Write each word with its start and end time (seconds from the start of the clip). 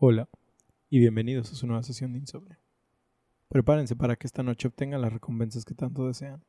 Hola 0.00 0.28
y 0.88 1.00
bienvenidos 1.00 1.50
a 1.50 1.56
su 1.56 1.66
nueva 1.66 1.82
sesión 1.82 2.12
de 2.12 2.20
Insomnio. 2.20 2.56
Prepárense 3.48 3.96
para 3.96 4.14
que 4.14 4.28
esta 4.28 4.44
noche 4.44 4.68
obtengan 4.68 5.00
las 5.00 5.12
recompensas 5.12 5.64
que 5.64 5.74
tanto 5.74 6.06
desean. 6.06 6.44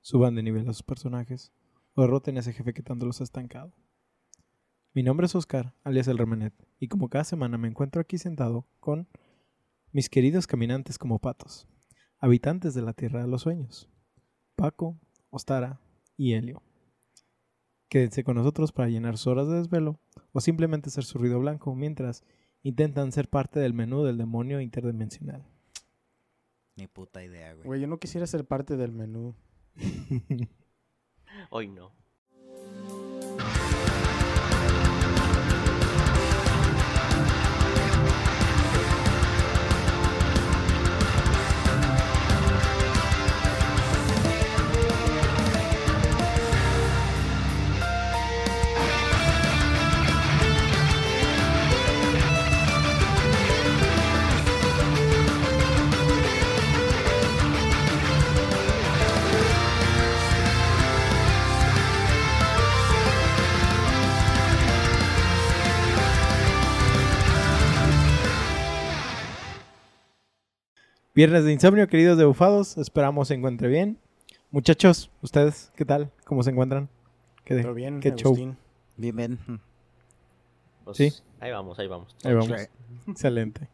Suban 0.00 0.34
de 0.34 0.42
nivel 0.42 0.66
a 0.66 0.72
sus 0.72 0.82
personajes 0.82 1.52
o 1.92 2.00
derroten 2.00 2.38
a 2.38 2.40
ese 2.40 2.54
jefe 2.54 2.72
que 2.72 2.82
tanto 2.82 3.04
los 3.04 3.20
ha 3.20 3.24
estancado. 3.24 3.74
Mi 4.94 5.02
nombre 5.02 5.26
es 5.26 5.34
Oscar, 5.34 5.74
alias 5.84 6.08
el 6.08 6.16
Remenet, 6.16 6.54
y 6.78 6.88
como 6.88 7.10
cada 7.10 7.24
semana 7.24 7.58
me 7.58 7.68
encuentro 7.68 8.00
aquí 8.00 8.16
sentado 8.16 8.66
con 8.80 9.08
mis 9.92 10.08
queridos 10.08 10.46
caminantes 10.46 10.96
como 10.96 11.18
patos, 11.18 11.68
habitantes 12.18 12.72
de 12.72 12.80
la 12.80 12.94
Tierra 12.94 13.20
de 13.20 13.28
los 13.28 13.42
Sueños, 13.42 13.90
Paco, 14.56 14.98
Ostara 15.28 15.82
y 16.16 16.32
Helio. 16.32 16.62
Quédense 17.90 18.24
con 18.24 18.36
nosotros 18.36 18.72
para 18.72 18.88
llenar 18.88 19.18
sus 19.18 19.26
horas 19.26 19.48
de 19.48 19.56
desvelo 19.56 20.00
o 20.32 20.40
simplemente 20.40 20.88
ser 20.88 21.04
su 21.04 21.18
ruido 21.18 21.40
blanco 21.40 21.74
mientras 21.74 22.24
intentan 22.62 23.12
ser 23.12 23.28
parte 23.28 23.60
del 23.60 23.74
menú 23.74 24.04
del 24.04 24.18
demonio 24.18 24.60
interdimensional. 24.60 25.44
Ni 26.76 26.86
puta 26.86 27.22
idea, 27.22 27.54
güey. 27.54 27.66
Güey, 27.66 27.80
yo 27.80 27.86
no 27.86 27.98
quisiera 27.98 28.26
ser 28.26 28.46
parte 28.46 28.76
del 28.76 28.92
menú. 28.92 29.34
Hoy 31.50 31.68
no. 31.68 31.92
Viernes 71.14 71.44
de 71.44 71.52
insomnio, 71.52 71.88
queridos 71.88 72.18
debufados. 72.18 72.78
Esperamos 72.78 73.28
se 73.28 73.34
encuentre 73.34 73.68
bien. 73.68 73.98
Muchachos, 74.50 75.10
¿ustedes 75.22 75.72
qué 75.76 75.84
tal? 75.84 76.10
¿Cómo 76.24 76.42
se 76.42 76.50
encuentran? 76.50 76.88
¿Qué, 77.44 77.54
de- 77.54 77.62
Pero 77.62 77.74
bien, 77.74 78.00
qué 78.00 78.12
show? 78.14 78.34
Bien. 78.96 79.38
Pues, 80.84 80.96
Sí. 80.96 81.12
Ahí 81.40 81.50
vamos, 81.52 81.78
ahí 81.78 81.86
vamos. 81.86 82.14
Ahí 82.24 82.34
vamos. 82.34 82.52
Excelente. 83.06 83.68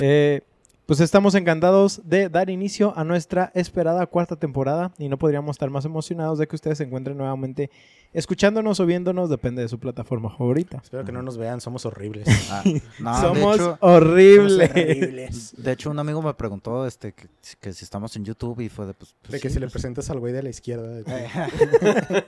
Eh, 0.00 0.42
pues 0.88 1.00
estamos 1.00 1.34
encantados 1.34 2.00
de 2.06 2.30
dar 2.30 2.48
inicio 2.48 2.94
a 2.96 3.04
nuestra 3.04 3.52
esperada 3.54 4.06
cuarta 4.06 4.36
temporada 4.36 4.90
y 4.96 5.10
no 5.10 5.18
podríamos 5.18 5.52
estar 5.52 5.68
más 5.68 5.84
emocionados 5.84 6.38
de 6.38 6.48
que 6.48 6.56
ustedes 6.56 6.78
se 6.78 6.84
encuentren 6.84 7.18
nuevamente 7.18 7.70
escuchándonos 8.14 8.80
o 8.80 8.86
viéndonos, 8.86 9.28
depende 9.28 9.60
de 9.60 9.68
su 9.68 9.78
plataforma 9.78 10.30
favorita. 10.30 10.80
Espero 10.82 11.04
que 11.04 11.12
no 11.12 11.20
nos 11.20 11.36
vean, 11.36 11.60
somos 11.60 11.84
horribles. 11.84 12.26
Ah, 12.50 12.64
no, 13.00 13.20
Somos 13.20 13.56
hecho, 13.56 13.76
horribles. 13.80 14.70
Somos 14.70 14.70
horribles. 14.86 15.54
de 15.58 15.72
hecho, 15.72 15.90
un 15.90 15.98
amigo 15.98 16.22
me 16.22 16.32
preguntó 16.32 16.86
este, 16.86 17.12
que, 17.12 17.28
que 17.60 17.74
si 17.74 17.84
estamos 17.84 18.16
en 18.16 18.24
YouTube 18.24 18.58
y 18.60 18.70
fue 18.70 18.86
de 18.86 18.94
pues. 18.94 19.14
pues 19.20 19.32
De 19.32 19.40
que 19.40 19.50
sí, 19.50 19.56
si 19.56 19.60
le 19.60 19.66
pues, 19.66 19.74
presentas 19.74 20.08
al 20.08 20.20
güey 20.20 20.32
de 20.32 20.42
la 20.42 20.48
izquierda. 20.48 20.88
de 20.88 22.24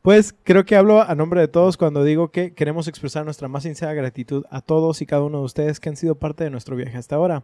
pues 0.07 0.33
creo 0.45 0.63
que 0.63 0.77
hablo 0.77 1.01
a 1.01 1.15
nombre 1.15 1.41
de 1.41 1.49
todos 1.49 1.75
cuando 1.75 2.01
digo 2.05 2.31
que 2.31 2.53
queremos 2.53 2.87
expresar 2.87 3.25
nuestra 3.25 3.49
más 3.49 3.63
sincera 3.63 3.93
gratitud 3.93 4.45
a 4.49 4.61
todos 4.61 5.01
y 5.01 5.05
cada 5.05 5.23
uno 5.23 5.39
de 5.39 5.43
ustedes 5.43 5.81
que 5.81 5.89
han 5.89 5.97
sido 5.97 6.15
parte 6.15 6.45
de 6.45 6.49
nuestro 6.49 6.77
viaje 6.77 6.97
hasta 6.97 7.17
ahora. 7.17 7.43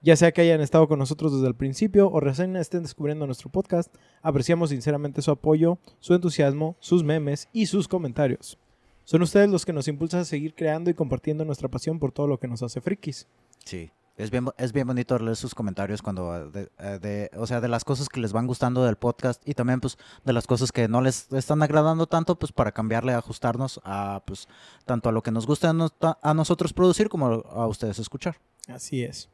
Ya 0.00 0.16
sea 0.16 0.32
que 0.32 0.40
hayan 0.40 0.62
estado 0.62 0.88
con 0.88 0.98
nosotros 0.98 1.34
desde 1.34 1.48
el 1.48 1.54
principio 1.54 2.10
o 2.10 2.18
recién 2.20 2.56
estén 2.56 2.84
descubriendo 2.84 3.26
nuestro 3.26 3.50
podcast, 3.50 3.94
apreciamos 4.22 4.70
sinceramente 4.70 5.20
su 5.20 5.30
apoyo, 5.30 5.76
su 5.98 6.14
entusiasmo, 6.14 6.74
sus 6.80 7.04
memes 7.04 7.50
y 7.52 7.66
sus 7.66 7.86
comentarios. 7.86 8.56
Son 9.04 9.20
ustedes 9.20 9.50
los 9.50 9.66
que 9.66 9.74
nos 9.74 9.86
impulsan 9.86 10.20
a 10.20 10.24
seguir 10.24 10.54
creando 10.54 10.88
y 10.88 10.94
compartiendo 10.94 11.44
nuestra 11.44 11.68
pasión 11.68 11.98
por 11.98 12.12
todo 12.12 12.28
lo 12.28 12.40
que 12.40 12.48
nos 12.48 12.62
hace 12.62 12.80
frikis. 12.80 13.28
Sí. 13.62 13.90
Es 14.22 14.30
bien, 14.30 14.46
es 14.58 14.72
bien 14.72 14.86
bonito 14.86 15.18
leer 15.18 15.36
sus 15.36 15.54
comentarios 15.54 16.02
cuando, 16.02 16.50
de, 16.50 16.70
eh, 16.78 16.98
de- 17.00 17.30
o 17.38 17.46
sea, 17.46 17.60
de 17.60 17.68
las 17.68 17.84
cosas 17.84 18.08
que 18.08 18.20
les 18.20 18.32
van 18.32 18.46
gustando 18.46 18.84
del 18.84 18.96
podcast 18.96 19.42
y 19.48 19.54
también, 19.54 19.80
pues, 19.80 19.96
de 20.24 20.32
las 20.32 20.46
cosas 20.46 20.72
que 20.72 20.88
no 20.88 21.00
les 21.00 21.32
están 21.32 21.62
agradando 21.62 22.06
tanto, 22.06 22.38
pues, 22.38 22.52
para 22.52 22.72
cambiarle, 22.72 23.12
ajustarnos 23.14 23.80
a, 23.84 24.22
pues, 24.26 24.46
tanto 24.84 25.08
a 25.08 25.12
lo 25.12 25.22
que 25.22 25.30
nos 25.30 25.46
gusta 25.46 25.70
a, 25.70 25.72
nos- 25.72 25.94
a 26.22 26.34
nosotros 26.34 26.72
producir 26.72 27.08
como 27.08 27.26
a 27.26 27.66
ustedes 27.66 27.98
escuchar. 27.98 28.36
Así 28.68 29.02
es. 29.02 29.28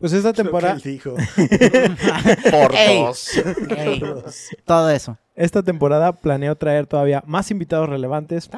Pues 0.00 0.12
esta 0.12 0.32
temporada, 0.32 0.74
dijo. 0.82 1.14
Por 2.50 2.74
Ey. 2.74 3.02
dos. 4.00 4.48
Todo 4.64 4.90
eso. 4.90 5.16
esta 5.36 5.62
temporada 5.62 6.12
planeo 6.12 6.56
traer 6.56 6.86
todavía 6.86 7.22
más 7.26 7.50
invitados 7.50 7.88
relevantes. 7.88 8.48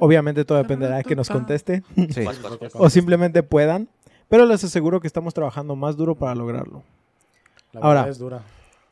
Obviamente 0.00 0.44
todo 0.44 0.58
dependerá 0.58 0.96
de 0.96 1.04
que 1.04 1.16
nos 1.16 1.28
conteste. 1.28 1.82
Sí. 2.10 2.24
O 2.74 2.88
simplemente 2.90 3.42
puedan, 3.42 3.88
pero 4.28 4.46
les 4.46 4.64
aseguro 4.64 5.00
que 5.00 5.06
estamos 5.06 5.34
trabajando 5.34 5.76
más 5.76 5.96
duro 5.96 6.14
para 6.14 6.34
lograrlo. 6.34 6.82
La 7.72 7.80
Ahora. 7.80 8.00
verdad 8.00 8.10
es 8.10 8.18
dura. 8.18 8.42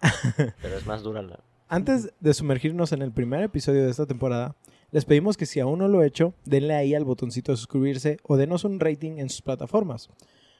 Pero 0.61 0.77
es 0.77 0.87
más 0.87 1.03
dura 1.03 1.23
la. 1.23 1.41
Antes 1.69 2.13
de 2.21 2.35
sumergirnos 2.35 2.93
en 2.93 3.01
el 3.01 3.11
primer 3.11 3.43
episodio 3.43 3.85
de 3.85 3.91
esta 3.91 4.05
temporada, 4.05 4.55
les 4.91 5.07
pedimos 5.07 5.37
que 5.37 5.47
si 5.47 5.61
aún 5.61 5.79
no 5.79 5.89
lo 5.89 6.03
he 6.03 6.07
hecho, 6.07 6.35
denle 6.45 6.75
ahí 6.75 6.95
al 6.95 7.05
botoncito 7.05 7.53
de 7.53 7.57
suscribirse 7.57 8.19
o 8.23 8.37
denos 8.37 8.65
un 8.65 8.79
rating 8.79 9.19
en 9.19 9.31
sus 9.31 9.41
plataformas. 9.41 10.11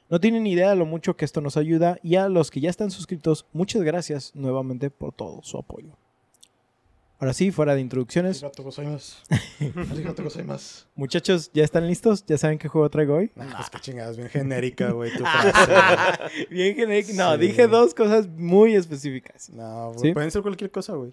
No 0.09 0.19
tienen 0.21 0.47
idea 0.47 0.71
de 0.71 0.77
lo 0.77 0.87
mucho 0.87 1.17
que 1.17 1.25
esto 1.25 1.41
nos 1.41 1.57
ayuda 1.57 1.99
y 2.03 2.17
a 2.17 2.29
los 2.29 2.51
que 2.51 2.61
ya 2.61 2.71
están 2.71 2.91
suscritos, 2.91 3.47
muchas 3.53 3.83
gracias 3.83 4.33
nuevamente 4.35 4.91
por 4.91 5.13
todo 5.13 5.43
su 5.43 5.59
apoyo. 5.59 5.97
Ahora 7.25 7.33
sí, 7.33 7.51
fuera 7.51 7.75
de 7.75 7.81
introducciones, 7.81 8.45
muchachos, 10.95 11.51
¿ya 11.55 11.65
están 11.65 11.87
listos? 11.87 12.23
¿Ya 12.27 12.37
saben 12.37 12.59
qué 12.59 12.69
juego 12.69 12.91
traigo 12.91 13.15
hoy? 13.15 13.31
Ah, 13.39 13.47
pues 13.57 13.71
qué 13.71 13.79
chingadas, 13.81 14.19
bien 14.19 14.29
genérica, 14.29 14.91
güey, 14.91 15.11
tu 15.17 15.25
frase. 15.25 16.47
Bien 16.51 16.77
genérico. 16.77 17.13
No, 17.15 17.33
Sí. 17.37 17.41
dije 17.41 17.67
dos 17.67 17.95
cosas 17.95 18.29
muy 18.29 18.75
específicas. 18.75 19.49
No, 19.49 19.93
güey, 19.95 20.01
¿Sí? 20.01 20.13
pueden 20.13 20.31
ser 20.31 20.43
cualquier 20.43 20.71
cosa, 20.71 20.93
güey. 20.93 21.13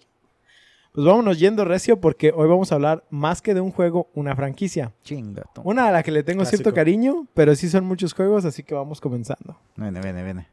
Pues 0.92 1.06
vámonos 1.06 1.38
yendo 1.38 1.64
recio 1.64 1.98
porque 1.98 2.30
hoy 2.36 2.46
vamos 2.46 2.72
a 2.72 2.74
hablar 2.74 3.04
más 3.08 3.40
que 3.40 3.54
de 3.54 3.62
un 3.62 3.70
juego, 3.70 4.10
una 4.12 4.36
franquicia. 4.36 4.92
Chinga. 5.04 5.44
tú. 5.54 5.62
Una 5.64 5.88
a 5.88 5.92
la 5.92 6.02
que 6.02 6.10
le 6.10 6.22
tengo 6.22 6.44
cierto 6.44 6.74
cariño, 6.74 7.26
pero 7.32 7.54
sí 7.56 7.70
son 7.70 7.86
muchos 7.86 8.12
juegos, 8.12 8.44
así 8.44 8.62
que 8.62 8.74
vamos 8.74 9.00
comenzando. 9.00 9.58
Viene, 9.76 9.98
viene, 10.02 10.22
viene. 10.22 10.48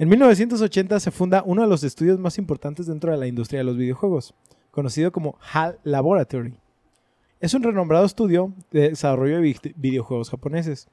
En 0.00 0.08
1980 0.08 0.98
se 0.98 1.12
funda 1.12 1.44
uno 1.46 1.62
de 1.62 1.68
los 1.68 1.84
estudios 1.84 2.18
más 2.18 2.36
importantes 2.38 2.86
dentro 2.86 3.12
de 3.12 3.18
la 3.18 3.28
industria 3.28 3.60
de 3.60 3.64
los 3.64 3.76
videojuegos, 3.76 4.34
conocido 4.78 5.10
como 5.12 5.36
HAL 5.52 5.78
Laboratory. 5.84 6.54
Es 7.40 7.54
un 7.54 7.62
renombrado 7.62 8.04
estudio 8.04 8.52
de 8.70 8.90
desarrollo 8.90 9.36
de 9.36 9.42
vi- 9.42 9.74
videojuegos 9.76 10.30
japoneses. 10.30 10.88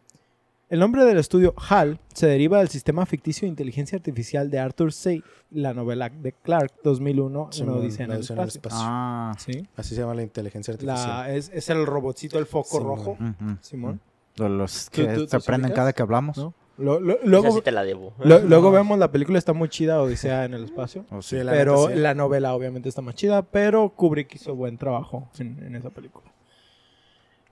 El 0.70 0.80
nombre 0.80 1.04
del 1.06 1.18
estudio 1.20 1.54
HAL 1.70 2.00
se 2.14 2.26
deriva 2.26 2.58
del 2.58 2.70
sistema 2.70 3.06
ficticio 3.06 3.46
de 3.46 3.50
inteligencia 3.50 3.96
artificial 3.98 4.50
de 4.50 4.58
Arthur 4.60 4.92
C. 4.92 5.22
La 5.52 5.74
novela 5.76 6.10
de 6.10 6.32
Clark 6.32 6.72
2001, 6.84 7.50
Sí, 7.52 7.62
una 7.62 7.74
no, 7.74 7.78
odisea 7.78 8.06
en 8.06 8.12
odisea 8.12 8.36
en 8.36 8.42
el 8.42 8.48
espacio. 8.48 8.60
espacio. 8.60 8.78
Ah. 8.82 9.34
Sí. 9.38 9.68
Así 9.78 9.94
se 9.96 10.02
llama 10.02 10.16
la 10.16 10.24
inteligencia 10.24 10.74
artificial. 10.74 11.08
La- 11.08 11.32
es, 11.36 11.52
es 11.54 11.70
el 11.70 11.86
robotcito, 11.86 12.40
el 12.40 12.48
foco 12.48 12.78
Sí, 12.80 12.84
rojo. 12.84 13.12
ujú. 13.12 13.58
Simón. 13.62 14.00
De 14.36 14.50
Los 14.50 14.90
¿Tú- 14.90 15.02
que 15.04 15.08
tú- 15.14 15.28
se 15.28 15.38
tú 15.38 15.44
prenden 15.46 15.68
ubicas? 15.72 15.76
cada 15.82 15.94
que 15.94 16.02
hablamos. 16.02 16.38
¿No? 16.38 16.54
Lo- 16.78 17.00
lo- 17.00 17.14
Esa 17.18 17.26
luego 17.26 17.52
sí 17.56 17.62
te 17.62 17.72
la 17.72 17.84
debo. 17.84 18.14
lo- 18.20 18.40
luego 18.48 18.72
vemos 18.72 19.00
la 19.00 19.12
película, 19.12 19.38
está 19.38 19.54
muy 19.54 19.70
chida, 19.70 20.02
Odisea 20.02 20.46
en 20.46 20.54
el 20.54 20.66
espacio. 20.66 21.06
O 21.12 21.22
Sí, 21.22 21.38
sí. 21.38 21.44
la 21.44 21.52
pero 21.52 21.88
sí. 21.88 21.96
la 21.96 22.14
novela 22.14 22.54
obviamente 22.54 22.90
está 22.90 23.02
más 23.02 23.16
chida, 23.16 23.42
pero 23.44 23.90
Kubrick 23.90 24.36
hizo 24.36 24.56
buen 24.56 24.78
trabajo 24.78 25.30
en, 25.40 25.58
en 25.64 25.76
esa 25.76 25.90
película. 25.90 26.26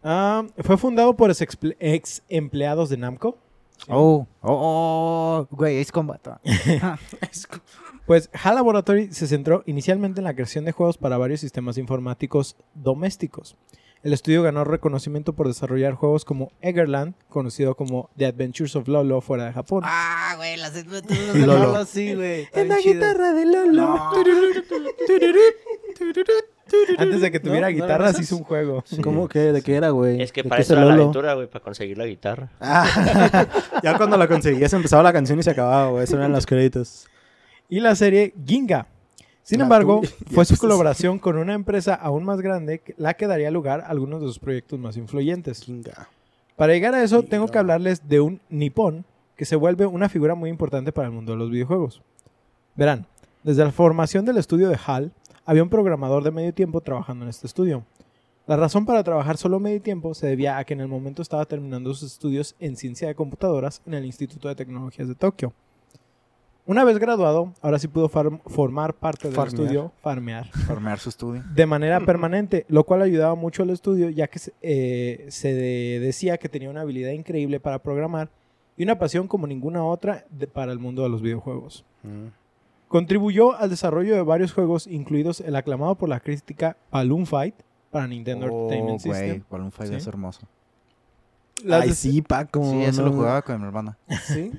Ah, 0.04 0.46
fue 0.58 0.78
fundado 0.78 1.16
por 1.16 1.32
ex, 1.80 2.24
empleados 2.28 2.90
de 2.90 2.98
Namco. 2.98 3.38
Oh, 3.88 4.28
oh, 4.42 5.48
oh, 5.48 5.48
güey, 5.52 5.80
Ace 5.80 5.92
Combat. 5.92 6.28
ah. 6.82 6.98
Pues 8.06 8.30
HAL 8.34 8.56
Laboratory 8.56 9.14
se 9.14 9.28
centró 9.28 9.64
inicialmente 9.66 10.20
en 10.20 10.26
la 10.26 10.34
creación 10.34 10.66
de 10.66 10.74
juegos 10.74 10.98
para 10.98 11.18
varios 11.18 11.40
sistemas 11.40 11.78
informáticos 11.78 12.58
domésticos. 12.74 13.56
El 14.04 14.12
estudio 14.12 14.44
ganó 14.44 14.66
reconocimiento 14.66 15.32
por 15.32 15.48
desarrollar 15.48 15.94
juegos 15.94 16.26
como 16.26 16.52
Eggerland, 16.60 17.14
conocido 17.30 17.76
como 17.76 18.10
The 18.18 18.26
Adventures 18.26 18.76
of 18.76 18.90
Lolo 18.90 19.22
fuera 19.22 19.46
de 19.46 19.54
Japón. 19.54 19.84
Ah, 19.86 20.34
güey, 20.36 20.58
las 20.58 20.74
de 20.74 20.84
Lolo. 21.40 21.58
Lolo, 21.58 21.86
sí, 21.86 22.14
güey. 22.14 22.50
en 22.54 22.68
la 22.68 22.80
chido. 22.80 22.96
guitarra 22.96 23.32
de 23.32 23.46
Lolo. 23.46 23.72
No. 23.72 24.12
Antes 26.98 27.22
de 27.22 27.32
que 27.32 27.40
tuviera 27.40 27.70
¿No? 27.70 27.78
¿No 27.78 27.82
guitarras 27.84 28.16
era 28.16 28.24
hizo 28.24 28.36
un 28.38 28.44
juego. 28.44 28.84
¿Cómo 29.02 29.30
que? 29.30 29.40
¿De 29.40 29.62
qué 29.62 29.76
era, 29.76 29.90
güey? 29.92 30.22
Es 30.22 30.34
que 30.34 30.44
¿De 30.44 30.50
para 30.50 30.62
eso 30.62 30.74
es 30.74 30.78
era 30.80 30.86
la 30.88 30.94
aventura, 30.96 31.34
güey, 31.36 31.48
para 31.48 31.64
conseguir 31.64 31.98
la 31.98 32.06
guitarra. 32.06 32.50
Ah, 32.60 33.48
ya 33.82 33.96
cuando 33.98 34.18
la 34.18 34.28
conseguías 34.28 34.74
empezaba 34.74 35.02
la 35.04 35.14
canción 35.14 35.40
y 35.40 35.44
se 35.44 35.52
acababa, 35.52 35.92
güey. 35.92 36.04
Eso 36.04 36.18
eran 36.18 36.32
los 36.34 36.46
créditos. 36.46 37.08
Y 37.70 37.80
la 37.80 37.96
serie 37.96 38.34
Ginga. 38.46 38.88
Sin 39.44 39.62
embargo, 39.62 40.02
fue 40.32 40.46
su 40.46 40.58
colaboración 40.58 41.20
con 41.20 41.38
una 41.38 41.54
empresa 41.54 41.94
aún 41.94 42.24
más 42.24 42.42
grande 42.42 42.82
la 42.98 43.14
que 43.14 43.28
daría 43.28 43.52
lugar 43.52 43.82
a 43.82 43.88
algunos 43.88 44.22
de 44.22 44.28
sus 44.28 44.40
proyectos 44.40 44.80
más 44.80 44.98
influyentes. 44.98 45.66
Para 46.56 46.74
llegar 46.74 46.96
a 46.96 47.04
eso, 47.04 47.24
tengo 47.24 47.48
que 47.48 47.58
hablarles 47.58 48.08
de 48.08 48.22
un 48.22 48.40
nipón 48.50 49.06
que 49.36 49.46
se 49.46 49.56
vuelve 49.56 49.86
una 49.86 50.10
figura 50.10 50.36
muy 50.36 50.50
importante 50.50 50.92
para 50.92 51.08
el 51.08 51.14
mundo 51.14 51.34
de 51.34 51.40
los 51.40 51.50
videojuegos. 51.50 52.02
Verán, 52.76 53.06
desde 53.44 53.64
la 53.64 53.72
formación 53.72 54.26
del 54.26 54.38
estudio 54.38 54.70
de 54.70 54.80
HAL, 54.84 55.12
había 55.46 55.64
un 55.64 55.70
programador 55.70 56.24
de 56.24 56.32
medio 56.32 56.54
tiempo 56.54 56.80
trabajando 56.82 57.26
en 57.26 57.30
este 57.30 57.48
estudio. 57.48 57.84
La 58.46 58.58
razón 58.58 58.86
para 58.86 59.04
trabajar 59.04 59.38
solo 59.38 59.60
medio 59.60 59.82
tiempo 59.82 60.14
se 60.14 60.28
debía 60.28 60.58
a 60.58 60.64
que 60.64 60.74
en 60.74 60.82
el 60.82 60.88
momento 60.88 61.22
estaba 61.22 61.46
terminando 61.46 61.94
sus 61.94 62.14
estudios 62.14 62.56
en 62.60 62.76
ciencia 62.76 63.08
de 63.08 63.16
computadoras 63.16 63.82
en 63.86 63.94
el 63.94 64.06
Instituto 64.06 64.48
de 64.48 64.56
Tecnologías 64.56 65.08
de 65.08 65.16
Tokio. 65.16 65.54
Una 66.66 66.86
vez 66.86 66.98
graduado, 66.98 67.54
ahora 67.62 67.78
sí 67.78 67.90
pudo 67.90 68.08
far- 68.08 68.40
formar 68.46 68.94
parte 68.94 69.28
del 69.28 69.36
Farmear. 69.36 69.54
estudio, 69.62 69.92
farmear, 70.02 70.48
Farmear 70.66 70.98
su 70.98 71.10
estudio. 71.10 71.44
de 71.54 71.66
manera 71.66 72.00
permanente, 72.00 72.66
lo 72.70 72.86
cual 72.86 73.02
ayudaba 73.02 73.36
mucho 73.36 73.64
al 73.64 73.70
estudio 73.70 74.10
ya 74.10 74.28
que 74.28 74.40
se, 74.40 74.54
eh, 74.62 75.26
se 75.30 75.54
de- 75.54 76.00
decía 76.00 76.38
que 76.38 76.48
tenía 76.48 76.70
una 76.70 76.82
habilidad 76.82 77.12
increíble 77.12 77.60
para 77.60 77.80
programar 77.80 78.30
y 78.78 78.84
una 78.84 78.98
pasión 78.98 79.28
como 79.28 79.46
ninguna 79.46 79.84
otra 79.84 80.26
de- 80.30 80.48
para 80.48 80.72
el 80.72 80.80
mundo 80.80 81.04
de 81.04 81.10
los 81.10 81.22
videojuegos. 81.22 81.84
Mm. 82.04 82.28
Contribuyó 82.88 83.56
al 83.58 83.70
desarrollo 83.70 84.16
de 84.16 84.22
varios 84.22 84.54
juegos, 84.54 84.88
incluidos 84.88 85.42
el 85.42 85.56
aclamado 85.58 85.96
por 85.96 86.08
la 86.08 86.22
crítica 86.22 86.78
Balloon 86.92 87.26
Fight 87.26 87.56
para 87.92 88.08
Nintendo 88.08 88.46
Oh, 88.46 88.50
Entertainment 88.72 89.04
güey, 89.04 89.20
System. 89.20 89.44
Balloon 89.50 89.72
Fight 89.72 89.90
Sí. 89.90 89.96
es 89.98 90.08
hermoso. 90.08 90.42
Las 91.66 91.82
Ay, 91.84 91.92
sí, 91.94 92.22
Paco. 92.22 92.64
Sí, 92.64 92.84
eso 92.84 93.02
no- 93.02 93.10
lo 93.10 93.14
jugaba 93.16 93.42
con 93.42 93.60
mi 93.60 93.68
hermana. 93.68 93.98
Sí. 94.28 94.52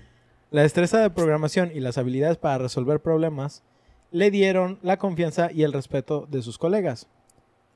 La 0.54 0.62
destreza 0.62 1.00
de 1.00 1.10
programación 1.10 1.72
y 1.74 1.80
las 1.80 1.98
habilidades 1.98 2.36
para 2.36 2.58
resolver 2.58 3.00
problemas 3.00 3.64
le 4.12 4.30
dieron 4.30 4.78
la 4.82 4.98
confianza 4.98 5.50
y 5.50 5.64
el 5.64 5.72
respeto 5.72 6.28
de 6.30 6.42
sus 6.42 6.58
colegas. 6.58 7.08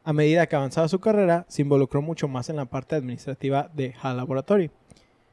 A 0.05 0.13
medida 0.13 0.47
que 0.47 0.55
avanzaba 0.55 0.87
su 0.87 1.01
carrera, 1.01 1.45
se 1.49 1.63
involucró 1.63 2.03
mucho 2.03 2.29
más 2.29 2.51
en 2.51 2.55
la 2.55 2.67
parte 2.67 2.95
administrativa 2.95 3.69
de 3.75 3.97
HAL 4.01 4.19
Laboratory. 4.19 4.71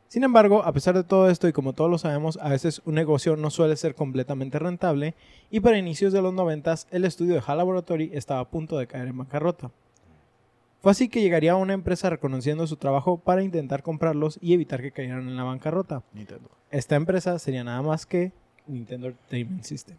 Sin 0.08 0.24
embargo, 0.24 0.64
a 0.64 0.74
pesar 0.74 0.96
de 0.96 1.04
todo 1.04 1.30
esto 1.30 1.48
y 1.48 1.54
como 1.54 1.74
todos 1.74 1.92
lo 1.92 2.00
sabemos, 2.00 2.40
a 2.42 2.50
veces 2.50 2.82
un 2.84 2.96
negocio 2.96 3.36
no 3.36 3.52
suele 3.52 3.76
ser 3.76 3.94
completamente 3.94 4.58
rentable 4.58 5.14
y 5.52 5.60
para 5.60 5.78
inicios 5.78 6.14
de 6.14 6.24
los 6.24 6.34
90 6.34 6.74
el 6.90 7.06
estudio 7.06 7.36
de 7.36 7.44
HAL 7.46 7.60
Laboratory 7.60 8.10
estaba 8.16 8.40
a 8.40 8.50
punto 8.50 8.80
de 8.80 8.88
caer 8.88 9.08
en 9.08 9.20
bancarrota. 9.20 9.70
Fue 10.86 10.92
así 10.92 11.10
que 11.10 11.20
llegaría 11.24 11.54
a 11.54 11.56
una 11.56 11.74
empresa 11.74 12.12
reconociendo 12.12 12.68
su 12.68 12.78
trabajo 12.78 13.18
para 13.18 13.42
intentar 13.42 13.82
comprarlos 13.82 14.38
y 14.40 14.54
evitar 14.54 14.84
que 14.84 14.92
cayeran 14.92 15.28
en 15.28 15.36
la 15.36 15.42
bancarrota. 15.44 16.04
Esta 16.70 16.96
empresa 16.96 17.40
sería 17.40 17.64
nada 17.64 17.82
más 17.82 18.06
que 18.06 18.32
Nintendo 18.68 19.08
Entertainment 19.08 19.64
System. 19.64 19.98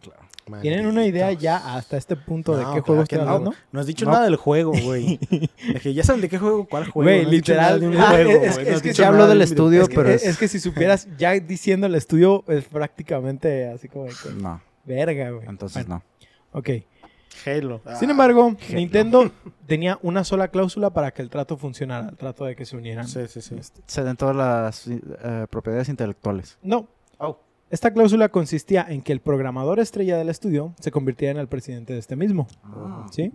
¿Tienen 0.61 0.85
una 0.87 1.05
idea 1.05 1.33
ya 1.33 1.75
hasta 1.75 1.97
este 1.97 2.15
punto 2.15 2.55
de 2.55 2.63
No, 2.63 2.69
qué 2.69 2.81
claro 2.81 2.85
juego 2.85 2.99
que 3.01 3.03
estoy 3.03 3.17
no, 3.17 3.23
hablando? 3.25 3.49
güey. 3.49 3.61
No 3.73 3.79
has 3.81 3.85
dicho 3.85 4.05
No. 4.05 4.11
nada 4.11 4.23
del 4.23 4.37
juego, 4.37 4.71
güey. 4.81 5.19
Dije, 5.73 5.93
ya 5.93 6.03
saben 6.05 6.21
de 6.21 6.29
qué 6.29 6.37
juego, 6.37 6.65
cuál 6.69 6.89
juego. 6.89 7.09
Güey, 7.11 7.25
no 7.25 7.31
literal. 7.31 7.81
de 7.81 7.87
un 7.89 7.97
ah, 7.97 8.07
juego, 8.07 8.31
es- 8.45 8.57
es 8.57 8.75
No 8.75 8.81
que 8.81 8.87
dicho 8.87 9.05
habló 9.05 9.27
del 9.27 9.41
estudio, 9.41 9.81
Es 9.81 9.89
que, 9.89 9.95
pero 9.95 10.07
es, 10.09 10.23
es- 10.23 10.29
es 10.29 10.37
que 10.37 10.47
si 10.47 10.61
supieras, 10.61 11.09
ya 11.17 11.31
diciendo 11.33 11.87
el 11.87 11.95
estudio, 11.95 12.45
es 12.47 12.63
prácticamente 12.63 13.67
así 13.67 13.89
como 13.89 14.05
de 14.05 14.11
que, 14.23 14.29
No, 14.41 14.61
verga, 14.85 15.31
güey. 15.31 15.49
entonces 15.49 15.85
Bueno, 15.85 16.01
no. 16.53 16.59
Ok. 16.59 16.69
Halo. 17.45 17.81
Sin 17.99 18.09
embargo, 18.09 18.55
Nintendo 18.73 19.31
tenía 19.67 19.99
una 20.01 20.23
sola 20.23 20.47
cláusula 20.49 20.89
para 20.91 21.11
que 21.11 21.21
el 21.21 21.29
trato 21.29 21.57
funcionara, 21.57 22.09
el 22.09 22.17
trato 22.17 22.45
de 22.45 22.55
que 22.55 22.65
se 22.65 22.75
unieran. 22.77 23.07
Sí, 23.07 23.21
sí, 23.27 23.41
sí. 23.41 23.55
Este, 23.57 23.81
Se 23.85 24.03
den 24.03 24.15
todas 24.17 24.35
las 24.35 24.87
eh, 24.87 25.45
propiedades 25.49 25.89
intelectuales. 25.89 26.57
No. 26.61 26.87
Oh. 27.19 27.39
Esta 27.69 27.91
cláusula 27.91 28.29
consistía 28.29 28.85
en 28.87 29.01
que 29.01 29.11
el 29.11 29.19
programador 29.19 29.79
estrella 29.79 30.17
del 30.17 30.29
estudio 30.29 30.73
se 30.79 30.89
convirtiera 30.91 31.31
en 31.33 31.37
el 31.37 31.47
presidente 31.47 31.91
de 31.93 31.99
este 31.99 32.15
mismo. 32.15 32.47
¿Sí? 33.11 33.33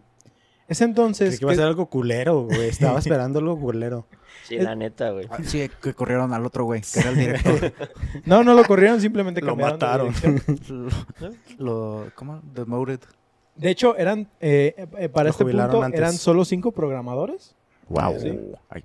Es 0.68 0.80
entonces 0.80 1.28
Creí 1.30 1.38
que 1.38 1.44
iba 1.44 1.50
a 1.50 1.52
que- 1.52 1.56
ser 1.58 1.66
algo 1.66 1.86
culero, 1.86 2.44
güey. 2.44 2.68
Estaba 2.68 2.98
esperando 2.98 3.40
algo 3.40 3.60
culero. 3.60 4.06
Sí, 4.48 4.56
la 4.58 4.74
neta, 4.74 5.10
güey. 5.10 5.26
Ah, 5.30 5.38
Sí, 5.44 5.68
que 5.82 5.92
corrieron 5.92 6.32
al 6.32 6.46
otro 6.46 6.64
güey, 6.64 6.80
que 6.80 7.00
era 7.00 7.10
el 7.10 7.16
director. 7.18 7.72
No, 8.24 8.42
no 8.42 8.54
lo 8.54 8.64
corrieron, 8.64 9.00
simplemente 9.02 9.42
Lo 9.42 9.48
cambiaron 9.48 9.78
de 9.78 9.86
mataron. 9.86 10.14
dirección. 10.14 10.88
lo, 11.58 12.04
lo- 12.04 12.10
¿Cómo? 12.14 12.40
Demoted. 12.54 13.00
De 13.54 13.70
hecho, 13.70 13.96
eran 13.96 14.28
eh, 14.40 14.86
eh, 14.98 15.08
para 15.08 15.24
Lo 15.24 15.30
este 15.30 15.44
punto 15.44 15.82
antes. 15.82 15.98
eran 16.00 16.12
solo 16.14 16.44
cinco 16.44 16.72
programadores. 16.72 17.54
Wow. 17.88 18.18
Sí. 18.18 18.38
Ay. 18.70 18.84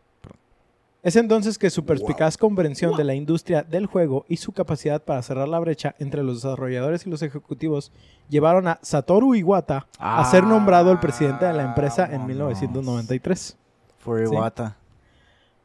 Es 1.04 1.16
entonces 1.16 1.58
que 1.58 1.70
su 1.70 1.86
perspicaz 1.86 2.38
comprensión 2.38 2.98
de 2.98 3.06
la 3.06 3.16
industria 3.16 3.64
del 3.64 3.86
juego 3.86 4.26
y 4.28 4.38
su 4.38 4.52
capacidad 4.52 5.02
para 5.02 5.22
cerrar 5.22 5.48
la 5.48 5.60
brecha 5.60 5.96
entre 6.00 6.22
los 6.22 6.42
desarrolladores 6.44 7.08
y 7.08 7.10
los 7.10 7.22
ejecutivos 7.22 7.94
llevaron 8.28 8.68
a 8.68 8.80
Satoru 8.82 9.34
Iwata 9.36 9.88
a 10.00 10.26
ser 10.30 10.44
nombrado 10.44 10.92
el 10.92 11.00
presidente 11.00 11.46
de 11.46 11.54
la 11.54 11.64
empresa 11.64 12.04
en 12.04 12.28
Vámonos. 12.28 12.28
1993. 12.62 13.58
For 14.00 14.28
Sí. 14.28 14.34
Iwata. 14.34 14.76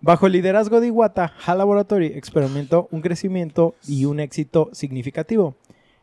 Bajo 0.01 0.27
el 0.27 0.33
liderazgo 0.33 0.81
de 0.81 0.89
Iwata, 0.89 1.33
HAL 1.45 1.59
Laboratory 1.59 2.07
experimentó 2.07 2.87
un 2.93 3.01
crecimiento 3.01 3.75
y 3.89 4.05
un 4.05 4.21
éxito 4.21 4.69
significativo. 4.73 5.57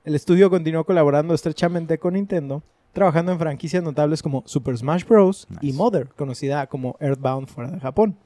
El 0.04 0.16
estudio 0.16 0.50
continuó 0.50 0.84
colaborando 0.86 1.34
estrechamente 1.34 1.98
con 1.98 2.14
Nintendo, 2.16 2.62
trabajando 2.94 3.32
en 3.32 3.40
franquicias 3.40 3.84
notables 3.84 4.22
como 4.22 4.44
Super 4.46 4.78
Smash 4.78 5.06
Bros. 5.06 5.48
y. 5.62 5.74
Mother, 5.74 6.10
conocida 6.16 6.68
como 6.68 6.98
Earthbound 7.00 7.48
fuera 7.48 7.72
de 7.72 7.80
Japón. 7.80 8.18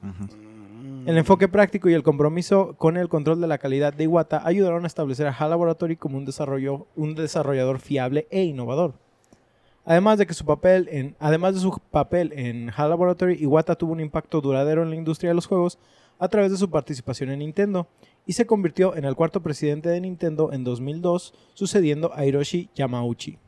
El 1.06 1.18
enfoque 1.18 1.48
práctico 1.48 1.90
y 1.90 1.92
el 1.92 2.02
compromiso 2.02 2.74
con 2.78 2.96
el 2.96 3.10
control 3.10 3.40
de 3.40 3.46
la 3.46 3.58
calidad 3.58 3.92
de 3.92 4.04
Iwata 4.04 4.40
ayudaron 4.46 4.84
a 4.84 4.86
establecer 4.86 5.26
a 5.26 5.36
HAL 5.38 5.50
Laboratory 5.50 5.96
como 5.96 6.16
un, 6.16 6.24
desarrollo, 6.24 6.86
un 6.96 7.14
desarrollador 7.14 7.78
fiable 7.78 8.26
e 8.30 8.42
innovador. 8.44 8.94
Además 9.84 10.16
de 10.18 10.26
que 10.26 10.32
su 10.32 10.46
papel 10.46 10.88
en, 10.90 11.14
además 11.20 11.54
de 11.54 11.60
su 11.60 11.78
papel 11.90 12.32
en 12.32 12.70
HAL 12.74 12.88
Laboratory, 12.88 13.34
Iwata 13.34 13.76
tuvo 13.76 13.92
un 13.92 14.00
impacto 14.00 14.40
duradero 14.40 14.82
en 14.82 14.88
la 14.88 14.96
industria 14.96 15.30
de 15.30 15.34
los 15.34 15.46
juegos 15.46 15.78
a 16.18 16.28
través 16.28 16.50
de 16.50 16.56
su 16.56 16.70
participación 16.70 17.30
en 17.30 17.40
Nintendo 17.40 17.86
y 18.24 18.32
se 18.32 18.46
convirtió 18.46 18.96
en 18.96 19.04
el 19.04 19.14
cuarto 19.14 19.42
presidente 19.42 19.90
de 19.90 20.00
Nintendo 20.00 20.52
en 20.54 20.64
2002, 20.64 21.34
sucediendo 21.52 22.14
a 22.14 22.24
Hiroshi 22.24 22.70
Yamauchi. 22.74 23.38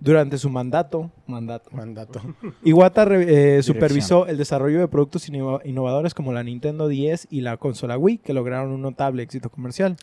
Durante 0.00 0.38
su 0.38 0.48
mandato, 0.48 1.10
mandato, 1.26 1.70
Mandato. 1.72 2.20
Iwata 2.64 3.04
re- 3.04 3.58
eh, 3.58 3.62
supervisó 3.62 4.26
el 4.26 4.38
desarrollo 4.38 4.80
de 4.80 4.88
productos 4.88 5.28
innova- 5.28 5.60
innovadores 5.64 6.14
como 6.14 6.32
la 6.32 6.42
Nintendo 6.42 6.88
10 6.88 7.28
y 7.30 7.42
la 7.42 7.58
consola 7.58 7.98
Wii, 7.98 8.18
que 8.18 8.32
lograron 8.32 8.70
un 8.72 8.80
notable 8.80 9.22
éxito 9.22 9.50
comercial. 9.50 9.96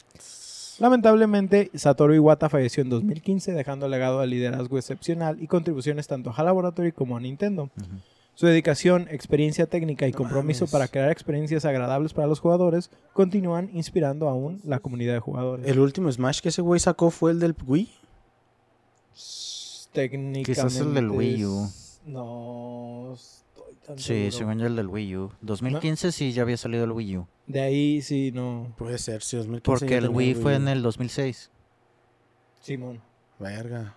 Lamentablemente, 0.80 1.72
Satoru 1.74 2.14
Iwata 2.14 2.50
falleció 2.50 2.84
en 2.84 2.90
2015, 2.90 3.54
dejando 3.54 3.88
legado 3.88 4.22
de 4.22 4.28
liderazgo 4.28 4.78
excepcional 4.78 5.42
y 5.42 5.48
contribuciones 5.48 6.08
tanto 6.08 6.30
a 6.30 6.34
HAL 6.34 6.46
Laboratory 6.46 6.92
como 6.92 7.18
a 7.18 7.20
Nintendo. 7.20 7.72
Su 8.36 8.46
dedicación, 8.46 9.08
experiencia 9.10 9.66
técnica 9.66 10.08
y 10.08 10.12
No 10.12 10.18
compromiso 10.20 10.66
mames. 10.66 10.72
para 10.72 10.88
crear 10.88 11.10
experiencias 11.10 11.66
agradables 11.66 12.14
para 12.14 12.28
los 12.28 12.40
jugadores 12.40 12.92
continúan 13.14 13.72
inspirando 13.74 14.30
aún 14.30 14.62
la 14.64 14.78
comunidad 14.78 15.14
de 15.16 15.20
jugadores. 15.20 15.66
El 15.66 15.80
último 15.80 16.12
Smash 16.12 16.42
que 16.42 16.50
ese 16.50 16.62
güey 16.62 16.80
sacó 16.80 17.10
fue 17.10 17.32
el 17.32 17.40
del 17.40 17.56
Wii. 17.66 17.90
Técnicamente. 19.94 20.44
Quizás 20.52 20.76
el 20.78 20.94
del 20.94 21.10
Wii 21.10 21.46
U. 21.46 21.70
No 22.06 23.14
estoy 23.14 23.76
tan 23.86 23.98
Sí, 23.98 24.04
seguro. 24.32 24.32
según 24.32 24.60
yo 24.60 24.68
el 24.68 24.76
del 24.76 24.88
Wii 24.88 25.18
U. 25.18 25.32
2015 25.42 26.12
sí 26.12 26.32
ya 26.32 26.44
había 26.44 26.58
salido 26.58 26.84
el 26.84 26.92
Wii 26.92 27.18
U. 27.18 27.28
De 27.48 27.62
ahí 27.62 28.02
sí, 28.02 28.32
no. 28.34 28.74
Puede 28.78 28.98
ser, 28.98 29.22
si 29.24 29.38
2015 29.38 29.64
Porque 29.66 29.98
el 29.98 30.10
Wii 30.10 30.36
fue 30.36 30.56
en 30.56 30.68
el 30.68 30.82
2006. 30.82 31.50
Simón. 32.62 33.02
Verga. 33.40 33.96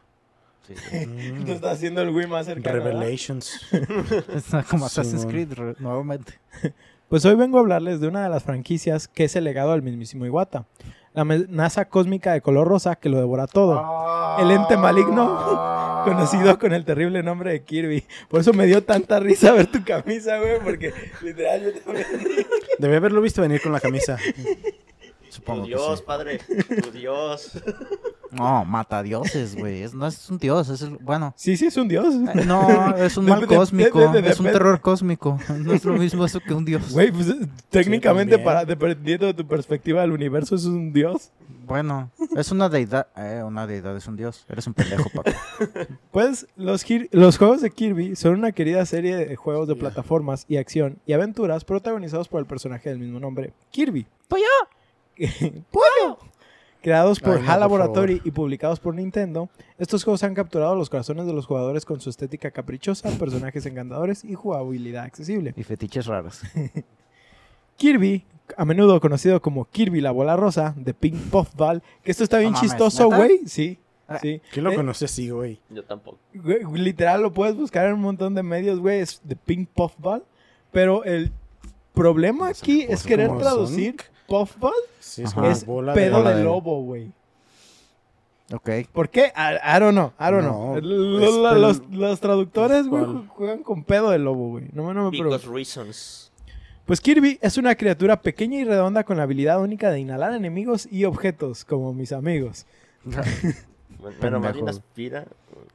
Sí. 0.67 0.75
Mm. 1.07 1.49
Estás 1.49 1.73
haciendo 1.79 2.03
el 2.03 2.11
Wii 2.11 2.27
más 2.29 2.47
cercano. 2.47 2.77
Revelations. 2.77 3.61
Está 4.35 4.63
como 4.63 4.87
Assassin's 4.87 5.23
Simón. 5.23 5.33
Creed 5.33 5.53
re- 5.55 5.75
nuevamente. 5.79 6.41
Pues 7.09 7.25
hoy 7.25 7.35
vengo 7.35 7.59
a 7.59 7.63
hablarles 7.63 7.99
de 7.99 8.07
una 8.07 8.23
de 8.23 8.29
las 8.29 8.45
franquicias 8.45 9.09
que 9.09 9.25
es 9.25 9.35
el 9.35 9.43
legado 9.43 9.73
del 9.73 9.83
mismísimo 9.83 10.27
Iwata. 10.27 10.67
La 11.13 11.23
amenaza 11.23 11.87
cósmica 11.87 12.33
de 12.33 12.41
color 12.41 12.69
rosa 12.69 12.95
que 12.95 13.09
lo 13.09 13.19
devora 13.19 13.49
todo. 13.49 14.39
El 14.39 14.49
ente 14.53 14.77
maligno, 14.77 15.27
conocido 16.05 16.59
con 16.59 16.73
el 16.73 16.85
terrible 16.85 17.23
nombre 17.23 17.53
de 17.53 17.63
Kirby. 17.63 18.05
Por 18.29 18.41
eso 18.41 18.53
me 18.53 18.67
dio 18.67 18.83
tanta 18.83 19.21
risa 19.21 19.53
ver 19.53 19.67
tu 19.67 19.85
camisa, 19.85 20.39
güey, 20.39 20.61
porque 20.61 20.93
literal 21.23 21.63
yo 21.63 21.81
también... 21.81 22.07
Debe 22.79 22.97
haberlo 22.97 23.21
visto 23.21 23.43
venir 23.43 23.61
con 23.61 23.73
la 23.73 23.81
camisa. 23.81 24.19
Supongo 25.31 25.61
Tu 25.63 25.69
que 25.69 25.75
Dios, 25.75 25.99
sí. 25.99 26.05
padre. 26.07 26.39
Tu 26.83 26.91
Dios. 26.99 27.51
No, 28.33 28.65
mata 28.65 29.03
dioses, 29.03 29.57
güey. 29.57 29.85
No 29.93 30.07
es 30.07 30.31
un 30.31 30.39
dios, 30.39 30.69
es 30.69 30.83
el, 30.83 30.99
bueno. 30.99 31.33
Sí, 31.37 31.57
sí, 31.57 31.67
es 31.67 31.77
un 31.77 31.89
dios. 31.89 32.15
eh, 32.15 32.45
No, 32.47 32.95
es 32.97 33.17
un 33.17 33.25
mal 33.27 33.41
de- 33.41 33.47
de- 33.47 33.57
cósmico. 33.57 33.99
de- 34.13 34.23
de- 34.23 34.31
Es 34.31 34.39
un 34.39 34.47
terror 34.47 34.81
cósmico. 34.81 35.39
No 35.59 35.73
es 35.73 35.85
lo 35.85 35.95
mismo 35.95 36.25
eso 36.25 36.39
que 36.41 36.53
un 36.55 36.65
dios. 36.65 36.93
Güey, 36.93 37.11
pues 37.11 37.27
técnicamente, 37.71 38.33
también. 38.33 38.45
para, 38.45 38.65
dependiendo 38.65 39.27
de 39.27 39.35
tu 39.35 39.47
perspectiva 39.47 40.03
del 40.03 40.13
universo, 40.13 40.55
es 40.55 40.65
un 40.65 40.93
dios. 40.93 41.31
Bueno, 41.67 42.11
es 42.37 42.51
una 42.51 42.69
deidad. 42.69 43.07
Eh, 43.17 43.43
una 43.45 43.67
deidad 43.67 43.97
es 43.97 44.07
un 44.07 44.17
dios. 44.17 44.45
Eres 44.49 44.67
un 44.67 44.75
pendejo, 44.75 45.09
papá. 45.11 45.33
Pues 46.11 46.47
los, 46.57 46.85
los 47.13 47.39
juegos 47.39 47.61
de 47.61 47.71
Kirby 47.71 48.17
son 48.17 48.35
una 48.35 48.51
querida 48.53 48.85
serie 48.87 49.17
de 49.17 49.37
juegos 49.37 49.69
de 49.69 49.77
plataformas 49.77 50.45
y 50.49 50.57
acción 50.57 50.99
y 51.07 51.13
aventuras 51.13 51.65
protagonizados 51.65 52.29
por 52.29 52.41
el 52.41 52.47
personaje 52.47 52.89
del 52.91 52.99
mismo 52.99 53.21
nombre, 53.21 53.53
Kirby. 53.71 54.07
¡Pollo! 54.29 54.45
¡Pollo! 55.71 56.19
Creados 56.83 57.21
por 57.21 57.37
Ay, 57.37 57.43
no, 57.43 57.51
HAL 57.53 57.61
Laboratory 57.61 58.23
y 58.25 58.31
publicados 58.31 58.81
por 58.81 58.95
Nintendo, 58.95 59.51
estos 59.77 60.03
juegos 60.03 60.23
han 60.23 60.35
capturado 60.35 60.75
los 60.75 60.89
corazones 60.89 61.27
de 61.27 61.35
los 61.35 61.45
jugadores 61.45 61.85
con 61.85 62.01
su 62.01 62.09
estética 62.09 62.51
caprichosa, 62.51 63.11
personajes 63.19 63.67
encantadores 63.67 64.25
y 64.25 64.35
jugabilidad 64.35 65.05
accesible. 65.05 65.53
Y 65.57 65.63
fetiches 65.63 66.07
raros. 66.07 66.41
Kirby, 67.77 68.25
a 68.57 68.65
menudo 68.65 69.01
conocido 69.01 69.41
como 69.41 69.65
Kirby 69.67 70.01
la 70.01 70.11
bola 70.11 70.37
rosa, 70.37 70.75
de 70.77 70.95
Pink 70.95 71.17
Puffball, 71.31 71.83
que 72.03 72.11
esto 72.11 72.25
está 72.25 72.39
bien 72.39 72.53
mames, 72.53 72.71
chistoso, 72.71 73.09
güey. 73.11 73.41
Sí, 73.47 73.79
Ah. 74.09 74.19
sí. 74.21 74.41
¿Quién 74.53 74.65
lo 74.65 74.73
Eh, 74.73 74.75
conoce 74.75 75.05
así, 75.05 75.31
güey? 75.31 75.61
Yo 75.71 75.85
tampoco. 75.85 76.19
güey, 76.35 76.65
literal 76.73 77.23
lo 77.23 77.33
puedes 77.33 77.55
buscar 77.57 77.87
en 77.87 77.93
un 77.95 78.01
montón 78.01 78.35
de 78.35 78.43
medios, 78.43 78.81
güey, 78.81 78.99
es 79.01 79.21
de 79.23 79.37
Pink 79.37 79.69
Puffball. 79.69 80.25
Pero 80.73 81.05
el 81.05 81.31
problema 81.95 82.49
aquí 82.49 82.83
es 82.89 83.05
querer 83.05 83.29
traducir 83.39 83.95
Sonic. 83.97 84.10
Puffball 84.31 84.73
Sí, 85.01 85.23
es 85.23 85.35
es 85.37 85.67
bola 85.67 85.93
pedo 85.93 86.19
bola 86.19 86.31
de, 86.31 86.37
de- 86.39 86.45
lobo, 86.45 86.83
güey. 86.83 87.11
Ok. 88.53 88.69
¿Por 88.93 89.09
qué? 89.11 89.33
I, 89.37 89.77
I 89.77 89.79
don't 89.81 89.93
know, 89.93 90.13
I 90.19 90.31
don't 90.31 90.41
know. 90.43 90.73
No, 90.73 90.77
L- 90.79 91.25
es 91.27 91.35
lo- 91.35 91.51
pel- 91.53 91.61
los, 91.61 91.83
los 91.91 92.21
traductores, 92.21 92.87
güey, 92.89 93.05
juegan 93.29 93.63
con 93.63 93.85
pedo 93.85 94.11
de 94.11 94.19
lobo, 94.19 94.49
güey. 94.51 94.65
No, 94.73 94.85
me- 94.87 94.95
no 94.95 95.11
me 95.11 95.17
Because 95.17 95.47
reasons. 95.47 96.33
Pues 96.87 97.01
Kirby 97.01 97.39
es 97.43 97.57
una 97.59 97.75
criatura 97.77 98.21
pequeña 98.21 98.59
y 98.59 98.65
redonda 98.65 99.05
con 99.05 99.17
la 99.19 99.23
habilidad 99.23 99.61
única 99.63 99.91
de 99.93 100.01
inhalar 100.01 100.33
enemigos 100.35 100.89
y 100.91 101.05
objetos, 101.05 101.65
como 101.65 101.93
mis 101.93 102.11
amigos. 102.13 102.67
Bien 104.01 104.15
Pendejo. 104.21 104.69
aspira. 104.69 105.25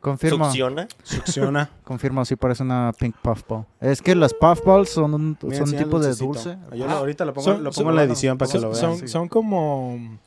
Confirmo. 0.01 0.45
Succiona. 0.45 0.87
Succiona. 1.03 1.69
Confirmo, 1.83 2.25
sí 2.25 2.35
parece 2.35 2.63
una 2.63 2.91
pink 2.97 3.15
puffball. 3.21 3.65
Es 3.79 4.01
que 4.01 4.13
las 4.15 4.33
puffballs 4.33 4.89
son 4.89 5.13
un, 5.13 5.37
Mira, 5.41 5.57
son 5.57 5.69
un 5.69 5.77
tipo 5.77 5.99
de 5.99 6.13
dulce. 6.15 6.57
Yo 6.71 6.85
lo- 6.85 6.91
Ah, 6.91 6.97
ahorita 6.97 7.25
lo 7.25 7.33
pongo, 7.33 7.45
son- 7.45 7.63
lo 7.63 7.71
son- 7.71 7.81
pongo 7.83 7.89
en 7.91 7.95
la 7.97 8.03
edición 8.03 8.37
para 8.37 8.51
que 8.51 8.59
son, 8.59 8.69
lo 8.69 8.75
son- 8.75 8.95
vean. 8.97 9.07
son 9.07 9.27
como 9.27 10.17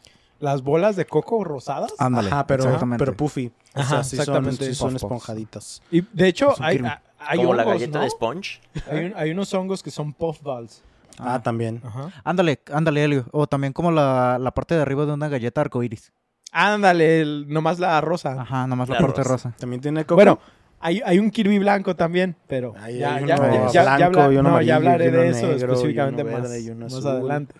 las 0.40 0.62
bolas 0.62 0.96
de 0.96 1.04
coco 1.06 1.44
rosadas. 1.44 1.92
Ándale, 1.98 2.28
Ajá, 2.28 2.46
pero, 2.46 2.64
exactamente. 2.64 3.04
pero 3.04 3.16
puffy. 3.16 3.52
O 3.74 3.80
Ajá, 3.80 3.88
sea, 3.88 4.04
sí 4.04 4.16
son, 4.16 4.20
exactamente. 4.22 4.66
sí 4.66 4.74
son 4.74 4.96
esponjaditas. 4.96 5.82
Y 5.90 6.00
de 6.12 6.28
hecho, 6.28 6.54
Son 6.56 6.64
hay, 6.64 6.80
hay 7.20 7.38
Como 7.38 7.54
la 7.54 7.64
galleta 7.64 7.98
¿no? 7.98 8.04
de 8.04 8.10
Sponge. 8.10 8.60
Hay, 8.90 9.04
un- 9.06 9.12
hay 9.16 9.30
unos 9.30 9.52
hongos 9.54 9.82
que 9.82 9.90
son 9.90 10.12
puffballs. 10.12 10.82
Ah, 11.20 11.40
también. 11.42 11.82
Ajá. 11.84 12.10
Ándale, 12.22 12.60
ándale, 12.72 13.02
Helio. 13.04 13.26
O 13.32 13.46
también 13.48 13.72
como 13.72 13.90
la, 13.90 14.38
la 14.40 14.52
parte 14.52 14.76
de 14.76 14.82
arriba 14.82 15.04
de 15.04 15.12
una 15.12 15.28
galleta 15.28 15.60
arcoíris. 15.60 16.12
Ándale, 16.52 17.20
el- 17.20 17.46
nomás 17.48 17.78
la 17.78 18.00
rosa. 18.00 18.40
Ajá, 18.40 18.66
nomás 18.66 18.88
la, 18.88 18.96
La 18.96 19.00
parte 19.00 19.22
rosa. 19.22 19.32
rosa. 19.32 19.54
También 19.58 19.80
tiene 19.82 20.04
coco. 20.04 20.14
Bueno, 20.16 20.38
hay, 20.80 21.00
hay 21.04 21.18
un 21.18 21.30
Kirby 21.30 21.58
blanco 21.58 21.94
también, 21.96 22.36
pero 22.46 22.74
Ahí 22.78 22.98
ya, 22.98 23.16
hay 23.16 23.26
ya, 23.26 23.34
uno 23.36 23.44
ya- 23.44 23.66
ya- 23.66 23.72
ya 23.72 23.96
blanco 23.96 24.20
habla- 24.20 24.34
y 24.34 24.36
uno 24.38 24.42
no, 24.42 24.48
amarillo 24.50 24.68
ya 24.68 24.76
hablaré 24.76 25.10
de 25.10 25.28
eso 25.28 25.46
negro 25.46 25.50
y 25.58 25.62
uno 25.64 25.72
específicamente 25.72 26.22
verde 26.22 26.74
más, 26.74 26.92
más 26.94 27.04
adelante. 27.04 27.54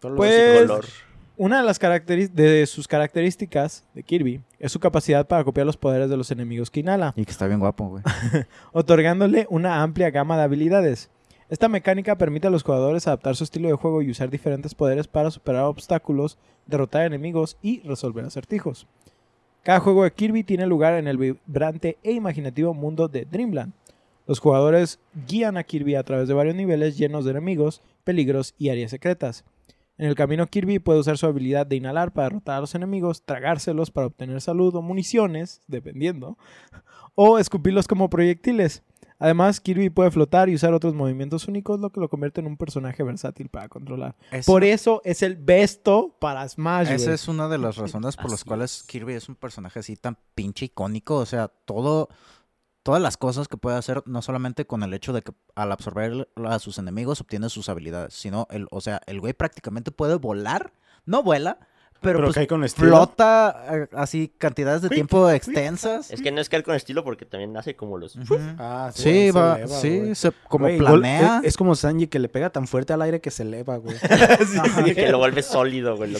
Todos 0.00 0.12
los- 0.12 0.16
Pues- 0.18 0.60
color. 0.62 0.84
Una 1.38 1.60
de 1.60 1.64
las 1.66 1.78
de 1.80 2.66
sus 2.66 2.86
características 2.86 3.84
de 3.94 4.02
Kirby 4.04 4.42
es 4.60 4.70
su 4.70 4.78
capacidad 4.78 5.26
para 5.26 5.42
copiar 5.42 5.66
los 5.66 5.76
poderes 5.78 6.08
de 6.10 6.16
los 6.16 6.30
enemigos 6.30 6.70
que 6.70 6.80
inhala, 6.80 7.14
Y 7.16 7.24
que 7.24 7.30
está 7.32 7.46
bien 7.46 7.58
guapo, 7.58 7.88
güey. 7.88 8.02
otorgándole 8.72 9.46
una 9.48 9.82
amplia 9.82 10.10
gama 10.10 10.36
de 10.36 10.42
habilidades. 10.44 11.10
Esta 11.48 11.68
mecánica 11.68 12.16
permite 12.16 12.46
a 12.46 12.50
los 12.50 12.62
jugadores 12.62 13.06
adaptar 13.06 13.34
su 13.34 13.44
estilo 13.44 13.68
de 13.68 13.74
juego 13.74 14.02
y 14.02 14.10
usar 14.10 14.30
diferentes 14.30 14.74
poderes 14.74 15.08
para 15.08 15.30
superar 15.30 15.64
obstáculos, 15.64 16.38
derrotar 16.66 17.06
enemigos 17.06 17.56
y 17.62 17.80
resolver 17.80 18.24
acertijos. 18.24 18.86
Cada 19.62 19.80
juego 19.80 20.04
de 20.04 20.12
Kirby 20.12 20.42
tiene 20.42 20.66
lugar 20.66 20.94
en 20.94 21.06
el 21.06 21.18
vibrante 21.18 21.98
e 22.02 22.12
imaginativo 22.12 22.74
mundo 22.74 23.08
de 23.08 23.24
Dreamland. 23.24 23.72
Los 24.26 24.40
jugadores 24.40 24.98
guían 25.26 25.56
a 25.56 25.64
Kirby 25.64 25.94
a 25.94 26.02
través 26.02 26.28
de 26.28 26.34
varios 26.34 26.56
niveles 26.56 26.96
llenos 26.96 27.24
de 27.24 27.32
enemigos, 27.32 27.82
peligros 28.04 28.54
y 28.58 28.70
áreas 28.70 28.90
secretas. 28.90 29.44
En 29.98 30.08
el 30.08 30.14
camino 30.14 30.46
Kirby 30.46 30.78
puede 30.78 31.00
usar 31.00 31.18
su 31.18 31.26
habilidad 31.26 31.66
de 31.66 31.76
inhalar 31.76 32.12
para 32.12 32.28
derrotar 32.28 32.56
a 32.56 32.60
los 32.60 32.74
enemigos, 32.74 33.22
tragárselos 33.22 33.90
para 33.90 34.08
obtener 34.08 34.40
salud 34.40 34.74
o 34.74 34.82
municiones, 34.82 35.60
dependiendo, 35.68 36.38
o 37.14 37.38
escupirlos 37.38 37.86
como 37.86 38.10
proyectiles. 38.10 38.82
Además, 39.22 39.60
Kirby 39.60 39.88
puede 39.88 40.10
flotar 40.10 40.48
y 40.48 40.54
usar 40.56 40.74
otros 40.74 40.94
movimientos 40.94 41.46
únicos, 41.46 41.78
lo 41.78 41.90
que 41.90 42.00
lo 42.00 42.08
convierte 42.08 42.40
en 42.40 42.48
un 42.48 42.56
personaje 42.56 43.04
versátil 43.04 43.48
para 43.48 43.68
controlar. 43.68 44.16
Por 44.46 44.64
eso 44.64 45.00
es 45.04 45.22
el 45.22 45.36
besto 45.36 46.16
para 46.18 46.48
Smash. 46.48 46.90
Esa 46.90 47.04
güey. 47.04 47.14
es 47.14 47.28
una 47.28 47.48
de 47.48 47.58
las 47.58 47.76
razones 47.76 48.16
por 48.16 48.30
las 48.32 48.42
cuales 48.42 48.78
es. 48.78 48.82
Kirby 48.82 49.14
es 49.14 49.28
un 49.28 49.36
personaje 49.36 49.78
así 49.78 49.94
tan 49.94 50.18
pinche 50.34 50.64
icónico. 50.64 51.16
O 51.16 51.26
sea, 51.26 51.46
todo, 51.48 52.08
todas 52.82 53.00
las 53.00 53.16
cosas 53.16 53.46
que 53.46 53.56
puede 53.56 53.76
hacer, 53.76 54.02
no 54.06 54.22
solamente 54.22 54.66
con 54.66 54.82
el 54.82 54.92
hecho 54.92 55.12
de 55.12 55.22
que 55.22 55.32
al 55.54 55.70
absorber 55.70 56.28
a 56.44 56.58
sus 56.58 56.78
enemigos 56.78 57.20
obtiene 57.20 57.48
sus 57.48 57.68
habilidades, 57.68 58.14
sino, 58.14 58.48
el, 58.50 58.66
o 58.72 58.80
sea, 58.80 59.00
el 59.06 59.20
güey 59.20 59.34
prácticamente 59.34 59.92
puede 59.92 60.16
volar. 60.16 60.72
No 61.04 61.22
vuela, 61.22 61.60
pero, 62.02 62.18
Pero 62.18 62.26
pues 62.28 62.34
cae 62.34 62.46
con 62.46 62.64
estilo. 62.64 62.88
flota 62.88 63.64
eh, 63.70 63.86
así 63.92 64.32
cantidades 64.36 64.82
de 64.82 64.88
tiempo 64.90 65.30
extensas. 65.30 66.10
Es 66.10 66.20
que 66.20 66.30
no 66.32 66.40
es 66.40 66.48
caer 66.48 66.62
con 66.64 66.74
estilo 66.74 67.04
porque 67.04 67.24
también 67.24 67.56
hace 67.56 67.76
como 67.76 67.96
los. 67.98 68.16
Ah, 68.58 68.90
Sí, 68.94 69.02
se 69.02 69.32
va, 69.32 69.56
eleva, 69.56 69.68
sí, 69.80 70.14
se- 70.14 70.32
como 70.48 70.66
planea. 70.76 71.38
Es, 71.38 71.48
es 71.50 71.56
como 71.56 71.74
Sanji 71.74 72.08
que 72.08 72.18
le 72.18 72.28
pega 72.28 72.50
tan 72.50 72.66
fuerte 72.66 72.92
al 72.92 73.02
aire 73.02 73.20
que 73.20 73.30
se 73.30 73.44
eleva, 73.44 73.76
güey. 73.78 73.96
Sí, 74.84 74.94
que 74.94 75.08
lo 75.10 75.18
vuelve 75.18 75.42
sólido, 75.42 75.96
güey. 75.96 76.14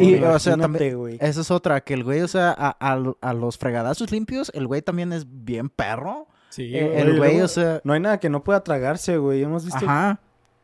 Y, 0.00 0.16
o 0.22 0.38
sea, 0.38 0.56
también- 0.56 0.96
güey. 0.96 1.18
Esa 1.20 1.40
es 1.42 1.50
otra, 1.50 1.80
que 1.82 1.94
el 1.94 2.02
güey, 2.04 2.22
o 2.22 2.28
sea, 2.28 2.50
a, 2.56 2.76
a- 2.80 3.12
a 3.20 3.32
los 3.34 3.58
fregadazos 3.58 4.10
limpios, 4.10 4.50
el 4.54 4.66
güey 4.66 4.82
también 4.82 5.12
es 5.12 5.26
bien 5.28 5.68
perro. 5.68 6.26
Sí, 6.48 6.74
Eh, 6.74 7.00
el 7.00 7.10
Oye, 7.10 7.18
güey, 7.18 7.40
o 7.42 7.48
sea, 7.48 7.80
No 7.84 7.92
hay 7.92 8.00
nada 8.00 8.18
que 8.18 8.30
no 8.30 8.42
pueda 8.42 8.64
tragarse, 8.64 9.18
güey. 9.18 9.42
Hemos 9.42 9.64
visto 9.64 9.84
ajá. 9.84 10.20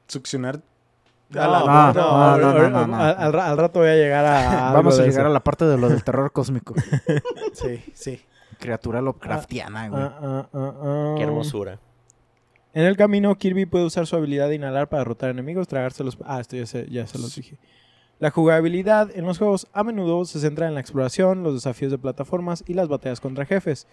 succionar 0.09 0.63
Al, 1.39 1.55
al 1.55 3.33
ra- 3.33 3.51
al 3.51 3.57
rato 3.59 3.81
voy 3.81 3.89
a 3.89 3.95
llegar 3.95 4.25
a. 4.25 4.73
Vamos 4.75 4.99
a 4.99 5.03
llegar 5.03 5.21
eso. 5.21 5.27
a 5.31 5.33
la 5.33 5.41
parte 5.41 5.65
de 5.65 5.79
lo 5.79 5.89
del 5.89 6.03
terror 6.05 6.33
cósmico. 6.33 6.75
Sí, 7.53 7.83
sí. 7.95 8.21
Criatura 8.59 9.01
Lovecraftiana, 9.03 9.89
güey. 9.89 10.03
Ah, 10.03 10.19
ah, 10.23 10.49
ah, 10.53 10.73
ah. 10.83 11.15
Qué 11.17 11.23
hermosura. 11.25 11.79
En 12.75 12.85
el 12.85 12.97
camino, 12.97 13.35
Kirby 13.37 13.67
puede 13.67 13.85
usar 13.85 14.07
su 14.07 14.17
habilidad 14.17 14.49
de 14.49 14.55
inhalar 14.55 14.89
para 14.89 15.01
derrotar 15.03 15.31
enemigos, 15.31 15.69
tragárselos. 15.69 16.17
Ah, 16.25 16.41
esto 16.41 16.57
ya 16.57 16.65
se, 16.67 16.89
ya 16.89 17.07
se 17.07 17.19
los 17.19 17.35
dije. 17.35 17.59
La 18.19 18.31
jugabilidad 18.31 19.11
en 19.15 19.27
los 19.27 19.39
juegos 19.39 19.67
a 19.73 19.83
menudo 19.85 20.25
se 20.25 20.39
centra 20.41 20.69
en 20.69 20.75
la 20.75 20.81
exploración, 20.81 21.43
los 21.43 21.55
desafíos 21.55 21.91
de 21.91 21.99
plataformas 21.99 22.63
y 22.67 22.75
las 22.75 22.89
batallas 22.89 23.21
contra 23.21 23.45
jefes. 23.45 23.87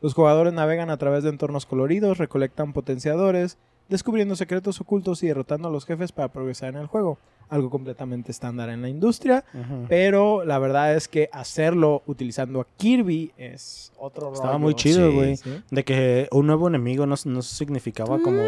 Los 0.00 0.14
jugadores 0.14 0.52
navegan 0.52 0.90
a 0.90 0.96
través 0.96 1.22
de 1.22 1.30
entornos 1.30 1.66
coloridos, 1.66 2.18
recolectan 2.18 2.72
potenciadores, 2.72 3.58
descubriendo 3.88 4.36
secretos 4.36 4.80
ocultos 4.80 5.22
y 5.22 5.26
derrotando 5.28 5.68
a 5.68 5.70
los 5.70 5.84
jefes 5.84 6.12
para 6.12 6.28
progresar 6.28 6.74
en 6.74 6.80
el 6.80 6.86
juego. 6.86 7.18
Algo 7.50 7.68
completamente 7.68 8.32
estándar 8.32 8.70
en 8.70 8.80
la 8.80 8.88
industria, 8.88 9.44
pero 9.88 10.44
la 10.46 10.58
verdad 10.58 10.94
es 10.94 11.08
que 11.08 11.28
hacerlo 11.30 12.02
utilizando 12.06 12.62
a 12.62 12.66
Kirby 12.78 13.32
es 13.36 13.92
otro 13.98 14.32
Estaba 14.32 14.52
rollo. 14.54 14.60
muy 14.60 14.74
chido, 14.74 15.12
güey. 15.12 15.36
Sí. 15.36 15.50
De 15.70 15.84
que 15.84 16.26
un 16.32 16.46
nuevo 16.46 16.68
enemigo 16.68 17.04
no, 17.04 17.14
no 17.26 17.42
significaba 17.42 18.18
como 18.18 18.40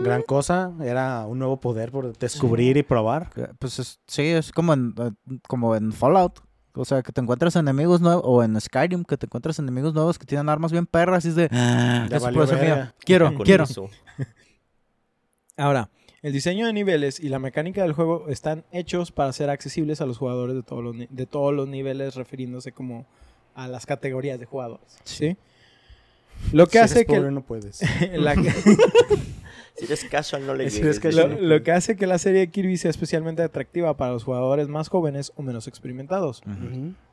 gran 0.00 0.22
cosa. 0.22 0.72
Era 0.82 1.26
un 1.26 1.38
nuevo 1.38 1.60
poder 1.60 1.92
por 1.92 2.16
descubrir 2.18 2.76
y 2.76 2.82
probar. 2.82 3.30
Pues 3.60 3.78
es- 3.78 4.00
sí, 4.08 4.22
es 4.26 4.50
como 4.50 4.72
en, 4.72 4.94
eh, 4.98 5.12
como 5.46 5.76
en 5.76 5.92
Fallout. 5.92 6.40
O 6.74 6.84
sea, 6.84 7.02
que 7.02 7.12
te 7.12 7.20
encuentras 7.20 7.54
enemigos 7.56 8.00
nuevos, 8.00 8.22
o 8.26 8.42
en 8.42 8.60
Skyrim, 8.60 9.04
que 9.04 9.16
te 9.16 9.26
encuentras 9.26 9.58
enemigos 9.60 9.94
nuevos 9.94 10.18
que 10.18 10.26
tienen 10.26 10.48
armas 10.48 10.70
bien 10.72 10.86
perras 10.86 11.24
y 11.24 11.28
es 11.28 11.34
de... 11.36 11.48
Ya 11.50 12.06
"Eso 12.10 12.24
valió 12.24 12.38
puede 12.40 12.48
ser 12.48 12.64
mío. 12.64 12.74
verga". 12.74 12.94
Quiero, 13.00 13.34
quiero. 13.44 13.64
eso. 13.64 13.88
Ahora, 15.58 15.90
el 16.22 16.32
diseño 16.32 16.66
de 16.66 16.72
niveles 16.72 17.20
y 17.20 17.28
la 17.28 17.38
mecánica 17.38 17.82
del 17.82 17.92
juego 17.92 18.26
están 18.28 18.64
hechos 18.72 19.12
para 19.12 19.32
ser 19.32 19.50
accesibles 19.50 20.00
a 20.00 20.06
los 20.06 20.16
jugadores 20.16 20.56
de 20.56 20.62
todos 20.62 20.82
los, 20.82 20.94
ni- 20.96 21.06
de 21.10 21.26
todos 21.26 21.52
los 21.54 21.68
niveles, 21.68 22.14
refiriéndose 22.14 22.72
como 22.72 23.04
a 23.54 23.68
las 23.68 23.84
categorías 23.84 24.40
de 24.40 24.46
jugadores. 24.46 24.98
¿sí? 25.04 25.36
Lo 26.52 26.66
que 26.66 26.78
Si 26.78 26.78
hace 26.78 26.94
eres 27.00 27.06
que... 27.08 27.16
pobre, 27.16 27.30
no 27.32 27.42
puedes. 27.42 27.80
la- 28.14 28.34
Si 29.76 29.84
eres 29.84 30.04
casual, 30.06 30.44
no 30.44 30.54
le 30.56 30.70
Si 30.70 30.80
eres 30.80 30.98
casual, 30.98 31.38
lo, 31.48 31.62
que 31.62 31.70
hace 31.70 31.94
que 31.94 32.08
la 32.08 32.18
serie 32.18 32.40
de 32.40 32.50
Kirby 32.50 32.76
sea 32.78 32.90
especialmente 32.90 33.42
atractiva 33.42 33.96
para 33.96 34.10
los 34.12 34.24
jugadores 34.24 34.66
más 34.66 34.88
jóvenes 34.88 35.32
o 35.36 35.42
menos 35.42 35.68
experimentados. 35.68 36.42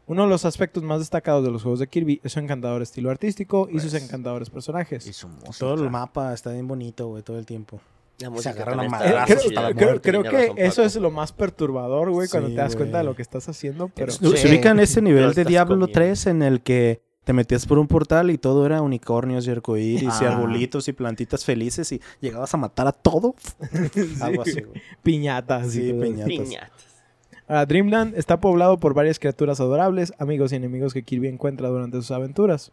Uno 0.07 0.23
de 0.23 0.29
los 0.29 0.45
aspectos 0.45 0.81
más 0.81 0.97
destacados 0.97 1.43
de 1.43 1.51
los 1.51 1.61
juegos 1.61 1.79
de 1.79 1.85
Kirby 1.87 2.21
es 2.23 2.31
su 2.33 2.39
encantador 2.39 2.81
estilo 2.81 3.11
artístico 3.11 3.67
y 3.71 3.79
sus 3.79 3.91
Pues. 3.91 4.03
encantadores 4.03 4.49
personajes. 4.49 5.05
Y 5.05 5.13
su 5.13 5.27
música. 5.27 5.51
Todo 5.59 5.83
el 5.83 5.91
mapa 5.91 6.33
está 6.33 6.51
bien 6.53 6.67
bonito, 6.67 7.07
güey, 7.07 7.21
todo 7.21 7.37
el 7.37 7.45
tiempo. 7.45 7.79
La 8.19 8.29
música 8.29 8.51
agarran 8.51 8.77
también 8.89 8.93
a 8.93 8.97
está- 9.05 9.23
Eh, 9.23 9.25
creo 9.25 9.37
hasta 9.47 9.61
la 9.61 9.73
creo- 9.73 9.87
muerte, 9.89 10.09
creo 10.09 10.23
que 10.23 10.29
razón, 10.47 10.57
eso 10.57 10.83
es 10.83 10.95
lo 10.95 11.11
más 11.11 11.31
perturbador, 11.33 12.11
güey, 12.11 12.29
cuando 12.29 12.49
te 12.49 12.55
das 12.55 12.75
cuenta 12.75 12.99
de 12.99 13.03
lo 13.03 13.15
que 13.15 13.21
estás 13.21 13.49
haciendo. 13.49 13.89
Pero 13.93 14.11
¿Se 14.11 14.25
ubican 14.49 14.79
ese 14.79 15.01
nivel 15.01 15.33
de 15.33 15.43
Diablo 15.43 15.75
comiendo. 15.75 15.93
3 15.93 16.27
en 16.27 16.41
el 16.41 16.61
que 16.61 17.01
te 17.25 17.33
metías 17.33 17.65
por 17.65 17.79
un 17.79 17.87
portal 17.87 18.29
y 18.31 18.37
todo 18.37 18.65
era 18.67 18.81
unicornios 18.83 19.47
y 19.47 19.51
arcoíris 19.51 20.21
y 20.21 20.25
Ah. 20.25 20.33
arbolitos 20.35 20.87
y 20.87 20.93
plantitas 20.93 21.43
felices 21.43 21.91
y 21.91 21.99
llegabas 22.21 22.53
a 22.53 22.57
matar 22.57 22.87
a 22.87 22.91
todo? 22.91 23.35
Algo 24.21 24.43
así, 24.43 24.61
güey. 24.61 24.81
piñatas. 25.03 25.67
y 25.67 25.71
Sí, 25.71 25.93
piñatas. 25.93 26.25
Piñatas. 26.27 26.71
Ahora, 27.47 27.65
Dreamland 27.65 28.15
está 28.17 28.39
poblado 28.39 28.79
por 28.79 28.93
varias 28.93 29.19
criaturas 29.19 29.59
adorables, 29.59 30.13
amigos 30.19 30.51
y 30.51 30.55
enemigos 30.55 30.93
que 30.93 31.03
Kirby 31.03 31.27
encuentra 31.27 31.67
durante 31.69 31.97
sus 31.97 32.11
aventuras. 32.11 32.71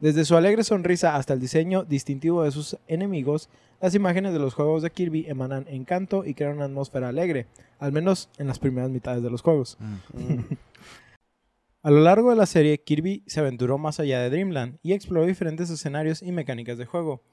Desde 0.00 0.24
su 0.24 0.36
alegre 0.36 0.64
sonrisa 0.64 1.14
hasta 1.16 1.32
el 1.34 1.40
diseño 1.40 1.84
distintivo 1.84 2.42
de 2.42 2.50
sus 2.50 2.76
enemigos, 2.88 3.48
Las 3.82 3.96
imágenes 3.96 4.32
de 4.32 4.38
los 4.38 4.54
juegos 4.54 4.80
de 4.82 4.92
Kirby 4.92 5.26
emanan 5.26 5.66
encanto 5.66 6.24
y 6.24 6.34
crean 6.34 6.54
una 6.54 6.66
atmósfera 6.66 7.08
alegre, 7.08 7.48
al 7.80 7.90
menos 7.90 8.28
en 8.38 8.46
las 8.46 8.60
primeras 8.60 8.90
mitades 8.90 9.24
de 9.24 9.30
los 9.30 9.42
juegos. 9.42 9.76
Mm. 10.14 10.54
A 11.82 11.90
lo 11.90 11.98
largo 11.98 12.30
de 12.30 12.36
la 12.36 12.46
serie, 12.46 12.78
Kirby 12.78 13.24
se 13.26 13.40
aventuró 13.40 13.78
más 13.78 13.98
allá 13.98 14.20
de 14.20 14.30
Dreamland 14.30 14.78
y 14.84 14.92
exploró 14.92 15.26
diferentes 15.26 15.68
escenarios 15.68 16.22
y 16.22 16.30
mecánicas 16.30 16.78
de 16.78 16.86
juego. 16.86 17.24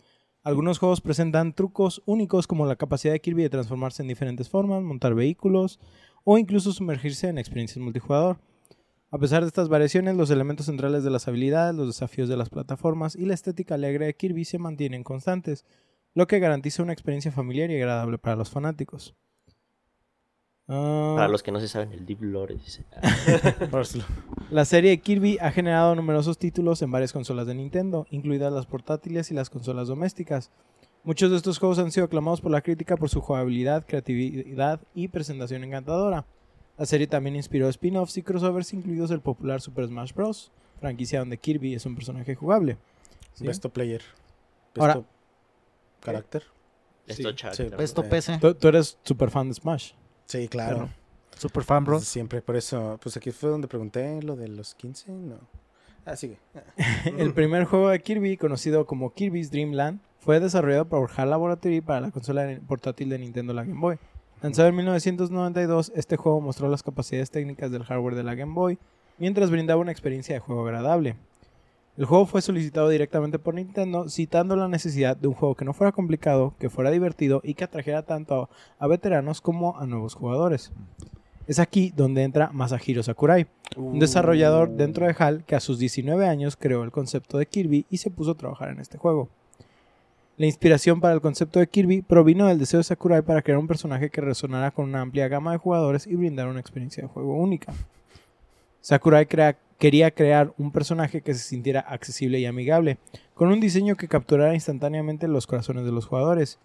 Algunos 0.42 0.80
juegos 0.80 1.02
presentan 1.02 1.54
trucos 1.54 2.02
únicos 2.08 2.48
como 2.48 2.66
la 2.66 2.78
capacidad 2.78 3.14
de 3.14 3.22
Kirby 3.22 3.44
de 3.44 3.52
transformarse 3.52 4.02
en 4.02 4.08
diferentes 4.08 4.50
formas, 4.50 4.82
montar 4.82 5.14
vehículos 5.14 5.80
o 6.24 6.40
incluso 6.40 6.72
sumergirse 6.72 7.28
en 7.28 7.38
experiencias 7.38 7.78
multijugador. 7.78 8.40
A 9.12 9.20
pesar 9.20 9.44
de 9.44 9.50
estas 9.50 9.70
variaciones, 9.70 10.16
los 10.16 10.32
elementos 10.32 10.66
centrales 10.66 11.04
de 11.04 11.12
las 11.12 11.28
habilidades, 11.28 11.76
los 11.76 11.86
desafíos 11.86 12.28
de 12.28 12.38
las 12.38 12.50
plataformas 12.50 13.16
y 13.16 13.26
la 13.26 13.36
estética 13.36 13.76
alegre 13.76 14.08
de 14.08 14.16
Kirby 14.16 14.46
se 14.46 14.58
mantienen 14.58 15.04
constantes, 15.04 15.64
lo 16.14 16.28
que 16.28 16.40
garantiza 16.40 16.84
una 16.84 16.94
experiencia 16.94 17.32
familiar 17.32 17.70
y 17.72 17.76
agradable 17.76 18.18
para 18.18 18.36
los 18.36 18.50
fanáticos. 18.50 19.16
Ah, 20.72 21.14
Para 21.16 21.28
los 21.30 21.42
que 21.42 21.52
no 21.52 21.60
se 21.60 21.68
saben 21.68 21.92
el 21.94 22.06
Deep 22.06 22.22
Lore, 22.22 22.56
dice. 22.56 22.86
La 24.52 24.66
serie 24.66 24.92
de 24.92 25.00
Kirby 25.00 25.38
ha 25.42 25.52
generado 25.52 25.96
numerosos 25.96 26.38
títulos 26.38 26.82
en 26.84 26.92
varias 26.92 27.12
consolas 27.12 27.48
de 27.48 27.56
Nintendo, 27.56 28.06
incluidas 28.12 28.54
las 28.54 28.68
portátiles 28.68 29.32
y 29.32 29.34
las 29.34 29.50
consolas 29.50 29.88
domésticas. 29.88 30.52
Muchos 31.04 31.32
de 31.32 31.38
estos 31.38 31.58
juegos 31.58 31.80
han 31.80 31.92
sido 31.92 32.06
aclamados 32.06 32.42
por 32.42 32.52
la 32.52 32.62
crítica 32.62 32.98
por 32.98 33.10
su 33.10 33.22
jugabilidad, 33.22 33.86
creatividad 33.88 34.82
y 34.94 35.08
presentación 35.08 35.64
encantadora. 35.64 36.26
La 36.78 36.86
serie 36.86 37.08
también 37.08 37.36
inspiró 37.36 37.68
spin-offs 37.70 38.18
y 38.18 38.24
crossovers, 38.24 38.74
incluidos 38.74 39.10
el 39.12 39.22
popular 39.22 39.62
Super 39.62 39.88
Smash 39.88 40.14
Bros., 40.14 40.52
franquicia 40.80 41.20
donde 41.20 41.38
Kirby 41.38 41.74
es 41.74 41.86
un 41.86 41.96
personaje 41.96 42.36
jugable. 42.36 42.78
¿Sí? 43.34 43.46
Besto 43.48 43.70
player. 43.70 44.02
Ahora- 44.78 45.04
carácter. 46.00 46.44
Esto 47.08 47.32
Sí, 47.54 47.64
Eh, 47.64 48.10
PC. 48.10 48.38
Tú, 48.40 48.54
tú 48.54 48.68
eres 48.68 48.98
super 49.04 49.32
fan 49.32 49.48
de 49.50 49.56
Smash. 49.56 49.94
Sí, 50.26 50.48
claro. 50.48 50.90
Super 51.38 51.64
fan, 51.64 51.84
bro. 51.86 52.00
Siempre, 52.00 52.42
por 52.42 52.56
eso. 52.56 53.00
Pues 53.02 53.18
aquí 53.18 53.32
fue 53.32 53.50
donde 53.50 53.68
pregunté 53.68 54.22
lo 54.22 54.36
de 54.36 54.48
los 54.48 54.76
15. 54.76 55.12
No. 55.12 55.40
Ah, 56.06 56.16
sigue. 56.16 56.38
El 57.18 57.34
primer 57.34 57.66
juego 57.66 57.90
de 57.90 58.00
Kirby, 58.02 58.38
conocido 58.38 58.86
como 58.86 59.14
Kirby's 59.14 59.50
Dream 59.50 59.72
Land, 59.72 60.02
fue 60.20 60.40
desarrollado 60.40 60.86
por 60.86 61.10
HAL 61.16 61.30
Laboratory 61.30 61.82
para 61.82 62.02
la 62.02 62.12
consola 62.12 62.60
portátil 62.68 63.10
de 63.10 63.20
Nintendo 63.20 63.54
la 63.54 63.64
Game 63.64 63.80
Boy. 63.80 63.98
Lanzado 64.42 64.70
en 64.70 64.76
1992, 64.76 65.92
este 65.96 66.16
juego 66.18 66.42
mostró 66.42 66.70
las 66.70 66.84
capacidades 66.84 67.32
técnicas 67.32 67.72
del 67.72 67.84
hardware 67.84 68.16
de 68.16 68.24
la 68.24 68.36
Game 68.36 68.54
Boy, 68.54 68.78
mientras 69.18 69.50
brindaba 69.52 69.82
una 69.82 69.92
experiencia 69.92 70.36
de 70.36 70.40
juego 70.40 70.66
agradable. 70.66 71.16
El 71.98 72.06
juego 72.06 72.26
fue 72.26 72.42
solicitado 72.42 72.88
directamente 72.88 73.40
por 73.40 73.56
Nintendo, 73.56 74.08
citando 74.08 74.56
la 74.56 74.70
necesidad 74.70 75.18
de 75.18 75.28
un 75.28 75.34
juego 75.34 75.56
que 75.56 75.66
no 75.66 75.74
fuera 75.74 75.92
complicado, 75.92 76.54
que 76.58 76.70
fuera 76.70 76.92
divertido 76.92 77.42
y 77.44 77.56
que 77.56 77.66
atrajera 77.66 78.04
tanto 78.04 78.50
a, 78.80 78.88
veteranos 78.88 79.42
como 79.42 79.78
a 79.78 79.86
nuevos 79.86 80.14
jugadores. 80.16 80.72
Es 81.48 81.60
aquí 81.60 81.92
donde 81.96 82.24
entra 82.24 82.52
Masahiro 82.54 83.04
Sakurai, 83.04 83.48
un 83.76 84.00
desarrollador 84.00 84.70
dentro 84.70 85.06
de 85.08 85.16
HAL 85.18 85.44
que 85.46 85.56
a 85.56 85.60
sus 85.60 85.78
19 85.80 86.26
años 86.28 86.56
creó 86.56 86.84
el 86.84 86.92
concepto 86.92 87.38
de 87.38 87.48
Kirby 87.48 87.86
y 87.90 87.98
se 87.98 88.12
puso 88.12 88.32
a 88.32 88.38
trabajar 88.38 88.70
en 88.70 88.80
este 88.80 88.98
juego. 88.98 89.28
La 90.38 90.46
inspiración 90.46 91.02
para 91.02 91.14
el 91.14 91.20
concepto 91.22 91.60
de 91.60 91.68
Kirby 91.68 92.02
provino 92.02 92.48
del 92.48 92.60
deseo 92.60 92.78
de 92.78 92.86
Sakurai 92.86 93.24
para 93.24 93.42
crear 93.42 93.58
un 93.60 93.68
personaje 93.68 94.10
que 94.10 94.22
resonara 94.22 94.72
con 94.72 94.86
una 94.88 95.02
amplia 95.02 95.28
gama 95.28 95.52
de 95.52 95.58
jugadores 95.58 96.08
y 96.08 96.16
brindar 96.16 96.48
una 96.48 96.62
experiencia 96.62 97.04
de 97.04 97.10
juego 97.10 97.34
única. 97.34 97.74
Sakurai 98.80 99.26
crea- 99.26 99.58
quería 99.80 100.12
crear 100.12 100.54
un 100.58 100.72
personaje 100.72 101.22
que 101.22 101.34
se 101.34 101.40
sintiera 101.40 101.80
accesible 101.80 102.38
y 102.40 102.46
amigable, 102.46 103.00
con 103.34 103.50
un 103.50 103.62
diseño 103.62 103.96
que 103.96 104.10
capturara 104.10 104.54
instantáneamente 104.54 105.28
los 105.28 105.48
corazones 105.48 105.86
de 105.86 105.92
los 105.92 106.06
jugadores. 106.06 106.60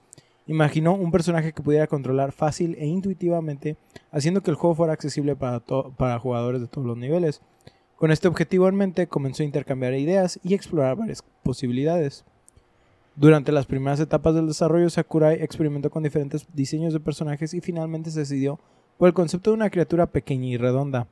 Imaginó 0.46 0.94
un 0.94 1.10
personaje 1.10 1.52
que 1.52 1.62
pudiera 1.62 1.86
controlar 1.86 2.32
fácil 2.32 2.76
e 2.78 2.86
intuitivamente, 2.86 3.76
haciendo 4.10 4.42
que 4.42 4.50
el 4.50 4.56
juego 4.56 4.74
fuera 4.74 4.92
accesible 4.92 5.36
para, 5.36 5.60
para 5.60 6.18
jugadores 6.18 6.60
de 6.60 6.66
todos 6.66 6.86
los 6.86 6.98
niveles. 6.98 7.40
Con 7.96 8.10
este 8.10 8.28
objetivo 8.28 8.68
en 8.68 8.74
mente, 8.74 9.06
comenzó 9.06 9.44
a 9.44 9.46
intercambiar 9.46 9.94
ideas 9.94 10.40
y 10.42 10.52
explorar 10.52 10.96
varias 10.96 11.24
posibilidades. 11.44 12.24
Durante 13.14 13.52
las 13.52 13.66
primeras 13.66 14.00
etapas 14.00 14.34
del 14.34 14.48
desarrollo, 14.48 14.90
Sakurai 14.90 15.40
experimentó 15.40 15.88
con 15.88 16.02
diferentes 16.02 16.48
diseños 16.52 16.92
de 16.92 16.98
personajes 16.98 17.54
y 17.54 17.60
finalmente 17.60 18.10
se 18.10 18.20
decidió 18.20 18.58
por 18.98 19.06
el 19.06 19.14
concepto 19.14 19.50
de 19.50 19.54
una 19.54 19.70
criatura 19.70 20.06
pequeña 20.06 20.48
y 20.48 20.56
redonda. 20.56 21.06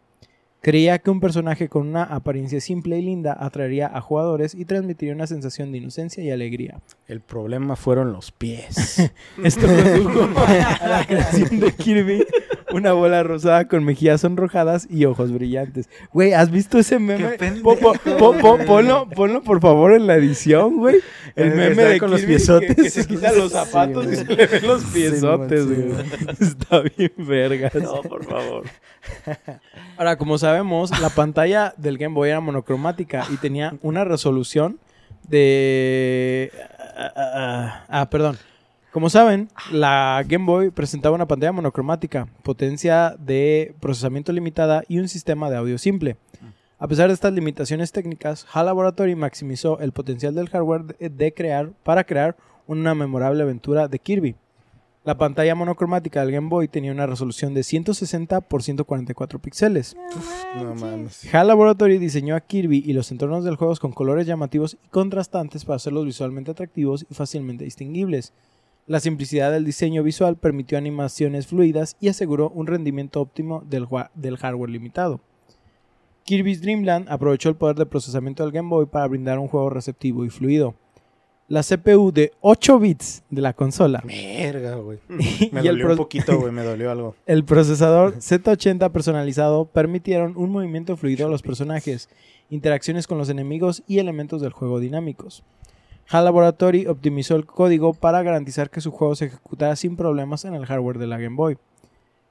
Creía 0.63 1.01
que 1.01 1.11
un 1.11 1.19
personaje 1.19 1.69
con 1.69 1.89
una 1.89 2.05
apariencia 2.05 2.61
simple 2.61 2.97
y 2.97 3.03
linda 3.03 3.37
atraería 3.37 3.89
a 3.93 4.01
jugadores 4.01 4.55
y 4.55 4.65
transmitiría 4.65 5.13
una 5.13 5.27
sensación 5.27 5.73
de 5.73 5.79
inocencia 5.79 6.23
y 6.23 6.31
alegría. 6.31 6.81
El 7.09 7.21
problema 7.21 7.75
fueron 7.75 8.13
los 8.13 8.31
pies. 8.31 9.11
Esto 9.43 9.67
condujo 9.67 10.31
a 10.81 10.87
la 10.87 11.05
creación 11.05 11.59
de 11.59 11.73
Kirby, 11.73 12.25
una 12.73 12.93
bola 12.93 13.23
rosada 13.23 13.69
con 13.69 13.85
mejillas 13.85 14.21
sonrojadas 14.23 14.87
y 14.91 15.05
ojos 15.05 15.33
brillantes. 15.33 15.89
Güey, 16.13 16.33
¿has 16.33 16.51
visto 16.51 16.79
ese 16.79 16.99
meme? 16.99 17.31
pendejo, 17.39 17.63
Po- 17.77 17.77
po- 17.79 18.17
po- 18.19 18.37
po- 18.39 18.59
ponlo, 18.67 19.09
ponlo, 19.11 19.43
por 19.43 19.61
favor 19.61 19.93
en 19.95 20.07
la 20.07 20.15
edición, 20.17 20.77
güey. 20.79 20.97
El 21.37 21.55
meme 21.55 21.83
de 21.85 21.99
con 21.99 22.11
los 22.11 22.21
Kirby 22.21 22.35
que-. 22.37 22.75
Que, 22.75 22.91
se 22.91 23.07
quita 23.07 23.33
los 23.33 23.53
Sí, 23.53 23.59
zapatos 23.59 24.07
y 24.13 24.17
se 24.17 24.25
le 24.25 24.47
ven 24.47 24.67
los 24.67 24.83
sí, 24.83 25.09
güey. 25.67 25.93
Está 26.41 26.81
bien 26.97 27.13
vergas. 27.19 27.75
No, 27.75 28.03
por 28.03 28.25
favor. 28.25 28.65
Ahora, 29.97 30.17
como 30.17 30.39
sabemos, 30.39 30.99
la 31.01 31.11
pantalla 31.11 31.75
del 31.77 31.99
Game 31.99 32.15
Boy 32.15 32.31
era 32.31 32.41
monocromática 32.41 33.27
y 33.33 33.37
tenía 33.37 33.75
una 33.83 34.05
resolución 34.05 34.79
de... 35.29 36.53
Ah, 36.97 37.13
ah, 37.17 37.85
ah, 37.89 38.11
perdón. 38.11 38.37
Como 38.93 39.09
saben, 39.09 39.49
la 39.71 40.23
Game 40.29 40.45
Boy 40.45 40.71
presentaba 40.71 41.15
una 41.15 41.27
pantalla 41.27 41.53
monocromática, 41.53 42.29
potencia 42.43 43.17
de 43.19 43.75
procesamiento 43.81 44.33
limitada 44.33 44.83
y 44.87 44.99
un 44.99 45.09
sistema 45.09 45.49
de 45.49 45.57
audio 45.57 45.79
simple. 45.79 46.19
A 46.79 46.89
pesar 46.89 47.09
de 47.09 47.15
estas 47.15 47.33
limitaciones 47.33 47.91
técnicas, 47.91 48.47
HAL 48.53 48.67
Laboratory 48.67 49.15
maximizó 49.15 49.81
el 49.81 49.93
potencial 49.93 50.35
del 50.35 50.51
hardware 50.51 50.85
de, 50.85 51.09
de 51.09 51.33
crear 51.33 51.71
para 51.85 52.05
crear 52.05 52.37
una 52.67 52.95
memorable 52.95 53.43
aventura 53.43 53.89
de 53.89 53.99
Kirby. 53.99 54.35
La 55.05 55.17
pantalla 55.17 55.55
monocromática 55.55 56.21
del 56.21 56.31
Game 56.31 56.51
Boy 56.51 56.69
tenía 56.69 56.93
una 56.93 57.07
resolución 57.07 57.55
de 57.55 57.63
160 57.63 58.43
por 58.43 58.63
144 58.63 59.39
píxeles. 59.39 59.97
no 60.55 60.75
mames. 60.75 61.35
HAL 61.35 61.49
Laboratory 61.49 61.97
diseñó 61.97 62.37
a 62.37 62.41
Kirby 62.41 62.85
y 62.85 62.93
los 62.93 63.11
entornos 63.11 63.43
del 63.43 63.57
juego 63.57 63.75
con 63.77 63.93
colores 63.93 64.27
llamativos 64.27 64.77
y 64.85 64.89
contrastantes 64.89 65.65
para 65.65 65.77
hacerlos 65.77 66.05
visualmente 66.05 66.51
atractivos 66.51 67.07
y 67.09 67.15
fácilmente 67.15 67.65
distinguibles. 67.65 68.35
La 68.87 68.99
simplicidad 68.99 69.53
del 69.53 69.65
diseño 69.65 70.03
visual 70.03 70.37
permitió 70.37 70.77
animaciones 70.77 71.47
fluidas 71.47 71.97
y 72.01 72.09
aseguró 72.09 72.51
un 72.51 72.67
rendimiento 72.67 73.21
óptimo 73.21 73.63
del, 73.65 73.87
hardware 74.37 74.71
limitado. 74.71 75.21
Kirby's 76.25 76.61
Dream 76.61 76.83
Land 76.83 77.07
aprovechó 77.09 77.49
el 77.49 77.55
poder 77.55 77.77
de 77.77 77.87
procesamiento 77.87 78.43
del 78.43 78.53
Game 78.53 78.69
Boy 78.69 78.87
para 78.87 79.07
brindar 79.07 79.39
un 79.39 79.47
juego 79.47 79.71
receptivo 79.71 80.25
y 80.25 80.31
fluido. 80.31 80.75
La 81.47 81.63
CPU 81.63 82.13
de 82.13 82.33
8 82.41 82.79
bits 82.81 83.23
de 83.29 83.43
la 83.43 83.53
consola 83.53 84.03
Verga, 84.05 84.77
güey. 84.77 84.99
y 85.09 85.51
Me 85.53 85.61
el 85.61 85.67
dolió 85.67 85.91
un 85.91 85.97
poquito, 85.97 86.41
güey. 86.41 86.51
Me 86.51 86.65
dolió 86.65 86.91
algo. 86.91 87.15
el 87.27 87.45
procesador 87.45 88.17
Z80 88.17 88.91
personalizado 88.91 89.67
permitieron 89.67 90.37
un 90.37 90.51
movimiento 90.51 90.97
fluido 90.97 91.27
a 91.27 91.31
los 91.31 91.43
personajes, 91.43 92.09
interacciones 92.51 93.07
con 93.07 93.19
los 93.19 93.29
enemigos 93.29 93.85
y 93.87 93.99
elementos 94.01 94.41
del 94.41 94.53
juego 94.53 94.81
dinámicos. 94.81 95.45
HAL 96.13 96.25
Laboratory 96.25 96.87
optimizó 96.87 97.37
el 97.37 97.47
código 97.47 97.95
para 97.95 98.23
garantizar 98.23 98.69
que 98.71 98.81
su 98.81 98.91
juego 98.91 99.15
se 99.15 99.27
ejecutara 99.27 99.75
sin 99.77 99.97
problemas 99.97 100.45
en 100.45 100.55
el 100.55 100.67
hardware 100.67 100.99
de 100.99 101.07
la 101.07 101.19
Game 101.19 101.37
Boy. 101.37 101.57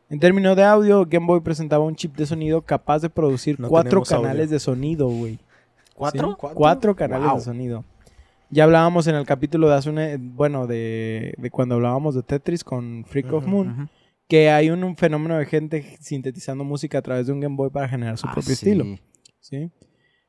En 0.10 0.20
términos 0.20 0.56
de 0.56 0.64
audio, 0.64 1.06
Game 1.06 1.26
Boy 1.26 1.40
presentaba 1.42 1.84
un 1.86 1.96
chip 1.96 2.16
de 2.16 2.26
sonido 2.26 2.62
capaz 2.62 3.00
de 3.02 3.10
producir 3.10 3.60
No 3.60 3.70
cuatro 3.70 4.04
canales 4.04 4.46
audio. 4.48 4.54
de 4.54 4.60
sonido, 4.60 5.08
güey. 5.08 5.40
¿Cuatro? 5.96 6.30
¿Sí? 6.32 6.36
¿Cuatro? 6.40 6.58
Cuatro 6.58 6.96
canales 6.96 7.28
Wow. 7.28 7.38
de 7.38 7.44
sonido. 7.44 7.86
Ya 8.50 8.66
hablábamos 8.66 9.08
en 9.08 9.16
el 9.16 9.26
capítulo 9.26 9.70
de 9.70 9.76
hace 9.76 9.90
una- 9.90 10.18
bueno, 10.20 10.68
de, 10.68 11.34
de 11.38 11.50
cuando 11.50 11.76
hablábamos 11.76 12.16
de 12.16 12.24
Tetris 12.24 12.64
con 12.66 13.06
Freak 13.08 13.32
of 13.32 13.46
Moon 13.48 13.90
que 14.28 14.50
hay 14.50 14.70
un, 14.70 14.84
un 14.84 14.96
fenómeno 14.98 15.38
de 15.38 15.46
gente 15.46 15.98
sintetizando 16.02 16.64
música 16.64 16.98
a 16.98 17.02
través 17.02 17.28
de 17.28 17.34
un 17.34 17.40
Game 17.40 17.56
Boy 17.56 17.70
para 17.70 17.88
generar 17.88 18.18
su 18.18 18.28
Ah, 18.28 18.32
propio 18.34 18.48
sí. 18.56 18.70
estilo. 18.70 18.86
¿sí? 19.40 19.72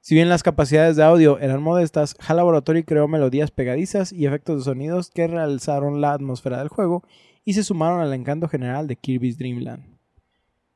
Si 0.05 0.17
bien 0.17 0.29
las 0.29 0.43
capacidades 0.43 0.97
de 0.97 1.05
audio 1.05 1.39
eran 1.39 1.63
modestas, 1.63 2.17
HAL 2.19 2.39
Laboratory 2.39 2.83
creó 2.83 3.07
melodías 3.07 3.53
pegadizas 3.53 4.13
y 4.13 4.27
efectos 4.27 4.59
de 4.59 4.65
sonidos 4.65 5.11
que 5.11 5.29
realzaron 5.29 6.01
la 6.01 6.13
atmósfera 6.13 6.59
del 6.59 6.67
juego 6.67 7.05
y 7.45 7.53
se 7.53 7.63
sumaron 7.63 8.01
al 8.01 8.13
encanto 8.13 8.49
general 8.49 8.89
de 8.89 8.97
Kirby's 8.97 9.39
Dream 9.39 9.61
Land. 9.61 9.85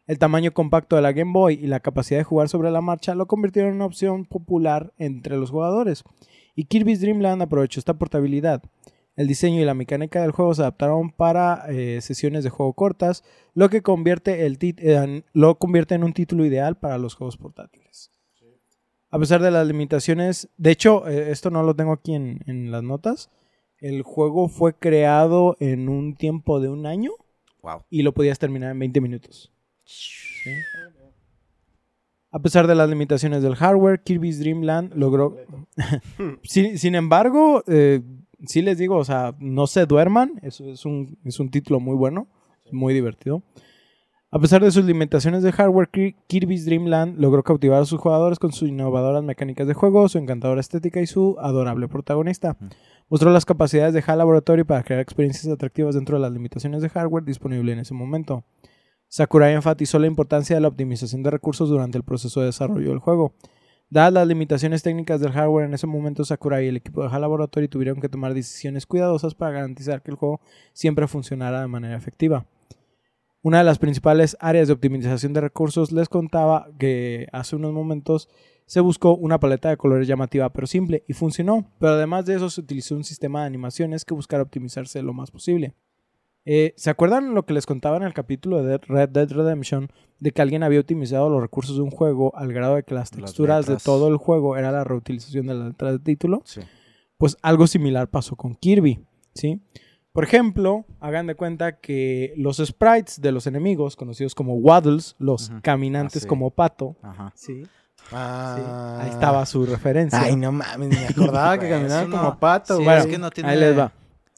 El 0.07 0.21
tamaño 0.21 0.53
compacto 0.53 0.95
de 0.95 1.03
la 1.03 1.11
Game 1.11 1.33
Boy 1.33 1.55
y 1.55 1.67
la 1.67 1.81
capacidad 1.81 2.21
de 2.21 2.25
jugar 2.25 2.49
sobre 2.49 2.71
la 2.71 2.81
marcha 2.81 3.17
lo 3.17 3.27
convirtieron 3.27 3.71
en 3.71 3.77
una 3.79 3.87
opción 3.87 4.27
popular 4.27 4.93
entre 4.97 5.37
los 5.37 5.51
jugadores, 5.51 6.05
y 6.55 6.67
Kirby's 6.67 7.01
Dream 7.01 7.19
Land 7.19 7.43
aprovechó 7.43 7.81
esta 7.81 7.95
portabilidad. 7.95 8.63
El 9.17 9.27
diseño 9.27 9.61
y 9.61 9.65
la 9.65 9.75
mecánica 9.75 10.23
del 10.23 10.31
juego 10.31 10.55
se 10.55 10.63
adaptaron 10.63 11.11
para 11.11 11.65
eh, 11.69 12.01
sesiones 12.01 12.45
de 12.45 12.51
juego 12.51 12.75
cortas, 12.75 13.25
lo 13.55 13.71
que 13.71 13.83
convierte, 13.83 14.47
el 14.47 15.25
lo 15.33 15.59
convierte 15.59 15.97
en 15.97 16.05
un 16.05 16.13
título 16.13 16.45
ideal 16.45 16.77
para 16.77 16.97
los 16.97 17.17
juegos 17.17 17.37
portátiles. 17.37 18.13
A 19.11 19.19
pesar 19.19 19.41
de 19.41 19.51
las 19.51 19.67
limitaciones, 19.67 20.49
de 20.57 20.71
hecho, 20.73 21.07
eh, 21.09 21.31
esto 21.31 21.51
no 21.51 21.63
lo 21.63 21.75
tengo 21.75 21.93
aquí 21.93 22.15
en, 22.15 22.41
en 22.47 22.71
las 22.71 22.83
notas, 22.83 23.31
El 23.79 24.03
juego 24.03 24.49
fue 24.49 24.75
creado 24.75 25.57
en 25.61 25.89
un 25.89 26.15
tiempo 26.17 26.61
de 26.61 26.69
un 26.71 26.87
año 26.87 27.13
Wow. 27.63 27.83
y 27.91 28.03
lo 28.03 28.13
podías 28.13 28.39
terminar 28.39 28.71
en 28.71 28.79
20 28.79 29.01
minutos. 29.01 29.53
¿Sí? 29.85 30.51
A 32.31 32.39
pesar 32.39 32.67
de 32.67 32.75
las 32.75 32.89
limitaciones 32.89 33.43
del 33.43 33.55
hardware, 33.55 34.03
Kirby's 34.03 34.39
Dream 34.39 34.63
Land 34.63 34.95
logró... 34.95 35.37
sin, 36.43 36.79
sin 36.79 36.95
embargo, 36.95 37.63
eh, 37.67 38.03
sí 38.47 38.63
les 38.63 38.79
digo, 38.79 38.97
o 38.97 39.05
sea, 39.05 39.35
no 39.39 39.67
se 39.67 39.87
duerman, 39.87 40.39
es, 40.43 40.61
es, 40.61 40.85
un, 40.85 41.19
es 41.25 41.41
un 41.41 41.51
título 41.51 41.81
muy 41.81 41.97
bueno, 41.97 42.29
muy 42.73 42.95
divertido. 42.95 43.43
A 44.37 44.39
pesar 44.39 44.63
de 44.63 44.71
sus 44.71 44.85
limitaciones 44.85 45.43
de 45.43 45.51
hardware, 45.51 45.89
Ki- 45.89 46.15
Kirby's 46.27 46.67
Dream 46.67 46.89
Land 46.89 47.19
logró 47.19 47.43
cautivar 47.43 47.81
a 47.81 47.87
sus 47.87 47.99
jugadores 47.99 48.39
con 48.39 48.53
sus 48.53 48.69
innovadoras 48.69 49.25
mecánicas 49.25 49.67
de 49.67 49.73
juego, 49.73 50.11
su 50.11 50.19
encantadora 50.19 50.61
estética 50.61 51.01
y 51.01 51.07
su 51.07 51.39
adorable 51.41 51.89
protagonista. 51.89 52.59
Mostró 53.09 53.31
las 53.31 53.47
capacidades 53.47 53.95
de 53.95 54.05
HAL 54.07 54.19
Laboratory 54.19 54.65
para 54.65 54.83
crear 54.83 55.01
experiencias 55.01 55.51
atractivas 55.51 55.95
dentro 55.95 56.19
de 56.19 56.21
las 56.21 56.33
limitaciones 56.33 56.83
de 56.83 56.91
hardware 56.91 57.25
disponible 57.25 57.73
en 57.73 57.79
ese 57.79 57.95
momento. 57.95 58.45
Sakurai 59.09 59.55
enfatizó 59.55 59.99
la 59.99 60.07
importancia 60.07 60.55
de 60.55 60.61
la 60.61 60.69
optimización 60.69 61.23
de 61.23 61.31
recursos 61.31 61.71
durante 61.71 61.97
el 61.97 62.05
proceso 62.05 62.41
de 62.41 62.47
desarrollo 62.47 62.91
del 62.91 62.99
juego. 62.99 63.33
Dadas 63.89 64.13
las 64.13 64.27
limitaciones 64.27 64.83
técnicas 64.83 65.19
del 65.19 65.33
hardware 65.33 65.65
en 65.65 65.73
ese 65.73 65.87
momento, 65.87 66.27
Sakurai 66.27 66.67
y 66.67 66.69
el 66.69 66.77
equipo 66.77 67.03
de 67.03 67.09
HAL 67.09 67.23
Laboratory 67.23 67.69
tuvieron 67.69 68.03
que 68.03 68.11
tomar 68.11 68.35
decisiones 68.35 68.85
cuidadosas 68.85 69.35
para 69.35 69.53
garantizar 69.53 70.03
que 70.03 70.11
el 70.11 70.19
juego 70.19 70.43
siempre 70.75 71.07
funcionara 71.09 71.63
de 71.63 71.69
manera 71.69 71.97
efectiva. 71.97 72.45
Una 73.47 73.59
de 73.59 73.65
las 73.65 73.79
principales 73.79 74.37
áreas 74.41 74.67
de 74.67 74.75
optimización 74.75 75.33
de 75.33 75.41
recursos 75.41 75.93
les 75.93 76.09
contaba 76.09 76.69
que 76.81 77.29
hace 77.31 77.55
unos 77.55 77.73
momentos 77.73 78.29
se 78.67 78.81
buscó 78.81 79.15
una 79.15 79.39
paleta 79.39 79.69
de 79.69 79.77
colores 79.77 80.09
llamativa 80.09 80.53
pero 80.53 80.67
simple 80.67 81.05
y 81.07 81.13
funcionó, 81.13 81.71
pero 81.79 81.93
además 81.93 82.27
de 82.27 82.35
eso 82.35 82.51
se 82.51 82.61
utilizó 82.61 82.97
un 82.97 83.05
sistema 83.05 83.43
de 83.43 83.47
animaciones 83.47 84.05
que 84.05 84.15
buscara 84.15 84.43
optimizarse 84.43 85.01
lo 85.01 85.13
más 85.13 85.31
posible. 85.31 85.75
Eh, 86.45 86.75
¿Se 86.77 86.91
acuerdan 86.91 87.35
lo 87.35 87.47
que 87.47 87.55
les 87.55 87.67
contaba 87.67 87.97
en 87.97 88.03
el 88.03 88.15
capítulo 88.15 88.65
de 88.65 88.79
Red 88.79 89.11
Dead 89.11 89.31
Redemption 89.31 89.93
de 90.19 90.33
que 90.33 90.43
alguien 90.43 90.65
había 90.65 90.81
optimizado 90.81 91.31
los 91.31 91.41
recursos 91.41 91.77
de 91.77 91.83
un 91.83 91.93
juego 91.93 92.37
al 92.37 92.53
grado 92.53 92.75
de 92.75 92.83
que 92.83 92.95
las 92.95 93.13
Las 93.13 93.27
texturas 93.31 93.67
de 93.67 93.77
todo 93.77 94.09
el 94.09 94.17
juego 94.17 94.57
era 94.57 94.73
la 94.73 94.83
reutilización 94.83 95.47
de 95.47 95.99
título? 96.01 96.43
Sí. 96.45 96.63
Pues 97.17 97.37
algo 97.43 97.69
similar 97.69 98.09
pasó 98.09 98.35
con 98.35 98.57
Kirby, 98.57 98.99
¿sí? 99.35 99.61
Por 100.17 100.25
ejemplo, 100.25 100.85
hagan 100.99 101.27
de 101.29 101.35
cuenta 101.37 101.79
que 101.79 102.33
los 102.37 102.57
sprites 102.57 103.21
de 103.21 103.31
los 103.33 103.47
enemigos, 103.47 103.95
conocidos 103.97 104.35
como 104.35 104.55
Waddles, 104.55 105.15
los 105.19 105.53
caminantes 105.63 106.17
Ah, 106.17 106.25
sí. 106.25 106.27
como 106.27 106.51
pato, 106.51 106.97
Ajá. 107.03 107.33
¿sí? 107.37 107.65
Sí, 107.65 107.71
Ah. 108.13 109.01
ahí 109.03 109.11
estaba 109.11 109.45
su 109.47 109.67
referencia. 109.67 110.21
Ay, 110.21 110.35
no 110.37 110.53
mames, 110.53 110.89
ni 110.89 110.97
me 110.97 111.07
acordaba 111.07 111.59
que 111.59 111.67
Güey, 111.69 111.71
caminaban 111.81 112.11
no- 112.11 112.17
como 112.17 112.39
pato, 112.39 112.79
Sí, 112.79 112.85
güey. 112.85 112.99
es 112.99 113.07
que 113.07 113.19
no 113.19 113.31
tiene- 113.31 113.51
Ahí 113.51 113.59
les 113.61 113.79
va. 113.79 113.93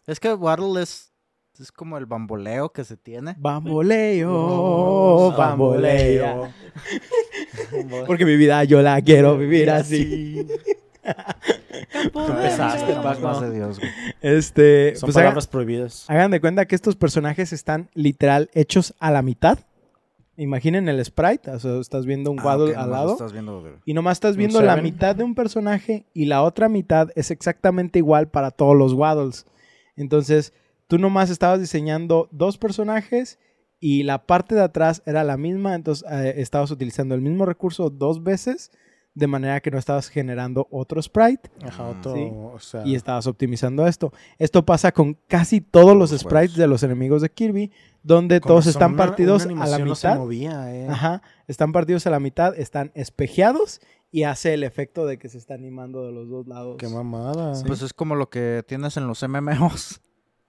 Es 0.07 0.19
que 0.19 0.33
Waddle 0.35 0.83
es, 0.83 1.13
es 1.61 1.71
como 1.71 1.97
el 1.99 2.07
bamboleo 2.07 2.71
que 2.73 2.83
se 2.85 2.97
tiene. 2.97 3.37
Bamboleo, 3.39 4.31
Oh, 4.33 5.33
bamboleo. 5.37 6.49
Porque 8.07 8.25
mi 8.25 8.37
vida 8.37 8.65
yo 8.65 8.83
la 8.83 9.01
quiero 9.03 9.37
vivir 9.39 9.71
así. 9.71 10.45
Empezaste, 11.93 12.93
Estamos 12.93 13.05
Paco. 13.17 13.21
más 13.29 13.41
de 13.41 13.51
Dios, 13.55 13.79
güey. 13.79 13.91
Este, 14.21 14.97
Son 14.97 15.07
pues 15.09 15.17
hagan, 15.17 15.37
prohibidas. 15.51 16.05
hagan 16.09 16.31
de 16.31 16.41
cuenta 16.41 16.67
que 16.67 16.75
estos 16.75 16.97
personajes 16.97 17.53
están 17.53 17.91
literal 17.95 18.51
hechos 18.55 18.95
a 18.99 19.11
la 19.11 19.23
mitad. 19.23 19.59
Imaginen 20.37 20.89
el 20.89 21.05
sprite, 21.05 21.51
o 21.51 21.59
sea, 21.59 21.81
estás 21.81 22.07
viendo 22.07 22.31
un 22.31 22.39
Ah, 22.39 22.45
Waddle 22.45 22.77
al 22.77 22.91
lado. 22.91 23.13
Estás 23.13 23.33
viendo 23.33 23.61
Y 23.85 23.93
nomás 23.93 24.19
estás 24.19 24.37
viendo 24.37 24.63
la 24.63 24.77
mitad 24.77 25.17
de 25.17 25.25
un 25.25 25.35
personaje 25.35 26.07
y 26.15 26.27
la 26.27 26.43
otra 26.43 26.69
mitad 26.69 27.09
es 27.17 27.33
exactamente 27.33 27.99
igual 27.99 28.29
para 28.29 28.53
todos 28.53 28.77
los 28.77 28.93
Waddles. 28.93 29.47
Entonces, 29.97 30.53
tú 30.87 30.97
nomás 30.99 31.31
estabas 31.31 31.59
diseñando 31.59 32.29
dos 32.31 32.57
personajes 32.57 33.41
y 33.81 34.05
la 34.05 34.27
parte 34.27 34.55
de 34.55 34.63
atrás 34.63 35.03
era 35.07 35.25
la 35.25 35.37
misma, 35.37 35.75
entonces 35.75 36.09
eh, 36.11 36.35
estabas 36.37 36.71
utilizando 36.71 37.17
el 37.17 37.21
mismo 37.21 37.45
recurso 37.45 37.91
dos 37.91 38.23
veces, 38.23 38.71
de 39.19 39.27
manera 39.27 39.61
que 39.61 39.71
no 39.71 39.79
estabas 39.79 40.09
generando 40.09 40.69
otro 40.71 41.03
sprite 41.03 41.51
Ajá, 41.67 41.89
otro, 41.89 42.15
Sí. 42.15 42.29
o 42.33 42.59
sea, 42.61 42.87
y 42.87 42.95
estabas 42.95 43.27
optimizando 43.27 43.87
esto. 43.87 44.13
Esto 44.39 44.65
pasa 44.65 44.93
con 44.93 45.15
casi 45.27 45.61
todos 45.61 45.97
los 45.97 46.11
sprites 46.11 46.55
de 46.57 46.67
los 46.67 46.83
enemigos 46.83 47.21
de 47.23 47.31
Kirby, 47.31 47.73
donde 48.03 48.41
todos 48.41 48.67
están 48.67 48.93
una- 48.95 49.05
partidos 49.07 49.45
una 49.47 49.65
a 49.65 49.67
la 49.67 49.77
animación 49.77 49.89
no 49.89 49.95
se 49.97 50.07
mitad. 50.09 50.19
movía, 50.19 50.75
eh. 50.75 50.89
Ajá, 50.89 51.23
están 51.49 51.73
partidos 51.73 52.07
a 52.07 52.11
la 52.11 52.21
mitad, 52.21 52.59
están 52.59 52.93
espejeados 52.95 53.81
y 54.11 54.23
hace 54.23 54.55
el 54.55 54.63
efecto 54.63 55.05
de 55.05 55.19
que 55.19 55.29
se 55.29 55.37
está 55.39 55.55
animando 55.55 56.07
de 56.07 56.13
los 56.13 56.29
dos 56.29 56.47
lados. 56.47 56.77
Qué 56.79 56.89
mamada. 56.89 57.61
Pues 57.67 57.83
es 57.83 57.93
como 57.93 58.15
lo 58.15 58.31
que 58.31 58.63
tienes 58.67 58.97
en 58.97 59.07
los 59.07 59.23
MMOs. 59.23 60.01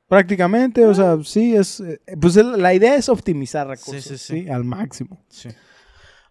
Prácticamente, 0.07 0.85
o 0.85 0.93
sea, 0.95 1.17
sí, 1.23 1.55
es. 1.55 1.79
eh, 1.81 1.99
Pues 2.19 2.35
la 2.35 2.73
idea 2.73 2.95
es 2.95 3.09
optimizar 3.09 3.67
recursos 3.67 4.03
sí, 4.03 4.17
sí, 4.17 4.41
sí. 4.43 4.49
al 4.49 4.63
máximo. 4.63 5.23
Sí. 5.27 5.49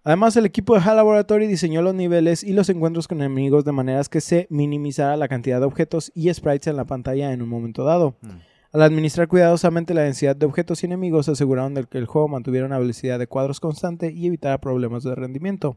Además, 0.09 0.35
el 0.39 0.47
equipo 0.47 0.75
de 0.75 0.81
HAL 0.81 0.97
Laboratory 0.97 1.47
diseñó 1.47 1.83
los 1.83 1.95
niveles 1.95 2.43
y 2.43 2.55
los 2.55 2.71
encuentros 2.71 3.07
con 3.07 3.19
enemigos 3.19 3.67
de 3.67 3.73
maneras 3.73 4.09
que 4.09 4.23
se 4.23 4.47
minimizara 4.49 5.19
la 5.19 5.29
cantidad 5.29 5.61
de 5.61 5.67
objetos 5.67 6.11
y 6.15 6.33
sprites 6.33 6.67
en 6.67 6.77
la 6.77 6.87
pantalla 6.87 7.31
en 7.35 7.43
un 7.43 7.51
momento 7.51 7.85
dado. 7.85 8.17
Mm. 8.23 8.29
Al 8.73 8.83
administrar 8.83 9.29
cuidadosamente 9.29 9.93
la 9.93 10.01
densidad 10.03 10.35
de 10.35 10.47
objetos 10.47 10.83
y 10.83 10.87
enemigos, 10.87 11.27
se 11.27 11.33
aseguraron 11.33 11.75
de 11.75 11.85
que 11.85 11.99
el 11.99 12.07
juego 12.07 12.27
mantuviera 12.27 12.65
una 12.67 12.79
velocidad 12.79 13.19
de 13.19 13.27
cuadros 13.27 13.61
constante 13.61 14.11
y 14.11 14.27
evitara 14.27 14.57
problemas 14.59 15.03
de 15.05 15.15
rendimiento. 15.15 15.77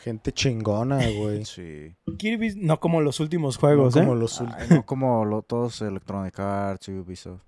Gente 0.00 0.30
chingona, 0.30 1.00
güey. 1.18 1.44
Sí. 1.44 1.92
Kirby, 2.18 2.54
no 2.58 2.78
como 2.78 3.00
los 3.00 3.18
últimos 3.18 3.56
juegos, 3.56 3.96
No 3.96 4.02
¿eh? 4.02 4.04
como 4.04 4.14
los 4.14 4.40
ul- 4.40 4.54
Ay, 4.56 4.68
no 4.70 4.86
como 4.86 5.24
lo, 5.24 5.42
todos 5.42 5.82
Electronic 5.82 6.38
Arts 6.38 6.86
y 6.88 6.92
Ubisoft. 6.92 7.40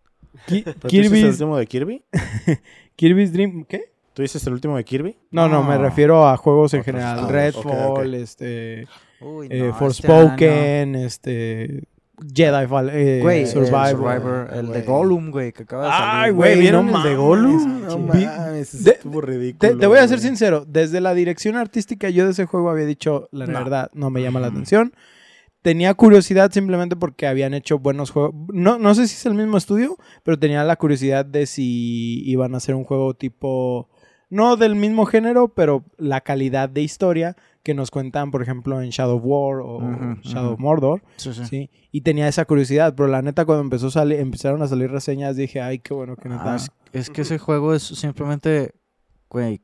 Ki- 0.48 0.62
¿Pero 0.64 0.78
tú 0.80 0.88
el 0.96 1.24
último 1.26 1.56
de 1.56 1.66
Kirby? 1.68 2.02
Kirby's 2.96 3.32
Dream. 3.32 3.64
¿Qué? 3.64 3.92
¿Tú 4.18 4.22
dices 4.22 4.44
el 4.48 4.52
último 4.54 4.76
de 4.76 4.82
Kirby? 4.84 5.16
No, 5.30 5.46
no, 5.48 5.62
me 5.62 5.78
refiero 5.78 6.26
a 6.26 6.36
juegos 6.36 6.74
en 6.74 6.82
general. 6.82 7.18
juegos. 7.20 7.30
Redfall, 7.32 8.14
este. 8.14 8.88
Uy, 9.20 9.46
eh, 9.48 9.58
no, 9.60 9.66
este 9.66 9.78
Forspoken, 9.78 10.94
este. 10.96 11.84
Jedi 12.34 12.66
Fall, 12.66 12.90
eh, 12.92 13.20
Güey, 13.22 13.46
Survivor. 13.46 13.84
el 13.86 13.90
Survivor, 13.92 14.50
el 14.54 14.68
de. 14.72 14.82
Gollum, 14.82 15.30
güey, 15.30 15.52
que 15.52 15.62
acaba 15.62 15.84
de 15.84 15.90
salir. 15.92 16.04
Ay, 16.24 16.30
güey, 16.32 16.58
¿vieron 16.58 16.86
no 16.90 16.96
el 16.96 17.02
de. 17.10 17.14
Gollum? 17.14 17.82
No 17.86 17.98
mames, 18.00 18.82
de- 18.82 18.90
estuvo 18.90 19.20
ridículo. 19.20 19.70
Te, 19.74 19.78
te 19.78 19.86
voy 19.86 19.98
a 19.98 20.08
ser 20.08 20.18
sincero, 20.18 20.64
desde 20.66 21.00
la 21.00 21.14
dirección 21.14 21.54
artística 21.54 22.10
yo 22.10 22.24
de 22.24 22.32
ese 22.32 22.44
juego 22.46 22.70
había 22.70 22.86
dicho, 22.86 23.28
la 23.30 23.46
No. 23.46 23.56
verdad, 23.60 23.88
no 23.94 24.10
me 24.10 24.20
llama 24.20 24.40
la 24.40 24.48
atención. 24.48 24.94
Tenía 25.62 25.94
curiosidad 25.94 26.50
simplemente 26.50 26.96
porque 26.96 27.28
habían 27.28 27.54
hecho 27.54 27.78
buenos 27.78 28.10
juegos. 28.10 28.34
No, 28.52 28.80
no 28.80 28.96
sé 28.96 29.06
si 29.06 29.14
es 29.14 29.24
el 29.26 29.34
mismo 29.34 29.56
estudio, 29.56 29.96
pero 30.24 30.36
tenía 30.40 30.64
la 30.64 30.74
curiosidad 30.74 31.24
de 31.24 31.46
si 31.46 32.28
iban 32.28 32.54
a 32.54 32.56
hacer 32.56 32.74
un 32.74 32.82
juego 32.82 33.14
tipo, 33.14 33.88
no 34.30 34.56
del 34.56 34.74
mismo 34.74 35.06
género, 35.06 35.48
pero 35.48 35.84
la 35.96 36.20
calidad 36.20 36.68
de 36.68 36.82
historia 36.82 37.36
que 37.62 37.74
nos 37.74 37.90
cuentan, 37.90 38.30
por 38.30 38.42
ejemplo, 38.42 38.80
en 38.80 38.90
Shadow 38.90 39.16
of 39.16 39.22
War 39.24 39.60
o 39.62 40.16
Shadow 40.22 40.54
of. 40.54 40.60
Mordor. 40.60 41.02
Sí, 41.16 41.32
sí. 41.32 41.44
Sí, 41.46 41.70
y 41.92 42.02
tenía 42.02 42.28
esa 42.28 42.44
curiosidad, 42.44 42.94
pero 42.94 43.08
la 43.08 43.22
neta 43.22 43.44
cuando 43.44 43.62
empezó 43.62 43.88
a 43.88 43.90
salir, 43.90 44.20
empezaron 44.20 44.62
a 44.62 44.68
salir 44.68 44.90
reseñas 44.90 45.36
dije, 45.36 45.60
ay, 45.60 45.78
qué 45.78 45.94
bueno 45.94 46.16
que 46.16 46.28
neta. 46.28 46.54
Ah, 46.54 46.56
es, 46.56 46.70
es 46.92 47.10
que 47.10 47.22
ese 47.22 47.38
juego 47.38 47.74
es 47.74 47.82
simplemente, 47.82 48.74
güey, 49.28 49.62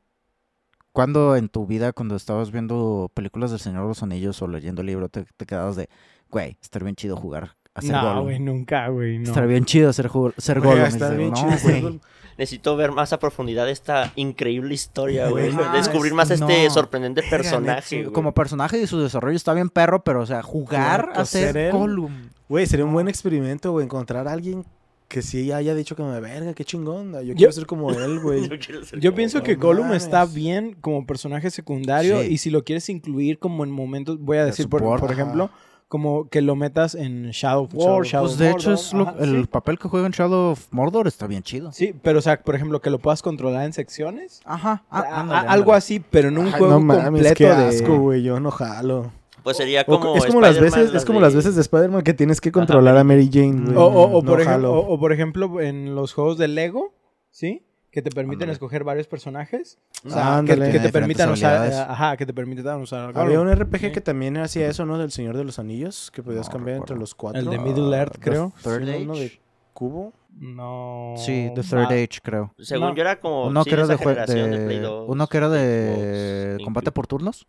cuando 0.92 1.36
en 1.36 1.48
tu 1.48 1.66
vida, 1.66 1.92
cuando 1.92 2.14
estabas 2.16 2.50
viendo 2.52 3.10
películas 3.14 3.50
del 3.50 3.60
Señor 3.60 3.82
de 3.82 3.88
los 3.88 4.02
Anillos 4.02 4.40
o 4.42 4.48
leyendo 4.48 4.82
el 4.82 4.86
libro, 4.86 5.08
te, 5.08 5.24
te 5.36 5.46
quedabas 5.46 5.76
de, 5.76 5.88
güey, 6.30 6.56
estaría 6.62 6.84
bien 6.84 6.96
chido 6.96 7.16
jugar 7.16 7.56
no, 7.82 8.22
güey, 8.22 8.38
nunca, 8.38 8.88
güey, 8.88 9.18
no. 9.18 9.24
Estaría 9.24 9.48
bien 9.48 9.64
chido 9.64 9.92
ser, 9.92 10.10
ser 10.38 10.60
Güey, 10.60 10.70
Gollum. 10.72 10.86
está 10.86 11.10
bien 11.10 11.30
no, 11.30 11.36
chido 11.36 11.50
ser 11.58 11.70
güey. 11.70 11.80
Gollum. 11.82 12.00
Necesito 12.36 12.76
ver 12.76 12.90
más 12.90 13.12
a 13.12 13.20
profundidad 13.20 13.68
esta 13.70 14.12
increíble 14.16 14.74
historia, 14.74 15.28
güey. 15.28 15.52
Descubrir 15.72 16.14
más 16.14 16.28
no. 16.30 16.34
este 16.48 16.68
sorprendente 16.70 17.22
personaje. 17.22 18.04
como 18.06 18.32
personaje 18.32 18.80
y 18.80 18.86
su 18.88 19.00
desarrollo 19.00 19.36
está 19.36 19.54
bien 19.54 19.68
perro, 19.70 20.02
pero 20.02 20.20
o 20.22 20.26
sea, 20.26 20.42
jugar 20.42 21.04
Claro, 21.06 21.20
a 21.20 21.24
ser. 21.26 21.70
Gollum. 21.72 22.12
Güey, 22.48 22.66
sería 22.66 22.84
un 22.84 22.92
buen 22.92 23.08
experimento, 23.08 23.70
güey, 23.72 23.84
encontrar 23.84 24.26
a 24.28 24.32
alguien 24.32 24.64
que 25.06 25.22
sí 25.22 25.52
haya 25.52 25.76
dicho 25.76 25.94
que 25.94 26.02
me 26.02 26.18
verga, 26.18 26.54
qué 26.54 26.64
chingón. 26.64 27.12
Yo, 27.12 27.20
Yo- 27.22 27.34
quiero 27.36 27.52
ser 27.52 27.66
como 27.66 27.92
él, 27.92 28.18
güey. 28.20 28.48
Yo 29.00 29.14
pienso 29.14 29.42
que 29.44 29.54
Gollum 29.54 29.92
está 29.92 30.24
bien 30.26 30.76
como 30.80 31.06
personaje 31.06 31.50
secundario 31.50 32.20
Sí. 32.22 32.28
y 32.32 32.38
si 32.38 32.50
lo 32.50 32.64
quieres 32.64 32.88
incluir 32.88 33.38
como 33.38 33.62
en 33.62 33.70
momentos, 33.70 34.18
voy 34.20 34.38
a 34.38 34.40
De 34.40 34.46
decir 34.46 34.68
por, 34.68 34.82
por 34.82 35.12
ejemplo, 35.12 35.50
como 35.94 36.28
que 36.28 36.42
lo 36.42 36.56
metas 36.56 36.96
en 36.96 37.30
Shadow 37.30 37.66
of 37.66 37.72
Shadow 37.72 37.86
War, 37.92 38.00
of- 38.00 38.06
Shadow 38.08 38.26
Pues 38.26 38.38
de 38.38 38.50
hecho 38.50 38.72
es 38.72 38.92
lo- 38.92 39.06
ajá, 39.08 39.14
el 39.20 39.42
sí. 39.42 39.46
papel 39.46 39.78
que 39.78 39.86
juega 39.88 40.06
en 40.08 40.12
Shadow 40.12 40.50
of 40.50 40.66
Mordor 40.72 41.06
está 41.06 41.28
bien 41.28 41.44
chido. 41.44 41.70
Sí, 41.70 41.94
pero 42.02 42.18
o 42.18 42.22
sea, 42.22 42.42
por 42.42 42.56
ejemplo, 42.56 42.80
que 42.80 42.90
lo 42.90 42.98
puedas 42.98 43.22
controlar 43.22 43.64
en 43.64 43.72
secciones. 43.72 44.40
Ajá. 44.44 44.82
ah, 44.90 45.04
A- 45.08 45.20
ándale, 45.20 45.46
a- 45.48 45.52
algo 45.52 45.72
así, 45.72 46.00
pero 46.10 46.30
en 46.30 46.38
un 46.38 46.46
Ay, 46.46 46.52
juego 46.58 46.74
no 46.74 46.80
mames, 46.80 47.04
completo 47.04 47.34
qué 47.36 47.44
de 47.44 47.52
asco, 47.52 47.96
güey, 47.96 48.24
yo 48.24 48.40
no 48.40 48.50
jalo. 48.50 49.12
Pues 49.44 49.56
sería 49.56 49.84
O- 49.86 50.00
como. 50.00 50.16
es 50.16 50.26
como 50.26 50.40
las 50.40 50.58
veces, 50.58 50.92
es 50.92 51.04
como 51.04 51.20
las 51.20 51.32
veces 51.32 51.54
de 51.54 51.60
Spider-Man 51.60 52.02
que 52.02 52.12
tienes 52.14 52.40
que 52.40 52.50
controlar 52.50 52.96
a 52.96 53.04
Mary 53.04 53.30
Jane, 53.32 53.66
güey. 53.66 53.76
O, 53.76 53.84
o- 53.84 54.18
o 54.18 54.22
No 54.22 54.28
por 54.28 54.40
ejemplo, 54.40 54.74
o 54.76 54.98
por 54.98 55.12
ejemplo, 55.12 55.60
en 55.60 55.94
los 55.94 56.12
juegos 56.12 56.38
de 56.38 56.48
Lego, 56.48 56.92
¿sí? 57.30 57.62
Que 57.94 58.02
te 58.02 58.10
permiten 58.10 58.50
escoger 58.50 58.82
varios 58.84 59.06
personajes. 59.06 59.78
O 60.04 60.08
Ah, 60.12 60.42
sea, 60.44 60.56
que, 60.56 60.78
te 60.80 60.90
permitan 60.90 61.30
usar, 61.30 61.70
eh, 61.72 61.76
ajá, 61.76 62.16
que 62.16 62.26
te 62.26 62.34
permitan 62.34 62.80
usar 62.80 63.06
algo. 63.06 63.20
Había 63.20 63.40
un 63.40 63.48
RPG 63.48 63.78
Sí. 63.80 63.92
que 63.92 64.00
también 64.00 64.36
hacía 64.36 64.68
eso, 64.68 64.84
¿no? 64.84 64.98
Del 64.98 65.12
Señor 65.12 65.36
de 65.36 65.44
los 65.44 65.58
Anillos, 65.60 66.10
que 66.10 66.22
podías 66.22 66.48
No 66.48 66.52
cambiar 66.52 66.78
entre 66.78 66.96
los 66.96 67.14
cuatro. 67.14 67.40
El 67.40 67.48
de 67.48 67.58
Middle 67.58 67.96
Earth, 67.96 68.14
The 68.14 68.20
creo. 68.20 68.52
Third 68.62 68.84
Sí, 68.84 69.02
uno 69.04 69.12
Age. 69.14 69.22
de 69.22 69.40
cubo. 69.72 70.12
No. 70.36 71.14
Sí, 71.16 71.52
The 71.54 71.62
Third 71.62 71.86
Ah, 71.88 71.94
Age, 71.94 72.18
creo. 72.22 72.52
Según 72.58 72.88
No. 72.88 72.94
yo 72.96 73.00
era 73.02 73.20
como. 73.20 73.46
Uno 73.46 73.62
sí, 73.62 73.70
que 73.70 73.76
era 73.76 73.86
de, 73.86 73.96
de 73.96 74.48
de- 74.48 74.64
Play 74.66 74.80
2, 74.80 75.04
uno 75.08 75.26
que 75.28 75.36
era 75.36 75.48
de 75.48 76.54
Xbox, 76.54 76.64
combate 76.64 76.90
por 76.92 77.06
turnos. 77.06 77.46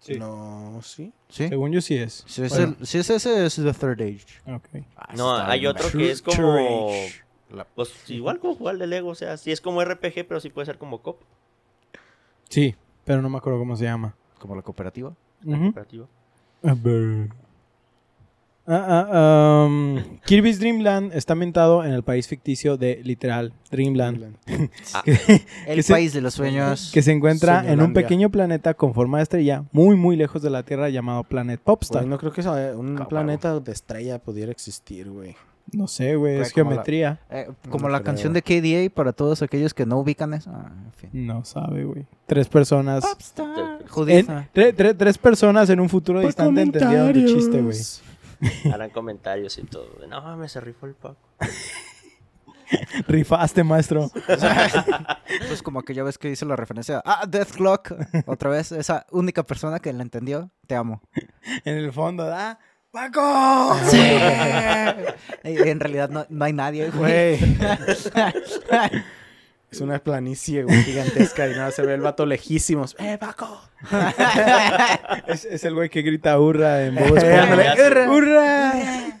Sí. 0.00 0.18
No, 0.18 0.78
sí. 0.82 1.12
Sí. 1.30 1.48
Según 1.48 1.72
yo 1.72 1.80
sí 1.80 1.96
es. 1.96 2.22
Sí, 2.26 2.42
es 2.42 2.50
Bueno, 2.50 2.76
el- 2.78 2.86
sí, 2.86 2.98
es 2.98 3.08
ese 3.10 3.46
es 3.46 3.54
The 3.56 3.72
Third 3.72 4.02
Age. 4.02 4.26
ok. 4.54 4.84
No, 5.16 5.38
Está 5.38 5.50
hay 5.50 5.66
otro 5.66 5.90
que 5.90 6.10
es 6.10 6.20
como. 6.22 6.36
True 6.36 7.08
La- 7.52 7.64
Pues 7.64 7.92
igual 8.10 8.38
como 8.38 8.54
jugar 8.54 8.78
de 8.78 8.86
Lego, 8.86 9.08
o 9.10 9.14
sea, 9.14 9.36
sí 9.36 9.50
es 9.52 9.60
como 9.60 9.82
RPG, 9.84 10.24
pero 10.28 10.40
sí 10.40 10.50
puede 10.50 10.66
ser 10.66 10.78
como 10.78 11.02
cop 11.02 11.20
Sí, 12.48 12.74
pero 13.04 13.22
no 13.22 13.28
me 13.30 13.38
acuerdo 13.38 13.58
cómo 13.58 13.76
se 13.76 13.84
llama. 13.84 14.14
Como 14.38 14.56
la 14.56 14.62
cooperativa. 14.62 15.12
Ujú. 15.44 15.58
cooperativo. 15.64 16.08
A 16.62 16.74
ver. 16.74 17.28
Ah, 18.66 19.08
ah, 19.12 19.64
um, 19.66 19.98
Kirby's 20.26 20.60
Dream 20.60 20.82
Land 20.82 21.12
está 21.14 21.32
ambientado 21.32 21.82
en 21.84 21.92
el 21.92 22.04
país 22.04 22.28
ficticio 22.28 22.76
de 22.76 23.00
literal 23.02 23.52
Dreamland, 23.70 24.36
Ah, 24.94 25.02
El 25.66 25.76
Que 25.76 25.82
se- 25.82 25.92
país 25.92 26.12
de 26.12 26.20
los 26.20 26.34
sueños. 26.34 26.90
que 26.92 27.02
se 27.02 27.10
encuentra 27.10 27.68
en 27.72 27.80
un 27.82 27.92
pequeño 27.94 28.30
planeta 28.30 28.74
con 28.74 28.94
forma 28.94 29.16
de 29.16 29.24
estrella 29.24 29.64
muy 29.72 29.96
muy 29.96 30.14
lejos 30.14 30.42
de 30.42 30.50
la 30.50 30.62
Tierra 30.62 30.88
llamado 30.88 31.24
Planet 31.24 31.58
Popstar. 31.60 32.02
Güey, 32.02 32.10
no 32.10 32.18
creo 32.18 32.32
que 32.32 32.42
un 32.42 32.94
Cabrón. 32.94 33.08
planeta 33.08 33.58
de 33.58 33.72
estrella 33.72 34.20
pudiera 34.20 34.52
existir, 34.52 35.10
güey. 35.10 35.34
No 35.72 35.86
sé, 35.86 36.16
güey, 36.16 36.40
es 36.40 36.52
como 36.52 36.70
la- 36.70 36.76
geometría. 36.76 37.20
Eh, 37.30 37.48
como 37.68 37.84
No 37.86 37.90
la 37.90 37.98
creo. 37.98 38.06
canción 38.06 38.32
de 38.32 38.42
KDA 38.42 38.92
para 38.94 39.12
todos 39.12 39.40
aquellos 39.42 39.72
que 39.72 39.86
no 39.86 39.98
ubican 39.98 40.34
eso. 40.34 40.50
Ah, 40.52 40.70
en 40.86 40.92
fin. 40.92 41.10
No 41.26 41.44
sabe, 41.44 41.84
güey. 41.84 42.06
Tres 42.26 42.48
personas. 42.48 43.04
En- 43.38 43.86
Judith. 43.88 44.28
tre- 44.52 44.74
tre- 44.74 44.96
tres 44.96 45.16
personas 45.18 45.70
en 45.70 45.78
un 45.80 45.88
futuro 45.88 46.20
distante 46.20 46.62
entendieron 46.62 47.12
tu 47.12 47.24
chiste, 47.26 47.60
güey. 47.62 47.76
harán 48.74 48.90
comentarios 48.90 49.58
y 49.58 49.62
todo. 49.64 49.86
de, 50.00 50.08
No 50.08 50.20
mames, 50.22 50.50
se 50.52 50.60
rifó 50.60 50.86
el 50.86 50.94
Paco. 50.94 51.16
Rifaste, 53.08 53.64
maestro. 53.64 54.10
Pues 55.48 55.62
como 55.62 55.82
que 55.82 55.94
ya 55.94 56.02
ves 56.04 56.18
que 56.18 56.28
dice 56.28 56.44
la 56.44 56.54
referencia. 56.56 57.02
Ah, 57.04 57.24
Death 57.28 57.52
Clock. 57.52 57.92
Otra 58.26 58.50
vez, 58.50 58.70
esa 58.72 59.06
única 59.10 59.42
persona 59.44 59.78
que 59.80 59.92
la 59.92 60.02
entendió. 60.02 60.50
Te 60.66 60.74
amo. 60.76 61.00
En 61.64 61.76
el 61.76 61.92
fondo, 61.92 62.24
¿da? 62.26 62.58
¡Paco! 62.90 63.76
Sí. 63.88 63.98
En 65.42 65.80
realidad 65.80 66.10
no, 66.10 66.26
no 66.28 66.44
hay 66.44 66.52
nadie, 66.52 66.90
güey. 66.90 67.38
Güey. 67.38 67.58
es 69.70 69.80
una 69.80 69.98
planicie, 70.00 70.64
güey, 70.64 70.82
gigantesca 70.82 71.48
y 71.48 71.52
nada, 71.52 71.70
se 71.70 71.82
ve 71.82 71.94
el 71.94 72.00
vato 72.02 72.26
lejísimos. 72.26 72.94
¡Eh, 72.98 73.16
Paco! 73.18 73.60
Es, 75.26 75.44
es 75.44 75.64
el 75.64 75.74
güey 75.74 75.88
que 75.88 76.02
grita 76.02 76.38
hurra 76.38 76.84
en 76.84 76.98
Eh, 76.98 77.38
ándale, 77.38 78.08
¡Hurra! 78.08 79.19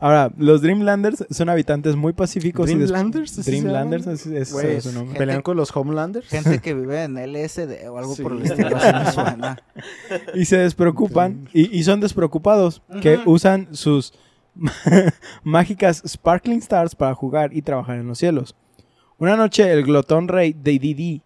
Ahora, 0.00 0.32
los 0.36 0.62
Dreamlanders 0.62 1.26
son 1.30 1.48
habitantes 1.48 1.94
muy 1.96 2.12
pacíficos 2.12 2.68
y 2.70 2.74
¿Dreamlanders? 2.74 3.32
¿Así 3.38 3.42
se 3.44 3.50
Dreamlanders 3.50 4.06
es, 4.06 4.26
es- 4.26 4.84
su 4.84 4.92
nombre. 4.92 5.16
¿Pelean 5.18 5.42
con 5.42 5.56
los 5.56 5.74
Homelanders? 5.76 6.26
Gente 6.28 6.58
que 6.60 6.74
vive 6.74 7.04
en 7.04 7.16
LSD 7.16 7.88
o 7.88 7.98
algo 7.98 8.14
Sí. 8.14 8.22
por 8.22 8.32
el 8.32 8.42
estilo. 8.42 8.76
Así 8.76 8.92
me 9.04 9.12
suena. 9.12 9.62
Y 10.34 10.44
se 10.46 10.58
despreocupan 10.58 11.48
y, 11.52 11.76
y 11.78 11.84
son 11.84 12.00
despreocupados 12.00 12.82
que 13.00 13.20
usan 13.26 13.68
sus 13.72 14.12
mágicas 15.44 16.02
Sparkling 16.06 16.58
Stars 16.58 16.94
para 16.94 17.14
jugar 17.14 17.54
y 17.54 17.62
trabajar 17.62 17.98
en 17.98 18.06
los 18.06 18.18
cielos. 18.18 18.56
Una 19.18 19.36
noche 19.36 19.70
el 19.72 19.82
glotón 19.84 20.28
rey 20.28 20.52
de 20.52 20.78
Didi 20.78 21.22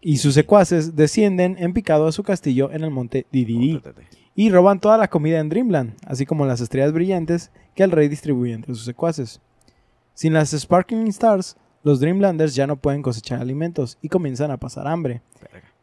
y 0.00 0.18
sus 0.18 0.34
secuaces 0.34 0.94
descienden 0.96 1.56
en 1.58 1.72
picado 1.72 2.06
a 2.06 2.12
su 2.12 2.22
castillo 2.22 2.70
en 2.72 2.84
el 2.84 2.90
monte 2.90 3.26
Didi 3.32 3.80
y 4.36 4.50
roban 4.50 4.78
toda 4.78 4.98
la 4.98 5.08
comida 5.08 5.40
en 5.40 5.48
Dreamland, 5.48 5.94
así 6.06 6.26
como 6.26 6.44
las 6.44 6.60
estrellas 6.60 6.92
brillantes 6.92 7.50
que 7.74 7.82
el 7.82 7.90
rey 7.90 8.08
distribuye 8.08 8.52
entre 8.52 8.74
sus 8.74 8.84
secuaces. 8.84 9.40
Sin 10.12 10.34
las 10.34 10.50
Sparkling 10.50 11.08
Stars, 11.08 11.56
los 11.82 12.00
Dreamlanders 12.00 12.54
ya 12.54 12.66
no 12.66 12.76
pueden 12.76 13.00
cosechar 13.00 13.40
alimentos 13.40 13.96
y 14.02 14.08
comienzan 14.08 14.50
a 14.50 14.58
pasar 14.58 14.86
hambre. 14.86 15.22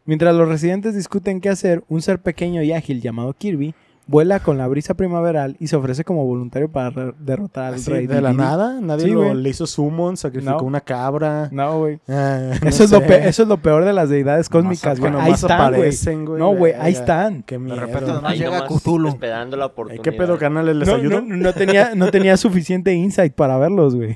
Mientras 0.06 0.36
los 0.36 0.48
residentes 0.48 0.96
discuten 0.96 1.42
qué 1.42 1.50
hacer, 1.50 1.84
un 1.90 2.02
ser 2.02 2.22
pequeño 2.22 2.62
y 2.62 2.74
ágil 2.74 3.02
llamado 3.02 3.34
Kirby 3.34 3.74
vuela 4.06 4.40
con 4.42 4.58
la 4.58 4.68
brisa 4.68 4.94
primaveral 4.96 5.56
y 5.60 5.68
se 5.68 5.76
ofrece 5.76 6.04
como 6.04 6.26
voluntario 6.26 6.72
para 6.72 7.14
derrotar 7.20 7.66
al 7.66 7.74
Así, 7.76 7.90
rey 7.92 8.08
de 8.08 8.22
la 8.22 8.30
Didi. 8.30 8.42
nada, 8.42 8.82
nadie 8.82 9.06
Sí, 9.06 9.12
lo- 9.12 9.34
le 9.34 9.50
hizo 9.50 9.66
summon, 9.66 10.18
sacrificó 10.18 10.58
No. 10.60 10.64
una 10.64 10.82
cabra. 10.82 11.50
No, 11.52 11.80
güey. 11.80 12.00
Ah, 12.08 12.52
no 12.62 12.70
Eso, 12.70 12.84
es 12.84 12.92
lo 12.92 13.00
sé. 13.00 13.06
pe- 13.06 13.28
eso 13.28 13.44
es 13.44 13.48
lo 13.50 13.58
peor 13.58 13.86
de 13.86 13.94
las 13.94 14.10
deidades 14.10 14.50
cósmicas, 14.50 15.00
güey. 15.00 15.14
Ahí 15.16 15.32
más 15.32 15.42
están, 15.42 15.58
güey. 15.58 15.68
aparecen, 15.82 16.26
güey. 16.26 16.40
No, 16.40 16.56
güey, 16.56 16.74
ahí 16.74 16.94
están. 16.94 17.44
Qué 17.44 17.58
miedo. 17.58 17.80
repente 17.80 18.12
nomás 18.12 18.38
llega 18.38 18.68
Cthulhu. 18.68 19.08
Esperando 19.10 19.56
la 19.58 19.68
oportunidad. 19.68 20.04
¿Qué 20.04 20.12
pedo, 20.12 20.38
canales? 20.38 20.76
¿Les 20.76 20.88
No, 20.88 20.96
ayudo? 20.96 21.22
no, 21.22 21.36
no 21.36 21.54
tenía, 21.54 21.96
no 21.96 22.12
tenía 22.12 22.36
suficiente 22.38 22.94
insight 22.94 23.34
para 23.34 23.58
verlos, 23.58 23.96
güey. 23.96 24.16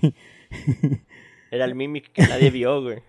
Era 1.51 1.65
el 1.65 1.75
mimic 1.75 2.11
que 2.11 2.27
nadie 2.27 2.51
vio, 2.51 2.81
güey. 2.81 2.99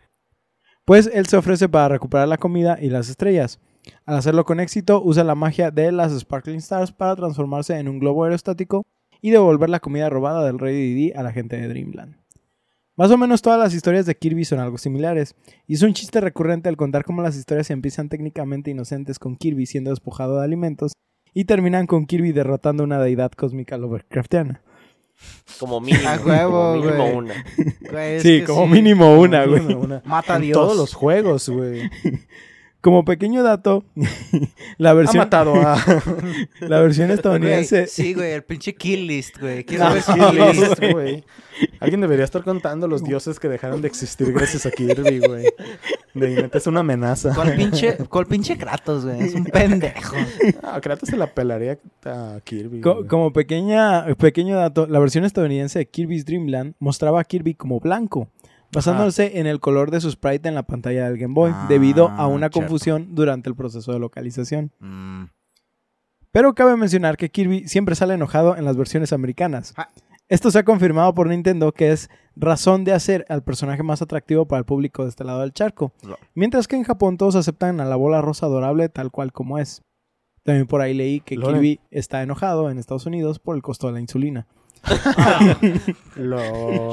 Pues 0.84 1.10
él 1.12 1.26
se 1.26 1.36
ofrece 1.36 1.68
para 1.68 1.88
recuperar 1.88 2.28
la 2.28 2.38
comida 2.38 2.78
y 2.80 2.88
las 2.88 3.08
estrellas. 3.10 3.60
Al 4.06 4.16
hacerlo 4.16 4.44
con 4.44 4.60
éxito, 4.60 5.02
usa 5.02 5.24
la 5.24 5.34
magia 5.34 5.70
de 5.70 5.92
las 5.92 6.12
Sparkling 6.18 6.58
Stars 6.58 6.92
para 6.92 7.16
transformarse 7.16 7.78
en 7.78 7.88
un 7.88 7.98
globo 7.98 8.24
aerostático 8.24 8.86
y 9.20 9.30
devolver 9.30 9.68
la 9.70 9.80
comida 9.80 10.08
robada 10.08 10.44
del 10.44 10.58
rey 10.58 10.74
Didi 10.76 11.12
a 11.12 11.22
la 11.22 11.32
gente 11.32 11.56
de 11.56 11.68
Dreamland. 11.68 12.16
Más 12.96 13.10
o 13.12 13.16
menos 13.16 13.42
todas 13.42 13.60
las 13.60 13.74
historias 13.74 14.06
de 14.06 14.16
Kirby 14.16 14.44
son 14.44 14.58
algo 14.58 14.76
similares, 14.78 15.36
y 15.66 15.74
es 15.74 15.82
un 15.82 15.92
chiste 15.94 16.20
recurrente 16.20 16.68
al 16.68 16.76
contar 16.76 17.04
cómo 17.04 17.22
las 17.22 17.36
historias 17.36 17.70
empiezan 17.70 18.08
técnicamente 18.08 18.70
inocentes 18.72 19.18
con 19.20 19.36
Kirby 19.36 19.66
siendo 19.66 19.90
despojado 19.90 20.38
de 20.38 20.44
alimentos 20.44 20.92
y 21.32 21.44
terminan 21.44 21.86
con 21.86 22.06
Kirby 22.06 22.32
derrotando 22.32 22.82
a 22.82 22.86
una 22.86 22.98
deidad 22.98 23.30
cósmica 23.32 23.76
Lovecraftiana. 23.78 24.62
Como 25.60 25.80
mínimo. 25.80 26.08
A 26.08 26.16
huevo, 26.16 26.50
como 26.50 26.74
mínimo 26.74 26.96
güey. 27.04 27.14
una. 27.16 27.44
Güey, 27.90 28.20
Sí, 28.20 28.42
como 28.44 28.64
sí. 28.66 28.72
mínimo 28.72 29.18
una, 29.20 29.44
güey. 29.46 29.74
Una. 29.74 30.02
Mata 30.04 30.32
a 30.34 30.36
En 30.36 30.42
Dios. 30.42 30.56
todos 30.58 30.76
los 30.76 30.94
juegos, 30.94 31.48
güey. 31.48 31.88
Como 32.80 33.04
pequeño 33.04 33.42
dato, 33.42 33.84
la 34.78 34.90
Ha 34.90 34.94
versión, 34.94 35.18
matado 35.24 35.54
a... 35.56 35.76
la 36.60 36.80
versión 36.80 37.08
Güey, 37.08 37.16
estadounidense 37.16 37.86
sí, 37.88 38.14
güey, 38.14 38.32
el 38.32 38.44
pinche 38.44 38.74
kill 38.74 39.06
list, 39.06 39.38
güey. 39.40 39.64
Quiero 39.64 39.84
No, 39.88 39.94
ver 39.94 40.02
Kill 40.04 40.24
kill 40.30 40.60
list. 40.62 40.92
Güey. 40.92 41.24
Alguien 41.80 42.00
debería 42.00 42.24
estar 42.24 42.44
contando 42.44 42.86
los 42.86 43.02
dioses 43.02 43.40
que 43.40 43.48
dejaron 43.48 43.82
de 43.82 43.88
existir 43.88 44.32
gracias 44.32 44.64
a 44.64 44.70
Kirby, 44.70 45.18
güey. 45.18 45.46
De 46.14 46.48
es 46.52 46.66
una 46.68 46.80
amenaza. 46.80 47.34
¿Cuál 47.34 47.56
pinche, 47.56 47.96
cuál 48.08 48.26
pinche 48.26 48.56
Kratos, 48.56 49.04
güey? 49.04 49.20
Es 49.22 49.34
un 49.34 49.44
pendejo. 49.44 50.14
Ah, 50.62 50.80
Kratos 50.80 51.08
se 51.08 51.16
la 51.16 51.26
pelaría 51.26 51.78
a 52.04 52.38
Kirby. 52.44 52.80
Co- 52.80 52.94
güey. 52.96 53.06
como 53.08 53.32
pequeña, 53.32 54.06
pequeño 54.16 54.56
dato, 54.56 54.86
la 54.86 55.00
versión 55.00 55.24
estadounidense 55.24 55.80
de 55.80 55.88
Kirby's 55.88 56.24
Dream 56.24 56.46
Land 56.46 56.74
mostraba 56.78 57.20
a 57.20 57.24
Kirby 57.24 57.54
como 57.54 57.80
blanco, 57.80 58.28
basándose 58.72 59.38
en 59.38 59.46
el 59.46 59.60
color 59.60 59.90
de 59.90 60.00
su 60.00 60.10
sprite 60.10 60.48
en 60.48 60.54
la 60.54 60.62
pantalla 60.64 61.08
del 61.08 61.18
Game 61.18 61.34
Boy, 61.34 61.52
Ah, 61.54 61.66
debido 61.68 62.08
a 62.08 62.26
una 62.26 62.48
cierto. 62.48 62.60
confusión 62.60 63.14
durante 63.14 63.48
el 63.48 63.56
proceso 63.56 63.92
de 63.92 63.98
localización. 63.98 64.72
Mm. 64.80 65.24
Pero 66.30 66.54
cabe 66.54 66.76
mencionar 66.76 67.16
que 67.16 67.30
Kirby 67.30 67.66
siempre 67.68 67.94
sale 67.94 68.14
enojado 68.14 68.56
en 68.56 68.64
las 68.64 68.76
versiones 68.76 69.12
americanas. 69.12 69.72
Ah. 69.76 69.88
Esto 70.28 70.50
se 70.50 70.58
ha 70.58 70.64
confirmado 70.64 71.14
por 71.14 71.26
Nintendo 71.26 71.72
que 71.72 71.90
es 71.90 72.10
razón 72.36 72.84
de 72.84 72.92
hacer 72.92 73.24
al 73.30 73.42
personaje 73.42 73.82
más 73.82 74.02
atractivo 74.02 74.46
para 74.46 74.58
el 74.58 74.66
público 74.66 75.02
de 75.04 75.08
este 75.08 75.24
lado 75.24 75.40
del 75.40 75.54
charco. 75.54 75.92
Mientras 76.34 76.68
que 76.68 76.76
en 76.76 76.84
Japón 76.84 77.16
todos 77.16 77.34
aceptan 77.34 77.80
a 77.80 77.86
la 77.86 77.96
bola 77.96 78.20
rosa 78.20 78.44
adorable 78.44 78.90
tal 78.90 79.10
cual 79.10 79.32
como 79.32 79.58
es. 79.58 79.82
También 80.44 80.66
por 80.66 80.82
ahí 80.82 80.92
leí 80.92 81.20
que. 81.20 81.36
Kirby 81.36 81.80
está 81.90 82.22
enojado 82.22 82.70
en 82.70 82.78
Estados 82.78 83.06
Unidos 83.06 83.38
por 83.38 83.56
el 83.56 83.62
costo 83.62 83.86
de 83.86 83.94
la 83.94 84.00
insulina. 84.00 84.46
Lo... 86.16 86.38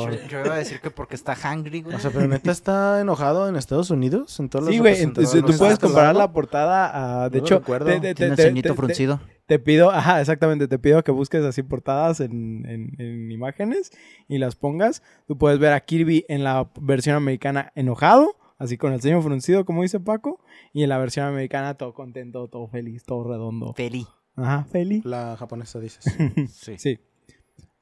Yo, 0.09 0.27
yo 0.29 0.39
iba 0.45 0.55
a 0.55 0.57
decir 0.57 0.79
que 0.81 0.89
porque 0.91 1.15
está 1.15 1.35
hungry, 1.35 1.81
güey. 1.81 1.95
O 1.95 1.99
sea, 1.99 2.11
pero 2.11 2.27
neta 2.27 2.51
está 2.51 3.01
enojado 3.01 3.47
en 3.47 3.55
Estados 3.55 3.89
Unidos. 3.89 4.39
En 4.39 4.49
todos 4.49 4.65
Sí, 4.67 4.73
los 4.77 4.81
güey, 4.81 5.05
tú 5.41 5.57
puedes 5.57 5.79
comparar 5.79 6.15
la 6.15 6.31
portada 6.31 7.23
a... 7.23 7.29
De 7.29 7.39
No 7.39 7.45
hecho, 7.45 7.61
te, 7.61 7.99
te- 7.99 8.15
Tiene 8.15 8.31
el 8.31 8.35
te- 8.35 8.61
te- 8.61 8.73
fruncido. 8.73 9.19
te 9.47 9.59
pido, 9.59 9.91
ajá, 9.91 10.21
exactamente, 10.21 10.67
te 10.67 10.79
pido 10.79 11.03
que 11.03 11.11
busques 11.11 11.43
así 11.43 11.63
portadas 11.63 12.19
en, 12.19 12.65
en- 12.67 12.95
en 12.99 13.31
imágenes 13.31 13.91
y 14.27 14.37
las 14.37 14.55
pongas. 14.55 15.01
Tú 15.27 15.37
puedes 15.37 15.59
ver 15.59 15.73
a 15.73 15.79
Kirby 15.81 16.25
en 16.29 16.43
la 16.43 16.69
versión 16.79 17.15
americana 17.15 17.71
enojado, 17.75 18.35
así 18.57 18.77
con 18.77 18.93
el 18.93 19.01
ceño 19.01 19.21
fruncido, 19.21 19.65
como 19.65 19.81
dice 19.81 19.99
Paco, 19.99 20.39
y 20.73 20.83
en 20.83 20.89
la 20.89 20.97
versión 20.97 21.25
americana 21.25 21.73
todo 21.75 21.93
contento, 21.93 22.47
todo 22.47 22.67
feliz, 22.67 23.03
todo 23.05 23.23
redondo. 23.23 23.73
Feli. 23.73 24.05
Ajá, 24.37 24.65
feliz. 24.65 25.05
La 25.05 25.35
japonesa 25.37 25.79
dices. 25.79 26.03
Sí. 26.51 26.77
Sí. 26.77 26.99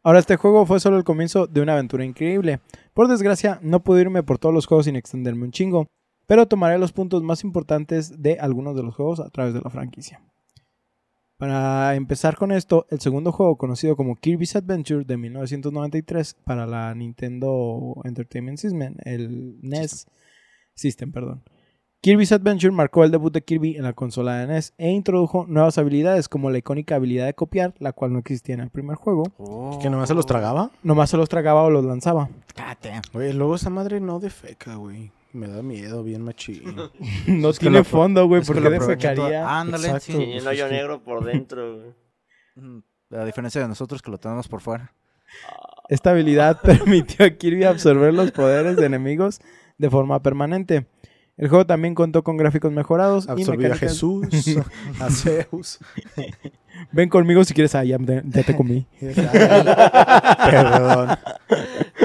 Ahora, 0.03 0.19
este 0.19 0.35
juego 0.35 0.65
fue 0.65 0.81
solo 0.81 0.97
el 0.97 1.05
comienzo 1.05 1.47
de 1.47 1.61
una 1.61 1.73
aventura 1.73 2.03
increíble. 2.03 2.59
Por 2.93 3.07
desgracia, 3.07 3.59
no 3.61 3.83
pude 3.83 4.01
irme 4.01 4.21
por 4.21 4.37
todos 4.37 4.53
los 4.53 4.65
juegos 4.65 4.85
sin 4.85 4.97
extenderme 4.97 5.45
un 5.45 5.51
chingo, 5.51 5.87
pero 6.27 6.45
tomaré 6.45 6.77
los 6.77 6.91
puntos 6.91 7.23
más 7.23 7.45
importantes 7.45 8.21
de 8.21 8.37
algunos 8.39 8.75
de 8.75 8.83
los 8.83 8.95
juegos 8.95 9.21
a 9.21 9.29
través 9.29 9.53
de 9.53 9.61
la 9.61 9.69
franquicia. 9.69 10.21
Para 11.37 11.95
empezar 11.95 12.35
con 12.35 12.51
esto, 12.51 12.85
el 12.89 12.99
segundo 12.99 13.31
juego 13.31 13.57
conocido 13.57 13.95
como 13.95 14.15
Kirby's 14.15 14.55
Adventure 14.55 15.03
de 15.05 15.17
1993 15.17 16.35
para 16.43 16.67
la 16.67 16.93
Nintendo 16.95 17.95
Entertainment 18.03 18.57
System, 18.57 18.95
el 19.03 19.57
NES 19.61 20.07
System, 20.75 21.11
perdón. 21.11 21.43
Kirby's 22.03 22.33
Adventure 22.33 22.71
marcó 22.73 23.05
el 23.05 23.11
debut 23.11 23.31
de 23.33 23.41
Kirby 23.43 23.77
en 23.77 23.83
la 23.83 23.93
consola 23.93 24.35
de 24.39 24.47
NES 24.47 24.73
e 24.77 24.89
introdujo 24.91 25.45
nuevas 25.47 25.77
habilidades 25.77 26.27
como 26.27 26.49
la 26.51 26.57
icónica 26.57 26.95
habilidad 26.95 27.25
de 27.27 27.33
copiar, 27.33 27.73
la 27.79 27.93
cual 27.93 28.11
no 28.11 28.19
existía 28.19 28.55
en 28.55 28.59
el 28.61 28.69
primer 28.69 28.97
juego. 28.97 29.23
¿Que 29.81 29.89
nomás 29.89 30.09
se 30.09 30.13
los 30.13 30.25
tragaba? 30.25 30.69
Nomás 30.83 31.09
se 31.11 31.15
los 31.15 31.29
tragaba 31.29 31.61
o 31.63 31.69
los 31.69 31.85
lanzaba. 31.85 32.29
Oye, 33.13 33.33
luego 33.33 33.55
esa 33.55 33.69
madre 33.69 34.01
no 34.01 34.19
defeca, 34.19 34.75
güey. 34.75 35.11
Me 35.31 35.47
da 35.47 35.61
miedo, 35.63 36.03
bien 36.03 36.23
machín. 36.23 36.75
No 37.27 37.49
Es 37.49 37.59
tiene 37.59 37.85
fondo, 37.85 38.27
güey, 38.27 38.41
porque 38.43 38.59
lo 38.59 38.69
de 38.69 38.75
aprovecha 38.75 39.15
toda- 39.15 39.27
fecaría. 39.29 39.59
Ándale, 39.61 39.87
Exacto. 39.87 40.11
sí. 40.11 40.23
Y 40.23 40.39
un 40.41 40.47
hoyo 40.47 40.67
negro 40.67 41.01
por 41.01 41.23
dentro. 41.23 41.77
güey. 41.77 41.93
Mm, 42.55 42.79
A 43.15 43.23
diferencia 43.23 43.61
de 43.61 43.69
nosotros 43.69 44.01
que 44.01 44.11
lo 44.11 44.17
tenemos 44.17 44.49
por 44.49 44.59
fuera. 44.59 44.93
Esta 45.87 46.09
habilidad 46.11 46.59
permitió 46.63 47.25
a 47.25 47.29
Kirby 47.29 47.63
absorber 47.63 48.13
los 48.13 48.31
poderes 48.33 48.75
de 48.75 48.85
enemigos 48.87 49.39
de 49.77 49.89
forma 49.89 50.21
permanente. 50.21 50.85
El 51.35 51.49
juego 51.49 51.65
también 51.65 51.95
contó 51.95 52.23
con 52.23 52.37
gráficos 52.37 52.71
mejorados 52.71 53.25
y 53.25 53.31
Absorbió 53.31 53.67
a 53.67 53.73
mecánicas... 53.73 53.91
Jesús, 53.91 54.27
a 54.99 55.09
Zeus. 55.09 55.79
Ven 56.91 57.09
conmigo 57.09 57.43
si 57.43 57.53
quieres, 57.53 57.73
ah, 57.75 57.83
ya, 57.83 57.97
te- 57.97 58.23
ya 58.25 58.43
te 58.43 58.55
comí. 58.55 58.85
Perdón. 58.99 61.17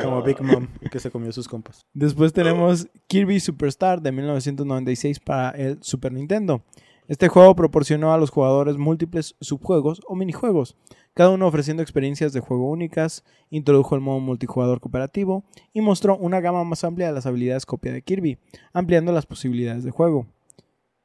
Como 0.02 0.22
Big 0.22 0.40
Mom, 0.42 0.66
que 0.90 1.00
se 1.00 1.10
comió 1.10 1.32
sus 1.32 1.48
compas. 1.48 1.86
Después 1.92 2.32
tenemos 2.32 2.88
Kirby 3.06 3.40
Superstar 3.40 4.00
de 4.00 4.12
1996 4.12 5.20
para 5.20 5.50
el 5.50 5.82
Super 5.82 6.12
Nintendo. 6.12 6.62
Este 7.06 7.28
juego 7.28 7.54
proporcionó 7.56 8.12
a 8.12 8.18
los 8.18 8.30
jugadores 8.30 8.76
múltiples 8.76 9.34
subjuegos 9.40 10.02
o 10.06 10.14
minijuegos, 10.14 10.76
cada 11.18 11.30
uno 11.30 11.48
ofreciendo 11.48 11.82
experiencias 11.82 12.32
de 12.32 12.38
juego 12.38 12.70
únicas, 12.70 13.24
introdujo 13.50 13.96
el 13.96 14.00
modo 14.00 14.20
multijugador 14.20 14.78
cooperativo 14.78 15.42
y 15.72 15.80
mostró 15.80 16.16
una 16.16 16.38
gama 16.38 16.62
más 16.62 16.84
amplia 16.84 17.08
de 17.08 17.12
las 17.12 17.26
habilidades 17.26 17.66
copia 17.66 17.92
de 17.92 18.02
Kirby, 18.02 18.38
ampliando 18.72 19.10
las 19.10 19.26
posibilidades 19.26 19.82
de 19.82 19.90
juego. 19.90 20.28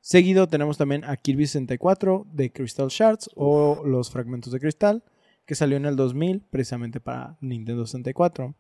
Seguido 0.01 0.47
tenemos 0.47 0.77
también 0.77 1.03
a 1.03 1.17
Kirby 1.17 1.47
64 1.47 2.27
de 2.31 2.51
Crystal 2.51 2.89
Shards 2.89 3.31
o 3.33 3.81
los 3.87 4.11
fragmentos 4.11 4.53
de 4.53 4.59
cristal, 4.59 5.03
que 5.47 5.55
salió 5.55 5.77
en 5.77 5.85
el 5.87 5.95
2000 5.95 6.43
precisamente 6.47 6.99
para 6.99 7.35
Nintendo 7.41 7.87
64. 7.87 8.53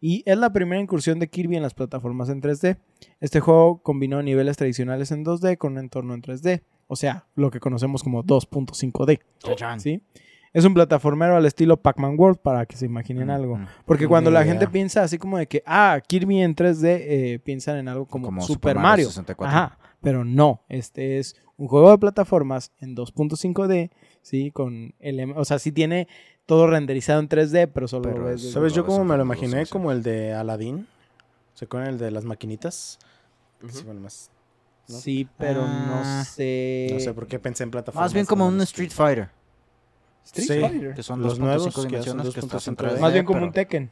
Y 0.00 0.22
es 0.24 0.38
la 0.38 0.52
primera 0.52 0.80
incursión 0.80 1.18
de 1.18 1.28
Kirby 1.28 1.56
en 1.56 1.62
las 1.62 1.74
plataformas 1.74 2.28
en 2.28 2.40
3D. 2.40 2.78
Este 3.18 3.40
juego 3.40 3.82
combinó 3.82 4.22
niveles 4.22 4.56
tradicionales 4.56 5.10
en 5.10 5.24
2D 5.24 5.58
con 5.58 5.72
un 5.72 5.78
entorno 5.78 6.14
en 6.14 6.22
3D, 6.22 6.62
o 6.86 6.94
sea, 6.94 7.26
lo 7.34 7.50
que 7.50 7.58
conocemos 7.58 8.04
como 8.04 8.22
2.5D. 8.22 9.18
Chachán. 9.40 9.80
¿sí? 9.80 10.00
Es 10.52 10.64
un 10.64 10.74
plataformero 10.74 11.36
al 11.36 11.46
estilo 11.46 11.78
Pac-Man 11.78 12.14
World 12.18 12.38
para 12.38 12.66
que 12.66 12.76
se 12.76 12.84
imaginen 12.86 13.30
algo. 13.30 13.56
Mm, 13.56 13.66
Porque 13.86 14.06
cuando 14.06 14.30
la 14.30 14.42
idea. 14.42 14.52
gente 14.52 14.68
piensa 14.68 15.02
así 15.02 15.16
como 15.18 15.38
de 15.38 15.46
que, 15.46 15.62
ah, 15.66 15.98
Kirby 16.06 16.42
en 16.42 16.54
3D, 16.54 16.84
eh, 17.00 17.38
piensan 17.42 17.78
en 17.78 17.88
algo 17.88 18.06
como, 18.06 18.26
Como 18.26 18.42
Super, 18.42 18.76
Mario. 18.76 19.06
64. 19.08 19.48
Ajá, 19.50 19.78
pero 20.02 20.24
no, 20.24 20.60
este 20.68 21.18
es 21.18 21.36
un 21.56 21.68
juego 21.68 21.90
de 21.90 21.98
plataformas 21.98 22.70
en 22.80 22.94
2.5D, 22.94 23.90
¿sí? 24.20 24.50
Con 24.50 24.94
o 25.36 25.44
sea, 25.44 25.58
sí 25.58 25.72
tiene 25.72 26.06
todo 26.44 26.66
renderizado 26.66 27.20
en 27.20 27.28
3D, 27.28 27.70
pero 27.72 27.88
solo 27.88 28.02
Pero 28.02 28.18
lo 28.18 28.24
ves 28.26 28.50
¿Sabes 28.52 28.74
yo 28.74 28.82
Lo 28.82 28.88
cómo 28.88 29.04
me 29.04 29.16
lo 29.16 29.22
imaginé? 29.22 29.64
Como 29.66 29.90
el 29.92 30.02
de 30.02 30.34
Aladdin. 30.34 30.86
¿Se 31.54 31.64
acuerdan 31.66 31.90
el 31.94 31.98
de 31.98 32.10
las 32.10 32.24
maquinitas? 32.24 32.98
Sí, 33.70 33.84
bueno, 33.84 34.00
más. 34.00 34.30
¿no? 34.88 34.96
Sí, 34.96 35.28
pero 35.38 35.62
Ah, 35.64 35.86
no 36.18 36.24
sé. 36.24 36.88
No 36.92 37.00
sé 37.00 37.14
por 37.14 37.26
qué 37.28 37.38
pensé 37.38 37.62
en 37.62 37.70
plataformas. 37.70 38.06
Más 38.06 38.12
bien 38.12 38.26
como 38.26 38.46
un 38.48 38.60
Street 38.62 38.90
Fighter. 38.90 39.30
Street 40.24 40.46
Sí. 40.46 40.60
Fighter. 40.60 40.94
Que 40.94 41.02
son 41.02 41.20
Los 41.22 41.38
2.5 41.38 41.42
nuevos 41.42 41.74
que 41.74 41.82
dimensiones 41.86 42.34
que 42.34 42.40
estás 42.40 42.68
en 42.68 42.76
2.5D. 42.76 42.94
3D, 42.96 43.00
Más 43.00 43.12
bien 43.12 43.24
como 43.24 43.42
un 43.42 43.52
Tekken. 43.52 43.90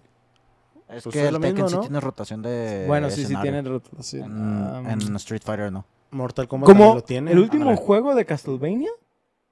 Es 0.89 1.05
Pues 1.05 1.13
que 1.13 1.21
es 1.23 1.27
el 1.29 1.35
lo 1.35 1.41
Tekken 1.41 1.55
mismo, 1.55 1.69
sí 1.69 1.75
¿no? 1.77 1.81
tiene 1.83 2.01
rotación 2.01 2.43
de 2.43 2.85
bueno, 2.89 3.11
sí, 3.11 3.25
sí 3.25 3.35
tiene 3.43 3.63
rotación. 3.63 4.25
En, 4.25 4.87
Um, 4.87 5.09
en 5.09 5.17
Street 5.17 5.43
Fighter 5.45 5.71
no. 5.73 5.85
Mortal 6.11 6.49
Kombat 6.49 6.77
lo 6.77 7.03
tiene. 7.05 7.31
el 7.33 7.39
último 7.39 7.77
juego 7.77 8.15
de 8.15 8.25
Castlevania. 8.25 8.91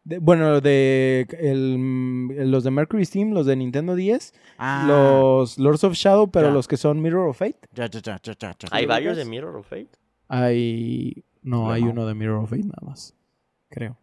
De- 0.02 0.18
bueno, 0.18 0.60
de 0.60 1.26
el, 1.38 2.50
los 2.50 2.64
de 2.64 2.70
Mercury 2.70 3.04
Steam, 3.04 3.32
los 3.32 3.44
de 3.46 3.54
Nintendo 3.56 3.94
10, 3.94 4.32
Ah, 4.56 4.84
los 4.88 5.58
Lords 5.58 5.84
of 5.84 5.92
Shadow, 5.94 6.30
pero 6.30 6.48
Ya. 6.48 6.54
los 6.54 6.66
que 6.66 6.76
son 6.76 7.00
Mirror 7.02 7.28
of 7.28 7.38
Fate. 7.38 7.58
ya, 7.74 7.86
ya, 7.90 8.00
ya, 8.00 8.18
ya, 8.22 8.32
ya, 8.38 8.56
ya. 8.58 8.68
Hay 8.72 8.84
¿Lo 8.84 8.88
varios 8.88 9.16
de? 9.16 9.24
Mirror 9.24 9.56
of 9.56 9.66
Fate. 9.68 9.90
Hay. 10.28 11.24
No, 11.42 11.70
hay 11.70 11.82
no. 11.84 11.90
uno 11.90 12.06
de 12.06 12.14
Mirror 12.14 12.42
of 12.44 12.50
Fate 12.50 12.62
nada 12.64 12.78
más. 12.82 13.14
Creo. 13.68 13.96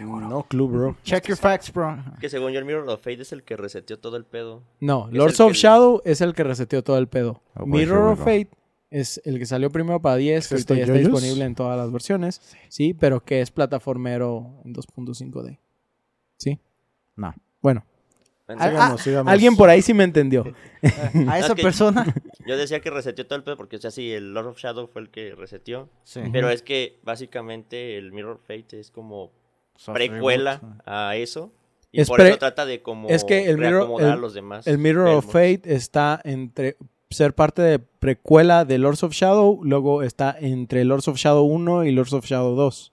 No 0.00 0.42
clue, 0.48 0.66
bro. 0.68 0.96
Check 1.04 1.28
your 1.28 1.36
facts, 1.36 1.72
bro. 1.72 1.96
Que 2.20 2.28
según 2.28 2.52
yo, 2.52 2.58
el 2.58 2.64
Mirror 2.64 2.88
of 2.88 3.00
Fate 3.00 3.22
es 3.22 3.32
el 3.32 3.42
que 3.44 3.56
reseteó 3.56 3.98
todo 3.98 4.16
el 4.16 4.24
pedo. 4.24 4.62
No, 4.80 5.08
Es 5.08 5.14
Lords 5.14 5.40
el 5.40 5.46
of 5.46 5.52
que- 5.52 5.58
Shadow 5.58 6.02
es 6.04 6.20
el 6.20 6.34
que 6.34 6.42
reseteó 6.44 6.82
todo 6.82 6.98
el 6.98 7.06
pedo. 7.08 7.42
Oh, 7.54 7.60
boy, 7.60 7.80
Mirror 7.80 8.04
we 8.06 8.12
of 8.12 8.18
go. 8.18 8.24
Fate 8.24 8.48
es 8.90 9.20
el 9.24 9.38
que 9.38 9.46
salió 9.46 9.70
primero 9.70 10.02
para 10.02 10.16
10, 10.16 10.48
que 10.48 10.54
¿Es 10.56 10.60
ahorita 10.62 10.74
ya 10.74 10.80
esto 10.80 10.92
está 10.92 10.98
yoyos? 11.02 11.12
disponible 11.20 11.44
en 11.44 11.54
todas 11.54 11.78
las 11.78 11.92
versiones. 11.92 12.40
Sí, 12.68 12.92
pero 12.92 13.24
que 13.24 13.40
es 13.40 13.50
plataformero 13.52 14.60
en 14.64 14.74
2.5D. 14.74 15.58
Sí. 16.36 16.58
No. 17.16 17.32
Bueno, 17.60 17.84
Entonces, 18.48 18.66
Ah, 18.66 18.70
Sigamos, 18.70 19.00
sigamos. 19.02 19.32
alguien 19.32 19.56
por 19.56 19.70
ahí 19.70 19.80
sí 19.80 19.94
me 19.94 20.02
entendió. 20.04 20.42
A 21.28 21.38
esa 21.38 21.46
es 21.48 21.54
que- 21.54 21.62
persona. 21.62 22.04
Yo 22.46 22.56
decía 22.56 22.80
que 22.80 22.90
reseteó 22.90 23.24
todo 23.26 23.36
el 23.36 23.44
pedo 23.44 23.56
porque, 23.56 23.76
o 23.76 23.78
sea, 23.80 23.92
sí, 23.92 24.10
el 24.10 24.34
Lord 24.34 24.48
of 24.48 24.58
Shadow 24.58 24.88
fue 24.88 25.02
el 25.02 25.10
que 25.10 25.34
reseteó. 25.36 25.88
Sí. 26.02 26.20
Pero 26.32 26.50
es 26.50 26.62
que 26.62 26.98
básicamente 27.04 27.96
el 27.96 28.10
Mirror 28.12 28.34
of 28.34 28.40
Fate 28.42 28.80
es 28.80 28.90
como 28.90 29.30
precuela 29.92 30.58
reboot. 30.60 30.80
a 30.86 31.16
eso. 31.16 31.52
Y 31.90 32.00
Es 32.00 32.08
por 32.08 32.18
pre- 32.18 32.30
eso 32.30 32.38
trata 32.38 32.64
de 32.64 32.80
como 32.82 33.08
es 33.10 33.24
que 33.24 33.50
el 33.50 33.58
Mirror- 33.58 34.02
a 34.02 34.16
los 34.16 34.32
demás. 34.34 34.66
El 34.66 34.78
Mirror 34.78 35.08
of. 35.08 35.26
Fate 35.26 35.62
está 35.74 36.20
entre 36.24 36.76
ser 37.10 37.34
parte 37.34 37.60
de 37.60 37.78
precuela 37.78 38.64
de 38.64 38.78
Lords 38.78 39.02
of 39.02 39.12
Shadow, 39.12 39.60
luego 39.62 40.02
está 40.02 40.34
entre 40.40 40.84
Lords 40.84 41.08
of 41.08 41.18
Shadow 41.18 41.44
1 41.44 41.84
y 41.84 41.90
Lords 41.92 42.14
of 42.14 42.24
Shadow 42.24 42.54
2. 42.56 42.92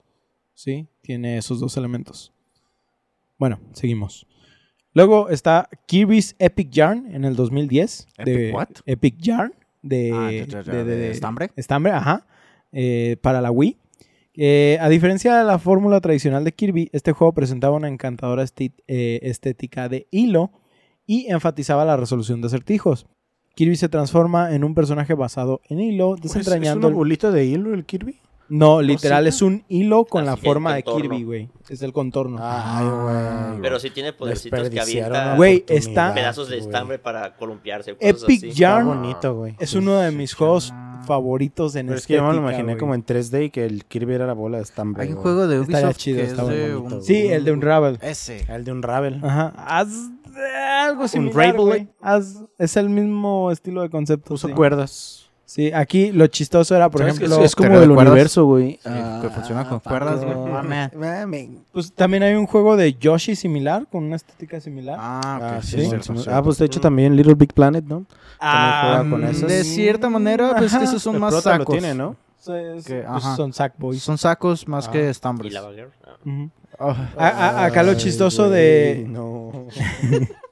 ¿Sí? 0.54 0.86
Tiene 1.00 1.38
esos 1.38 1.58
dos 1.60 1.76
elementos. 1.78 2.30
Bueno, 3.38 3.58
seguimos. 3.72 4.26
Luego 4.92 5.30
está 5.30 5.68
Kirby's 5.86 6.34
Epic 6.38 6.68
Yarn 6.70 7.06
en 7.14 7.24
el 7.24 7.36
2010. 7.36 8.08
de 8.22 8.32
¿Epic 8.48 8.54
what? 8.54 8.68
Epic 8.84 9.16
Yarn 9.18 9.54
de, 9.82 10.10
Ah, 10.12 10.30
ya, 10.30 10.44
ya, 10.44 10.60
ya, 10.62 10.72
de- 10.72 10.84
de- 10.84 10.96
¿de 10.96 11.10
estambre? 11.10 11.50
Estambre, 11.56 11.92
ajá. 11.92 12.26
eh, 12.72 13.16
para 13.22 13.40
la 13.40 13.50
Wii. 13.50 13.78
Eh, 14.42 14.78
a 14.80 14.88
diferencia 14.88 15.36
de 15.36 15.44
la 15.44 15.58
fórmula 15.58 16.00
tradicional 16.00 16.44
de 16.44 16.52
Kirby, 16.52 16.88
este 16.94 17.12
juego 17.12 17.34
presentaba 17.34 17.76
una 17.76 17.88
encantadora 17.88 18.42
eh, 18.86 19.18
estética 19.22 19.90
de 19.90 20.06
hilo 20.10 20.50
y 21.06 21.30
enfatizaba 21.30 21.84
la 21.84 21.98
resolución 21.98 22.40
de 22.40 22.46
acertijos. 22.46 23.06
Kirby 23.54 23.76
se 23.76 23.90
transforma 23.90 24.54
en 24.54 24.64
un 24.64 24.74
personaje 24.74 25.12
basado 25.12 25.60
en 25.68 25.80
hilo, 25.80 26.12
Pues, 26.12 26.24
¿Es 26.24 26.32
desentrañando... 26.32 26.86
una 26.88 26.96
bolita 26.96 27.30
de 27.30 27.44
hilo 27.44 27.74
el 27.74 27.84
Kirby? 27.84 28.18
No, 28.48 28.80
literal, 28.80 29.26
es 29.26 29.42
un 29.42 29.62
hilo 29.68 30.06
con 30.06 30.24
la 30.24 30.32
Así, 30.32 30.42
forma 30.46 30.74
de. 30.74 30.82
Kirby, 30.84 31.22
güey. 31.22 31.50
Es 31.68 31.82
el 31.82 31.92
contorno. 31.92 32.38
Ay, 32.40 32.86
güey. 32.86 33.60
Pero 33.62 33.78
sí 33.78 33.90
tiene 33.90 34.14
podercitos 34.14 34.70
que 34.70 34.80
avienta 34.80 35.36
Güey, 35.36 35.66
está- 35.68 36.14
pedazos 36.14 36.48
de 36.48 36.56
estambre 36.58 36.98
para 36.98 37.36
columpiarse. 37.36 37.94
cosas 37.94 38.22
Epic 38.24 38.38
así. 38.38 38.48
Está 38.48 38.58
Yarn 38.58 38.86
bonito, 38.86 39.34
güey. 39.36 39.54
es 39.60 39.74
uno 39.74 39.98
de 39.98 40.10
mis 40.12 40.32
juegos 40.32 40.72
favoritos 41.06 41.74
en 41.76 41.86
Pero 41.86 41.98
es 41.98 42.06
que 42.06 42.14
yo 42.14 42.20
me 42.22 42.28
lo 42.28 42.32
estética, 42.34 42.50
imaginé 42.52 42.72
güey. 42.72 42.78
como 42.80 42.94
en 42.94 43.04
3D 43.04 43.44
y 43.46 43.50
que 43.50 43.64
el 43.64 43.84
Kirby 43.84 44.14
era 44.14 44.26
la 44.26 44.32
bola 44.34 44.58
de 44.58 44.62
estambre. 44.64 45.02
Hay 45.02 45.08
un 45.10 45.14
güey. 45.14 45.22
juego 45.22 45.46
de 45.48 45.60
Estaría 45.60 45.86
Ubisoft 45.88 45.96
chido, 45.98 46.16
que 46.18 46.24
es 46.24 46.38
muy 46.38 46.54
de 46.54 46.74
bonito, 46.74 46.96
un- 46.96 47.02
Sí, 47.02 47.26
el 47.28 47.44
de 47.44 47.52
Unravel. 47.52 47.98
Ese. 48.02 48.44
El 48.48 48.64
de 48.64 48.72
un 48.72 48.82
Ravel. 48.82 49.20
Ajá. 49.24 49.52
Haz 49.56 49.88
algo 50.86 51.08
similar, 51.08 51.34
Unravel. 51.54 51.60
güey. 51.66 51.88
Haz- 52.00 52.44
es 52.58 52.76
el 52.76 52.88
mismo 52.90 53.50
estilo 53.50 53.82
de 53.82 53.90
concepto. 53.90 54.28
Puso 54.28 54.48
sí. 54.48 54.54
cuerdas. 54.54 55.29
Sí, 55.52 55.72
aquí 55.72 56.12
lo 56.12 56.28
chistoso 56.28 56.76
era, 56.76 56.88
por 56.90 57.02
ejemplo, 57.02 57.26
es, 57.26 57.46
es 57.46 57.54
como 57.56 57.70
¿Teoría 57.70 57.80
de 57.80 57.84
el 57.86 57.92
cuerdas? 57.94 58.12
universo, 58.12 58.44
güey. 58.44 58.78
Sí, 58.80 58.90
que 59.20 59.30
funciona 59.30 59.68
con 59.68 59.80
cuerdas, 59.80 60.24
güey. 60.24 60.36
Ah, 60.54 61.26
man. 61.26 61.58
pues 61.72 61.92
también 61.92 62.22
hay 62.22 62.34
un 62.34 62.46
juego 62.46 62.76
de 62.76 62.94
Yoshi 62.94 63.34
similar, 63.34 63.84
con 63.90 64.04
una 64.04 64.14
estética 64.14 64.60
similar. 64.60 64.96
Ah, 65.00 65.20
Ah, 65.24 65.54
ok, 65.56 65.62
sí, 65.64 65.84
sí. 65.84 66.12
Ah, 66.30 66.40
pues 66.40 66.56
de 66.58 66.66
hecho 66.66 66.78
también 66.80 67.16
Little 67.16 67.34
Big 67.34 67.52
Planet, 67.52 67.84
¿no? 67.84 68.04
Ah, 68.38 69.04
con 69.10 69.24
esas. 69.24 69.48
De 69.48 69.64
cierta 69.64 70.08
manera, 70.08 70.54
pues 70.56 70.72
que 70.72 70.84
esos 70.84 71.02
son 71.02 71.16
El 71.16 71.20
más 71.20 71.32
prota 71.34 71.50
lo 71.58 71.64
sacos. 71.64 71.72
tiene, 71.78 71.94
¿no? 71.94 72.14
es- 72.46 72.84
que- 72.86 73.02
pues 73.02 73.24
son 73.36 73.52
Sackboys. 73.52 74.00
Son 74.00 74.18
sacos 74.18 74.68
más 74.68 74.86
Ah. 74.86 74.92
que 74.92 75.04
Y 75.06 75.08
estambres. 75.08 75.52
Lava 75.52 75.72
Girl. 75.72 75.88
Ah. 76.06 76.10
Ujú. 76.24 76.50
Ah. 76.78 77.08
A- 77.18 77.26
a- 77.28 77.64
acá 77.64 77.82
lo 77.82 77.94
chistoso 77.94 78.48
de... 78.48 79.04
No. 79.08 79.50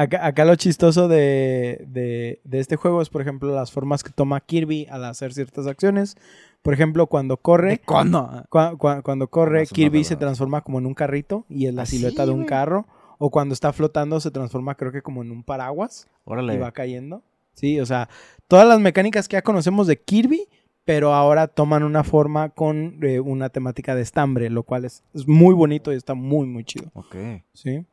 Acá, 0.00 0.24
acá 0.26 0.44
lo 0.44 0.54
chistoso 0.54 1.08
de, 1.08 1.84
de, 1.88 2.40
de 2.44 2.60
este 2.60 2.76
juego 2.76 3.02
es, 3.02 3.08
por 3.08 3.20
ejemplo, 3.20 3.52
las 3.54 3.72
formas 3.72 4.04
que 4.04 4.10
toma 4.10 4.40
Kirby 4.40 4.86
al 4.90 5.04
hacer 5.04 5.34
ciertas 5.34 5.66
acciones. 5.66 6.16
Por 6.62 6.72
ejemplo, 6.74 7.06
cuando 7.08 7.36
corre, 7.36 7.80
¿Cuándo? 7.84 8.28
cua- 8.48 8.76
cua- 8.76 9.02
cuando 9.02 9.28
corre, 9.28 9.62
Ah, 9.62 9.66
Kirby 9.72 10.04
se 10.04 10.14
transforma 10.16 10.60
como 10.60 10.78
en 10.78 10.86
un 10.86 10.94
carrito 10.94 11.44
y 11.48 11.66
es 11.66 11.74
la 11.74 11.82
¿Ah, 11.82 11.86
silueta 11.86 12.26
de 12.26 12.32
un 12.32 12.44
carro. 12.44 12.86
O 13.18 13.30
cuando 13.30 13.52
está 13.52 13.72
flotando 13.72 14.20
se 14.20 14.30
transforma 14.30 14.76
creo 14.76 14.92
que 14.92 15.02
como 15.02 15.22
en 15.22 15.32
un 15.32 15.42
paraguas 15.42 16.06
y 16.26 16.30
Órale. 16.30 16.58
va 16.58 16.70
cayendo. 16.70 17.22
Sí, 17.54 17.80
o 17.80 17.86
sea, 17.86 18.08
todas 18.46 18.68
las 18.68 18.78
mecánicas 18.78 19.26
que 19.26 19.34
ya 19.34 19.42
conocemos 19.42 19.88
de 19.88 19.96
Kirby, 20.00 20.46
pero 20.84 21.12
ahora 21.12 21.48
toman 21.48 21.82
una 21.82 22.04
forma 22.04 22.50
con 22.50 22.98
eh, 23.02 23.18
una 23.18 23.48
temática 23.48 23.96
de 23.96 24.02
estambre, 24.02 24.48
lo 24.48 24.62
cual 24.62 24.84
es, 24.84 25.02
es 25.12 25.26
muy 25.26 25.54
bonito 25.54 25.92
y 25.92 25.96
está 25.96 26.14
muy, 26.14 26.46
muy 26.46 26.62
chido. 26.62 26.88
Ok. 26.94 27.16
¿Sí? 27.52 27.84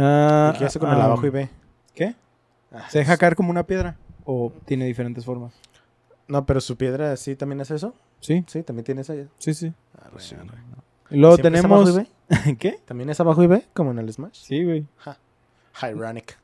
Ah, 0.00 0.52
¿Y 0.54 0.58
qué 0.58 0.64
hace 0.64 0.78
con 0.78 0.90
el 0.90 1.00
ah, 1.00 1.04
abajo 1.04 1.26
y 1.26 1.30
B? 1.30 1.48
¿Qué? 1.94 2.14
Ah, 2.72 2.88
¿Se 2.88 2.98
deja 2.98 3.16
caer 3.16 3.34
como 3.34 3.50
una 3.50 3.64
piedra? 3.64 3.96
¿O 4.24 4.52
tiene 4.64 4.86
diferentes 4.86 5.24
formas? 5.24 5.52
No, 6.28 6.46
pero 6.46 6.60
su 6.60 6.76
piedra 6.76 7.16
sí 7.16 7.34
también 7.34 7.60
es 7.60 7.70
eso. 7.70 7.94
Sí, 8.20 8.44
Sí, 8.46 8.62
también 8.62 8.84
tiene 8.84 9.00
esa. 9.00 9.14
sí, 9.38 9.54
sí. 9.54 9.72
Arre, 10.00 10.12
luego 11.10 11.36
¿Siempre 11.36 11.58
es 11.58 11.64
abajo 11.64 11.84
tenemos... 11.84 12.08
y 12.30 12.50
B? 12.52 12.56
¿Qué? 12.58 12.78
¿También 12.84 13.10
es 13.10 13.18
abajo 13.18 13.42
y 13.42 13.46
B? 13.46 13.64
Como 13.74 13.90
en 13.90 13.98
el 13.98 14.12
Smash. 14.12 14.40
Sí, 14.42 14.62
güey. 14.64 14.86
Ironic. 15.82 16.38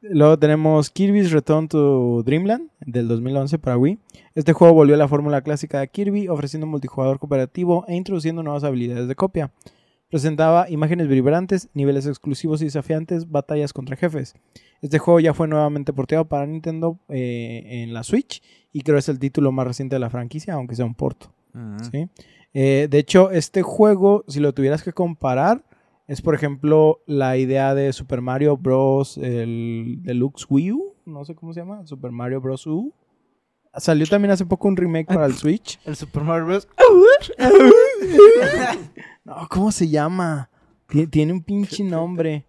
Luego 0.00 0.38
tenemos 0.38 0.90
Kirby's 0.90 1.32
Return 1.32 1.66
to 1.68 2.22
Dreamland 2.24 2.70
del 2.80 3.08
2011 3.08 3.58
para 3.58 3.76
Wii. 3.76 3.98
Este 4.34 4.52
juego 4.52 4.72
volvió 4.72 4.94
a 4.94 4.98
la 4.98 5.08
fórmula 5.08 5.42
clásica 5.42 5.80
de 5.80 5.88
Kirby, 5.88 6.28
ofreciendo 6.28 6.66
un 6.66 6.70
multijugador 6.70 7.18
cooperativo 7.18 7.84
e 7.88 7.96
introduciendo 7.96 8.42
nuevas 8.44 8.62
habilidades 8.62 9.08
de 9.08 9.16
copia. 9.16 9.50
Presentaba 10.10 10.70
imágenes 10.70 11.06
vibrantes, 11.06 11.68
niveles 11.74 12.06
exclusivos 12.06 12.62
y 12.62 12.64
desafiantes, 12.64 13.30
batallas 13.30 13.74
contra 13.74 13.96
jefes. 13.96 14.34
Este 14.80 14.98
juego 14.98 15.20
ya 15.20 15.34
fue 15.34 15.48
nuevamente 15.48 15.92
porteado 15.92 16.26
para 16.26 16.46
Nintendo 16.46 16.98
eh, 17.08 17.62
en 17.66 17.92
la 17.92 18.02
Switch 18.02 18.42
y 18.72 18.80
creo 18.80 18.96
es 18.96 19.08
el 19.10 19.18
título 19.18 19.52
más 19.52 19.66
reciente 19.66 19.96
de 19.96 20.00
la 20.00 20.08
franquicia, 20.08 20.54
aunque 20.54 20.76
sea 20.76 20.86
un 20.86 20.94
porto. 20.94 21.32
¿sí? 21.90 22.08
Eh, 22.54 22.88
de 22.88 22.98
hecho, 22.98 23.30
este 23.30 23.62
juego, 23.62 24.24
si 24.28 24.40
lo 24.40 24.54
tuvieras 24.54 24.82
que 24.82 24.94
comparar, 24.94 25.64
es 26.06 26.22
por 26.22 26.34
ejemplo 26.34 27.02
la 27.06 27.36
idea 27.36 27.74
de 27.74 27.92
Super 27.92 28.22
Mario 28.22 28.56
Bros. 28.56 29.18
el 29.18 29.98
Deluxe 30.00 30.46
Wii 30.48 30.72
U, 30.72 30.94
no 31.04 31.24
sé 31.26 31.34
cómo 31.34 31.52
se 31.52 31.60
llama, 31.60 31.86
Super 31.86 32.12
Mario 32.12 32.40
Bros. 32.40 32.66
U. 32.66 32.94
Salió 33.76 34.06
también 34.06 34.32
hace 34.32 34.46
poco 34.46 34.68
un 34.68 34.76
remake 34.76 35.06
para 35.06 35.26
el 35.26 35.34
Switch. 35.34 35.78
El 35.84 35.96
Super 35.96 36.22
Mario 36.22 36.46
Bros. 36.46 36.68
No, 39.28 39.46
¿cómo 39.50 39.70
se 39.72 39.88
llama? 39.88 40.50
Tie- 40.88 41.08
Tiene 41.10 41.32
un 41.32 41.42
pinche 41.42 41.84
nombre. 41.84 42.46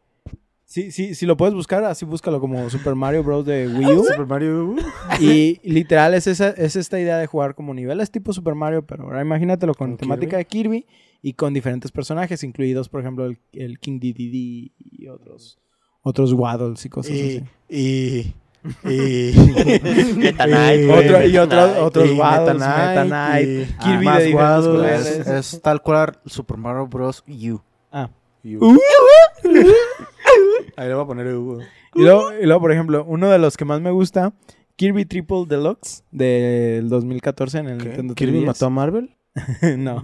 Sí, 0.64 0.92
sí, 0.92 1.16
si 1.16 1.26
lo 1.26 1.36
puedes 1.36 1.56
buscar, 1.56 1.84
así 1.84 2.06
búscalo 2.06 2.40
como 2.40 2.70
Super 2.70 2.94
Mario 2.96 3.24
Bros. 3.24 3.44
de 3.46 3.68
Wii 3.76 3.88
U. 3.98 4.04
Super 4.04 4.26
Mario. 4.28 4.76
Y 5.20 5.60
literal 5.64 6.14
es, 6.14 6.28
esa, 6.28 6.50
es 6.52 6.76
esta 6.76 7.00
idea 7.00 7.18
de 7.18 7.26
jugar 7.26 7.56
como 7.56 7.74
niveles 7.74 8.12
tipo 8.12 8.32
Super 8.34 8.54
Mario, 8.56 8.86
pero 8.86 9.04
ahora 9.06 9.22
imagínatelo 9.22 9.74
con 9.74 9.90
¿Con 9.92 9.98
temática 9.98 10.42
Kirby? 10.44 10.82
de 10.82 10.84
Kirby 10.84 10.86
y 11.24 11.34
con 11.34 11.54
diferentes 11.56 11.92
personajes, 11.92 12.44
incluidos, 12.44 12.88
por 12.88 13.02
ejemplo, 13.02 13.26
el, 13.26 13.40
el 13.54 13.80
King 13.80 14.00
Dedede 14.00 14.72
y 14.78 15.08
otros, 15.08 15.58
otros 16.02 16.34
Waddles 16.34 16.86
y 16.86 16.90
cosas 16.90 17.12
Y. 17.16 17.20
así. 17.20 17.44
Y. 17.68 18.34
Y. 18.84 19.32
Meta 20.18 20.46
Knight, 20.46 20.82
y- 20.82 20.86
güey, 20.88 21.00
Otro- 21.08 21.26
y 21.26 21.32
Meta 21.32 21.82
otros, 21.84 22.10
y 22.10 22.12
Waddles, 22.20 22.60
Meta 22.60 23.06
Knight, 23.06 23.48
y- 23.48 23.84
Kirby 23.84 24.06
de 24.24 24.34
Waddles. 24.34 25.06
Es, 25.08 25.28
es 25.54 25.62
tal 25.62 25.82
cual 25.82 26.20
Super 26.26 26.58
Mario 26.58 26.88
Bros. 26.88 27.24
U. 27.28 27.60
Ah. 27.92 28.10
Uh. 28.44 28.78
Ahí 30.76 30.88
le 30.88 30.94
voy 30.94 31.04
a 31.04 31.08
poner 31.08 31.28
U. 31.36 31.60
Y 31.96 32.02
luego, 32.02 32.32
y 32.34 32.46
luego, 32.46 32.62
por 32.62 32.72
ejemplo, 32.72 33.04
uno 33.08 33.30
de 33.30 33.40
los 33.40 33.58
que 33.58 33.66
más 33.66 33.82
me 33.82 33.92
gusta, 33.92 34.34
Kirby 34.76 35.06
Triple 35.06 35.46
Deluxe 35.48 36.04
del 36.12 36.88
2014 36.90 37.58
en 37.60 37.68
el 37.68 37.78
¿Qué? 37.80 37.86
Nintendo 37.88 38.16
¿Kirby 38.16 38.42
3DS. 38.42 38.46
mató 38.46 38.66
a 38.68 38.70
Marvel? 38.70 39.16
no. 39.78 40.02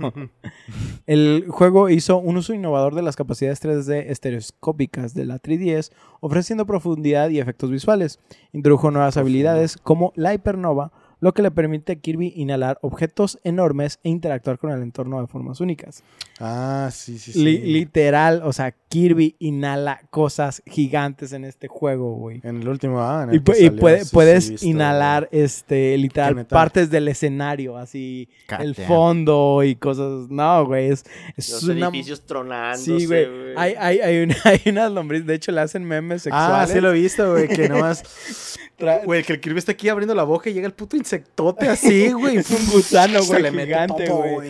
El 1.05 1.45
juego 1.49 1.89
hizo 1.89 2.17
un 2.17 2.37
uso 2.37 2.53
innovador 2.53 2.95
de 2.95 3.01
las 3.01 3.15
capacidades 3.15 3.63
3D 3.63 4.05
estereoscópicas 4.07 5.13
de 5.13 5.25
la 5.25 5.41
3DS, 5.41 5.91
ofreciendo 6.19 6.65
profundidad 6.65 7.29
y 7.29 7.39
efectos 7.39 7.71
visuales. 7.71 8.19
Introdujo 8.53 8.91
nuevas 8.91 9.17
habilidades 9.17 9.77
como 9.77 10.13
la 10.15 10.33
hipernova, 10.33 10.91
lo 11.19 11.33
que 11.33 11.41
le 11.41 11.51
permite 11.51 11.93
a 11.93 11.95
Kirby 11.95 12.33
inhalar 12.35 12.77
objetos 12.81 13.39
enormes 13.43 13.99
e 14.03 14.09
interactuar 14.09 14.59
con 14.59 14.71
el 14.71 14.81
entorno 14.81 15.19
de 15.21 15.27
formas 15.27 15.59
únicas. 15.59 16.03
Ah, 16.39 16.89
sí, 16.91 17.17
sí, 17.17 17.31
sí. 17.31 17.43
Li- 17.43 17.59
literal, 17.59 18.41
o 18.43 18.51
sea, 18.51 18.71
Kirby 18.89 19.37
inhala 19.39 20.01
cosas 20.09 20.61
gigantes 20.65 21.31
en 21.31 21.45
este 21.45 21.69
juego, 21.69 22.15
güey. 22.15 22.41
En 22.43 22.61
el 22.61 22.67
último, 22.67 23.01
ah, 23.01 23.23
en 23.23 23.33
Y, 23.33 23.37
el 23.37 23.43
que 23.43 23.51
y 23.53 23.55
salió, 23.67 23.79
puede- 23.79 24.03
sí, 24.03 24.09
puedes 24.11 24.49
visto, 24.49 24.65
inhalar, 24.67 25.29
este, 25.31 25.97
literal, 25.97 26.45
partes 26.45 26.89
del 26.89 27.07
escenario, 27.07 27.77
así, 27.77 28.27
el 28.59 28.75
fondo 28.75 29.63
y 29.63 29.75
cosas. 29.75 30.29
No, 30.29 30.65
güey, 30.65 30.89
es, 30.91 31.05
es 31.37 31.49
Los 31.51 31.63
una... 31.63 31.87
edificios 31.87 32.25
tronándose, 32.25 32.99
Sí, 32.99 33.05
güey. 33.05 33.25
güey. 33.25 33.53
Hay, 33.55 33.73
hay, 33.77 33.99
hay, 33.99 34.23
una- 34.23 34.35
hay 34.43 34.61
unas 34.65 34.91
lombrices, 34.91 35.27
de 35.27 35.35
hecho 35.35 35.51
le 35.53 35.61
hacen 35.61 35.85
memes 35.85 36.27
Ah, 36.27 36.65
sexuales. 36.65 36.69
sí 36.71 36.81
lo 36.81 36.89
he 36.91 36.93
visto, 37.01 37.31
güey, 37.31 37.47
que 37.47 37.69
nomás... 37.69 38.03
Güey, 39.05 39.23
que 39.23 39.31
el 39.31 39.39
Kirby 39.39 39.57
está 39.59 39.71
aquí 39.71 39.87
abriendo 39.87 40.13
la 40.13 40.23
boca 40.23 40.49
y 40.49 40.53
llega 40.53 40.67
el 40.67 40.73
puto 40.73 40.97
insectote 40.97 41.69
así, 41.69 42.11
güey. 42.11 42.35
Es 42.35 42.51
un 42.51 42.69
gusano, 42.73 43.23
güey, 43.23 43.41
le 43.41 43.49
mete 43.51 43.67
gigante, 43.67 44.09
güey. 44.09 44.49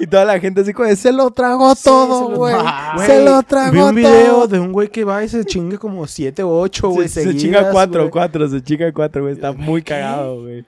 Y 0.00 0.06
toda 0.06 0.24
la 0.24 0.38
gente 0.40 0.60
así 0.60 0.72
como, 0.72 0.88
de, 0.88 0.96
se 0.96 1.12
lo 1.12 1.30
tragó 1.30 1.74
Sí, 1.74 1.84
todo, 1.84 2.36
güey. 2.36 2.54
Güey, 2.94 3.06
Se 3.06 3.24
lo 3.24 3.42
tragó 3.42 3.72
Vi 3.72 3.80
un 3.80 3.94
video 3.94 4.26
todo. 4.34 4.48
de 4.48 4.58
un 4.60 4.72
güey 4.72 4.88
que 4.88 5.04
va 5.04 5.22
y 5.24 5.28
se 5.28 5.44
chinga 5.44 5.78
como 5.78 6.06
siete 6.06 6.42
o 6.42 6.50
ocho, 6.60 6.90
güey, 6.90 7.08
se, 7.08 7.22
se 7.24 7.36
chinga 7.36 7.70
cuatro, 7.70 8.02
güey. 8.02 8.10
cuatro, 8.10 8.48
se 8.48 8.62
chinga 8.62 8.92
cuatro, 8.92 9.22
güey. 9.22 9.34
Está 9.34 9.52
muy 9.52 9.82
¿Qué? 9.82 9.92
cagado, 9.94 10.42
güey. 10.42 10.64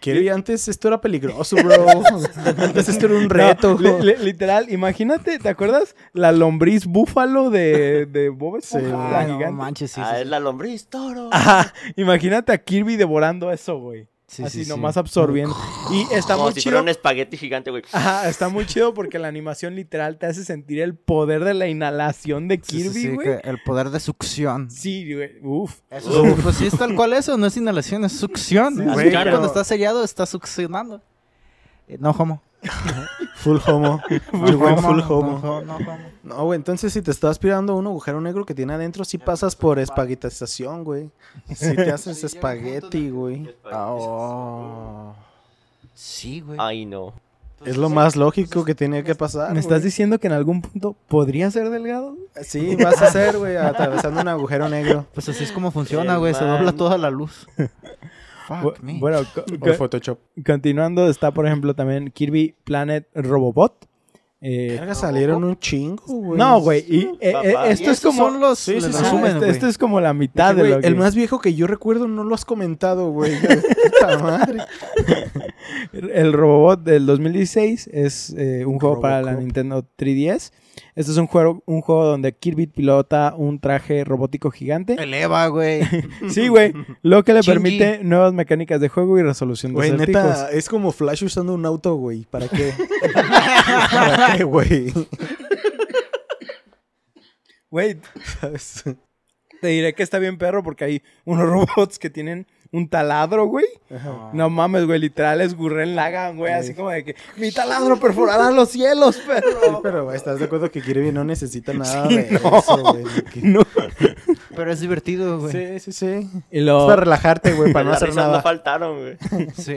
Kirby, 0.00 0.28
antes 0.28 0.68
esto 0.68 0.88
era 0.88 1.00
peligroso, 1.00 1.56
bro. 1.56 1.86
antes 2.58 2.88
esto 2.90 3.06
era 3.06 3.14
un 3.14 3.30
reto, 3.30 3.70
No, 3.70 3.78
güey. 3.78 4.02
li- 4.02 4.16
li- 4.18 4.24
literal, 4.24 4.66
imagínate, 4.70 5.38
¿te 5.38 5.48
acuerdas? 5.48 5.94
La 6.12 6.30
lombriz 6.32 6.84
búfalo 6.86 7.48
de, 7.48 8.04
de 8.06 8.28
Bob 8.28 8.56
Esponja, 8.58 8.86
Sí, 8.86 8.92
la 8.92 8.96
güey. 8.98 9.14
Ah, 9.14 9.26
no 9.28 9.34
gigante. 9.36 9.56
manches, 9.56 9.90
sí, 9.92 10.00
ah, 10.04 10.12
sí, 10.16 10.22
es 10.22 10.26
la 10.28 10.40
lombriz, 10.40 10.88
toro. 10.88 11.30
Ajá, 11.32 11.72
imagínate 11.96 12.52
a 12.52 12.58
Kirby 12.58 12.96
devorando 12.96 13.50
eso, 13.50 13.78
güey. 13.78 14.06
Sí, 14.34 14.42
Así 14.42 14.58
sí, 14.58 14.64
sí. 14.64 14.70
nomás 14.70 14.96
absorbiendo. 14.96 15.54
Y 15.92 16.02
está 16.14 16.34
Como 16.34 16.46
muy 16.46 16.54
si 16.54 16.60
chido. 16.60 16.72
fuera 16.72 16.82
un 16.82 16.88
espagueti 16.88 17.36
gigante, 17.36 17.70
güey. 17.70 17.84
Ajá, 17.92 18.28
está 18.28 18.48
muy 18.48 18.66
chido 18.66 18.92
porque 18.94 19.18
la 19.20 19.28
animación 19.28 19.76
literal 19.76 20.18
te 20.18 20.26
hace 20.26 20.44
sentir 20.44 20.80
el 20.80 20.96
poder 20.96 21.44
de 21.44 21.54
la 21.54 21.68
inhalación 21.68 22.48
de 22.48 22.56
Sí, 22.56 22.62
sí, 22.62 22.82
Kirby, 22.82 23.00
sí, 23.00 23.08
güey. 23.10 23.28
el 23.44 23.62
poder 23.64 23.90
de 23.90 24.00
succión. 24.00 24.70
Sí, 24.70 25.14
güey. 25.14 25.38
Uf. 25.42 25.80
Eso 25.90 26.24
es- 26.26 26.34
pues 26.42 26.56
sí, 26.56 26.66
es 26.66 26.76
tal 26.76 26.96
cual 26.96 27.12
eso, 27.12 27.36
no 27.38 27.46
es 27.46 27.56
inhalación, 27.56 28.04
es 28.04 28.12
succión. 28.12 28.80
Así 28.80 28.90
güey, 28.92 29.10
que 29.10 29.16
pero- 29.16 29.30
cuando 29.30 29.46
está 29.46 29.62
sellado, 29.62 30.02
está 30.02 30.26
succionando. 30.26 31.00
Eh, 31.86 31.96
No 32.00 32.10
homo. 32.10 32.42
Full 33.36 33.58
homo. 33.66 34.00
Went 34.32 34.62
homo, 34.62 34.82
full 34.82 35.00
homo. 35.00 35.40
ho- 35.42 35.62
no 35.62 35.76
homo. 35.76 35.98
No, 36.22 36.44
güey, 36.44 36.56
entonces 36.56 36.92
si 36.92 37.02
te 37.02 37.10
está 37.10 37.28
aspirando 37.30 37.74
un 37.76 37.86
agujero 37.86 38.20
negro 38.20 38.44
que 38.46 38.54
tiene 38.54 38.72
adentro, 38.74 39.04
sí 39.04 39.18
pasas 39.18 39.54
por 39.56 39.78
espaguetización, 39.78 40.84
güey. 40.84 41.10
Sí 41.54 41.74
te 41.76 41.90
haces 41.90 42.24
espagueti, 42.24 43.10
güey. 43.10 43.54
Ah, 43.70 43.88
oh. 43.90 45.14
Sí, 45.94 46.40
güey. 46.40 46.58
Ay, 46.60 46.86
no. 46.86 47.12
Es 47.64 47.76
lo 47.78 47.88
más 47.88 48.14
lógico 48.16 48.62
que 48.64 48.74
tiene 48.74 49.04
que 49.04 49.14
pasar. 49.14 49.52
¿Me 49.54 49.60
estás 49.60 49.78
güey. 49.78 49.84
diciendo 49.84 50.18
que 50.18 50.26
en 50.26 50.34
algún 50.34 50.60
punto 50.60 50.94
podría 51.08 51.50
ser 51.50 51.70
delgado? 51.70 52.14
Sí, 52.42 52.76
vas 52.76 53.00
a 53.00 53.10
ser, 53.10 53.38
güey, 53.38 53.56
atravesando 53.58 54.20
un 54.20 54.28
agujero 54.28 54.68
negro. 54.68 55.06
Pues 55.14 55.28
así 55.30 55.44
es 55.44 55.52
como 55.52 55.70
funciona, 55.70 56.16
güey. 56.18 56.34
Se 56.34 56.44
dobla 56.44 56.72
toda 56.72 56.98
la 56.98 57.10
luz. 57.10 57.46
Fuck 58.46 58.80
me. 58.80 58.98
Bueno, 58.98 59.20
Photoshop. 59.78 60.18
continuando, 60.44 61.08
está 61.08 61.32
por 61.32 61.46
ejemplo 61.46 61.74
también 61.74 62.10
Kirby 62.10 62.54
Planet 62.64 63.08
Robobot. 63.14 63.88
Eh, 64.46 64.78
salieron 64.92 65.42
un 65.42 65.58
chingo, 65.58 66.04
güey. 66.04 66.38
no, 66.38 66.60
güey. 66.60 66.84
y, 66.86 67.04
eh, 67.18 67.32
eh, 67.42 67.54
Y 67.66 67.72
esto 67.72 67.90
es 67.90 68.00
como. 68.02 68.28
son 68.28 68.40
los 68.40 68.58
Sí, 68.58 68.72
sí, 68.72 68.86
el 68.86 68.92
sí. 68.92 68.98
Ajá, 68.98 69.04
resumen, 69.04 69.32
esto, 69.32 69.44
esto 69.46 69.66
es 69.68 69.78
como 69.78 70.00
la 70.02 70.12
mitad 70.12 70.54
de 70.54 70.60
güey, 70.60 70.72
lo 70.72 70.80
que... 70.82 70.86
El 70.86 70.96
más 70.96 71.14
viejo 71.14 71.40
que 71.40 71.54
yo 71.54 71.66
recuerdo 71.66 72.08
no 72.08 72.24
lo 72.24 72.34
has 72.34 72.44
comentado, 72.44 73.10
güey. 73.10 73.32
Puta 74.00 74.18
madre. 74.18 74.58
El 75.92 76.34
Robobot 76.34 76.82
del 76.82 77.06
2016 77.06 77.88
es 77.90 78.34
eh, 78.36 78.66
un 78.66 78.78
juego 78.78 79.00
para 79.00 79.22
la. 79.22 79.32
Nintendo 79.32 79.82
3DS. 79.96 80.52
Este 80.96 81.10
es 81.10 81.18
un 81.18 81.26
juego, 81.26 81.62
un 81.66 81.80
juego 81.80 82.04
donde 82.04 82.36
Kirby 82.36 82.68
pilota 82.68 83.34
un 83.36 83.58
traje 83.58 84.04
robótico 84.04 84.50
gigante. 84.52 84.94
Eleva, 84.94 85.46
güey. 85.48 85.82
Sí, 86.28 86.48
güey. 86.48 86.72
Lo 87.02 87.24
que 87.24 87.32
le 87.34 87.40
Chingy. 87.40 87.52
permite 87.52 88.04
nuevas 88.04 88.32
mecánicas 88.32 88.80
de 88.80 88.88
juego 88.88 89.18
y 89.18 89.22
resolución 89.22 89.72
de 89.72 89.76
Güey, 89.76 89.92
neta, 89.92 90.50
es 90.52 90.68
como 90.68 90.92
Flash 90.92 91.24
usando 91.24 91.54
un 91.54 91.66
auto, 91.66 91.96
güey. 91.96 92.24
¿Para 92.30 92.46
qué? 92.48 92.72
¿Para 93.92 94.36
qué, 94.36 94.44
güey? 94.44 94.92
Güey, 97.70 97.98
¿Sabes? 98.40 98.84
te 99.60 99.68
diré 99.68 99.94
que 99.94 100.02
está 100.02 100.18
bien 100.18 100.38
perro 100.38 100.62
porque 100.62 100.84
hay 100.84 101.02
unos 101.24 101.48
robots 101.48 101.98
que 101.98 102.10
tienen 102.10 102.46
un 102.76 102.88
taladro, 102.88 103.46
güey. 103.46 103.66
No 104.32 104.50
mames, 104.50 104.84
güey, 104.86 104.98
literal 104.98 105.40
es 105.40 105.54
Gurren 105.56 105.94
Lagann, 105.94 106.36
güey, 106.36 106.52
así 106.52 106.74
como 106.74 106.90
de 106.90 107.04
que 107.04 107.14
mi 107.36 107.52
taladro 107.52 107.98
perforará 108.00 108.50
los 108.50 108.68
cielos, 108.70 109.16
Sí, 109.16 109.22
perro. 109.26 109.80
pero 109.82 110.04
güey, 110.04 110.16
estás 110.16 110.38
de 110.40 110.46
acuerdo 110.46 110.70
que 110.70 110.82
Kirby 110.82 111.12
no 111.12 111.22
necesita 111.24 111.72
nada 111.72 112.08
Sí, 112.08 112.16
de 112.16 112.30
no. 112.32 112.58
eso, 112.58 112.76
güey. 112.78 113.04
Que- 113.32 113.40
No. 113.42 113.60
Pero 114.56 114.72
es 114.72 114.80
divertido, 114.80 115.38
güey. 115.40 115.52
Sí. 115.52 115.80
Sí, 115.80 115.92
sí, 115.92 116.20
sí. 116.22 116.42
Y 116.50 116.58
Es 116.58 116.64
lo... 116.64 116.86
para 116.86 117.02
relajarte, 117.02 117.52
güey, 117.54 117.72
para 117.72 117.84
no 117.84 117.92
hacer 117.92 118.08
risas 118.08 118.24
no 118.24 118.30
nada. 118.30 118.42
faltaron, 118.42 118.98
güey. 118.98 119.16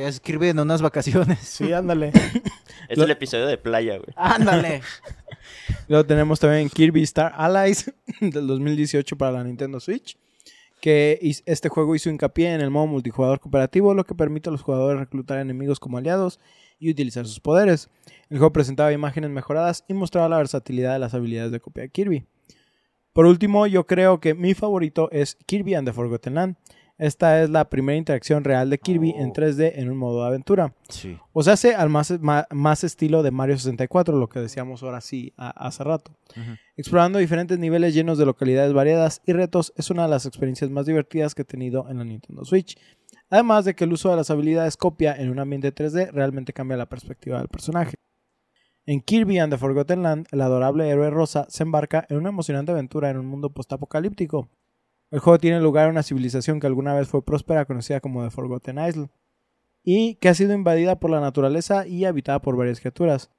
es 0.01 0.19
Kirby 0.19 0.49
en 0.49 0.59
unas 0.59 0.81
vacaciones. 0.81 1.39
Sí, 1.39 1.71
ándale. 1.73 2.11
Es 2.89 2.97
Lo- 2.97 3.03
el 3.05 3.11
episodio 3.11 3.45
de 3.47 3.57
playa, 3.57 3.97
güey. 3.97 4.13
Ándale. 4.15 4.81
Luego 5.87 6.05
tenemos 6.05 6.39
también 6.39 6.69
Kirby 6.69 7.03
Star 7.03 7.33
Allies 7.37 7.93
del 8.21 8.47
2018 8.47 9.15
para 9.17 9.31
la 9.33 9.43
Nintendo 9.43 9.79
Switch. 9.79 10.17
Que 10.79 11.19
este 11.45 11.69
juego 11.69 11.95
hizo 11.95 12.09
hincapié 12.09 12.53
en 12.53 12.61
el 12.61 12.69
modo 12.69 12.87
multijugador 12.87 13.39
cooperativo, 13.39 13.93
lo 13.93 14.05
que 14.05 14.15
permite 14.15 14.49
a 14.49 14.51
los 14.51 14.61
jugadores 14.61 14.99
reclutar 14.99 15.39
enemigos 15.39 15.79
como 15.79 15.97
aliados 15.97 16.39
y 16.79 16.91
utilizar 16.91 17.25
sus 17.25 17.39
poderes. 17.39 17.89
El 18.29 18.37
juego 18.37 18.53
presentaba 18.53 18.93
imágenes 18.93 19.31
mejoradas 19.31 19.83
y 19.87 19.93
mostraba 19.93 20.29
la 20.29 20.37
versatilidad 20.37 20.93
de 20.93 20.99
las 20.99 21.13
habilidades 21.13 21.51
de 21.51 21.59
copia 21.59 21.83
de 21.83 21.89
Kirby. 21.89 22.25
Por 23.13 23.25
último, 23.25 23.65
yo 23.65 23.87
creo 23.87 24.19
que 24.19 24.35
mi 24.35 24.53
favorito 24.53 25.09
es 25.11 25.37
Kirby 25.47 25.73
and 25.73 25.87
the 25.87 25.93
Forgotten 25.93 26.35
Land. 26.35 26.55
Esta 26.97 27.43
es 27.43 27.49
la 27.51 27.69
primera 27.69 27.95
interacción 27.95 28.43
real 28.43 28.69
de 28.71 28.79
Kirby 28.79 29.11
en 29.11 29.29
Oh. 29.29 29.33
3D 29.33 29.73
en 29.75 29.91
un 29.91 29.97
modo 29.97 30.21
de 30.21 30.27
aventura. 30.29 30.73
Sí. 30.89 31.15
O 31.31 31.43
sea, 31.43 31.53
hace 31.53 31.75
al 31.75 31.89
más, 31.89 32.11
más 32.51 32.83
estilo 32.83 33.21
de 33.21 33.29
Mario 33.29 33.55
64, 33.57 34.17
lo 34.17 34.27
que 34.29 34.39
decíamos 34.39 34.81
ahora 34.81 34.99
sí 35.01 35.31
a- 35.37 35.49
hace 35.67 35.83
rato. 35.83 36.11
Explorando 36.75 37.19
diferentes 37.19 37.59
niveles 37.59 37.93
llenos 37.93 38.17
de 38.17 38.25
localidades 38.25 38.73
variadas 38.73 39.21
y 39.27 39.33
retos 39.33 39.73
es 39.75 39.91
una 39.91 40.03
de 40.03 40.09
las 40.09 40.25
experiencias 40.25 40.71
más 40.71 40.87
divertidas 40.87 41.35
que 41.35 41.43
he 41.43 41.45
tenido 41.45 41.87
en 41.89 41.99
la 41.99 42.03
Nintendo 42.03 42.43
Switch. 42.45 42.77
Además 43.29 43.65
de 43.65 43.75
que 43.75 43.83
el 43.83 43.93
uso 43.93 44.09
de 44.09 44.15
las 44.15 44.31
habilidades 44.31 44.75
copia 44.77 45.13
en 45.15 45.29
un 45.29 45.37
ambiente 45.39 45.71
3D 45.73 46.09
realmente 46.11 46.51
cambia 46.53 46.77
la 46.77 46.87
perspectiva 46.87 47.37
del 47.37 47.47
personaje. 47.49 47.95
En 48.85 49.01
Kirby 49.01 49.37
and 49.37 49.51
the 49.51 49.57
Forgotten 49.59 50.01
Land, 50.01 50.27
el 50.31 50.41
adorable 50.41 50.87
héroe 50.89 51.09
rosa 51.09 51.45
se 51.49 51.63
embarca 51.63 52.05
en 52.09 52.17
una 52.17 52.29
emocionante 52.29 52.71
aventura 52.71 53.09
en 53.09 53.17
un 53.17 53.25
mundo 53.25 53.49
postapocalíptico. 53.49 54.47
El 55.11 55.19
juego 55.19 55.39
tiene 55.39 55.59
lugar 55.61 55.85
en 55.85 55.91
una 55.91 56.03
civilización 56.03 56.59
que 56.59 56.67
alguna 56.67 56.93
vez 56.93 57.07
fue 57.07 57.23
próspera 57.23 57.65
conocida 57.65 57.99
como 58.01 58.23
The 58.23 58.29
Forgotten 58.29 58.77
Isle 58.77 59.09
y 59.83 60.15
que 60.15 60.29
ha 60.29 60.33
sido 60.33 60.53
invadida 60.53 60.99
por 60.99 61.09
la 61.11 61.21
naturaleza 61.21 61.87
y 61.87 62.03
habitada 62.05 62.41
por 62.41 62.57
varias 62.57 62.81
criaturas. 62.81 63.29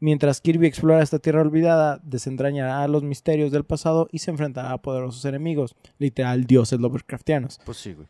Mientras 0.00 0.40
Kirby 0.40 0.66
explora 0.66 1.00
esta 1.00 1.20
tierra 1.20 1.42
olvidada, 1.42 2.00
desentrañará 2.02 2.88
los 2.88 3.04
misterios 3.04 3.52
del 3.52 3.64
pasado 3.64 4.08
y 4.10 4.18
se 4.18 4.32
enfrentará 4.32 4.72
a 4.72 4.82
poderosos 4.82 5.24
enemigos, 5.24 5.76
literal 5.98 6.44
dioses 6.44 6.80
Lovecraftianos. 6.80 7.60
Pues 7.64 7.78
sí, 7.78 7.92
güey. 7.92 8.08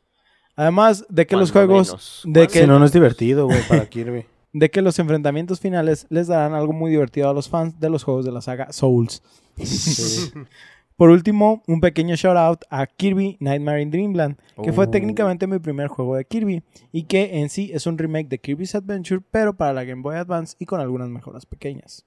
Además 0.56 1.04
de 1.10 1.26
que 1.26 1.36
los 1.36 1.52
juegos, 1.52 1.88
menos. 1.88 2.22
de 2.24 2.46
que, 2.46 2.60
Si 2.60 2.66
no, 2.66 2.78
no 2.78 2.86
es 2.86 2.92
divertido, 2.92 3.44
güey, 3.46 3.60
para 3.68 3.86
Kirby. 3.90 4.24
de 4.54 4.70
que 4.70 4.80
los 4.80 4.98
enfrentamientos 4.98 5.60
finales 5.60 6.06
les 6.08 6.28
darán 6.28 6.54
algo 6.54 6.72
muy 6.72 6.90
divertido 6.90 7.28
a 7.28 7.34
los 7.34 7.50
fans 7.50 7.78
de 7.78 7.90
los 7.90 8.04
juegos 8.04 8.24
de 8.24 8.32
la 8.32 8.40
saga 8.40 8.72
Souls. 8.72 9.22
Sí. 9.62 10.32
Por 11.02 11.10
último, 11.10 11.64
un 11.66 11.80
pequeño 11.80 12.14
shout 12.14 12.36
out 12.36 12.60
a 12.70 12.86
Kirby 12.86 13.36
Nightmare 13.40 13.82
in 13.82 13.90
Dreamland, 13.90 14.36
que 14.62 14.72
fue 14.72 14.84
Oh. 14.84 14.88
técnicamente 14.88 15.48
mi 15.48 15.58
primer 15.58 15.88
juego 15.88 16.14
de 16.14 16.24
Kirby 16.24 16.62
y 16.92 17.02
que 17.04 17.40
en 17.40 17.48
sí 17.48 17.72
es 17.74 17.88
un 17.88 17.98
remake 17.98 18.28
de 18.28 18.38
Kirby's 18.38 18.76
Adventure, 18.76 19.20
pero 19.32 19.52
para 19.56 19.72
la 19.72 19.82
Game 19.82 20.00
Boy 20.02 20.14
Advance 20.14 20.54
y 20.60 20.64
con 20.64 20.78
algunas 20.80 21.08
mejoras 21.08 21.44
pequeñas. 21.44 22.06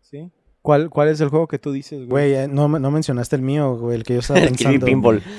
¿Sí? 0.00 0.28
¿Cuál, 0.60 0.90
cuál 0.90 1.06
es 1.10 1.20
el 1.20 1.28
juego 1.28 1.46
que 1.46 1.60
tú 1.60 1.70
dices, 1.70 1.98
güey? 2.08 2.30
Güey, 2.30 2.34
eh, 2.34 2.48
no, 2.48 2.66
no 2.66 2.90
mencionaste 2.90 3.36
el 3.36 3.42
mío, 3.42 3.76
güey, 3.76 3.94
el 3.98 4.02
que 4.02 4.14
yo 4.14 4.18
estaba 4.18 4.40
El 4.40 4.56
Kirby 4.56 4.78
pensando. 4.80 4.86
Pinball. 4.86 5.22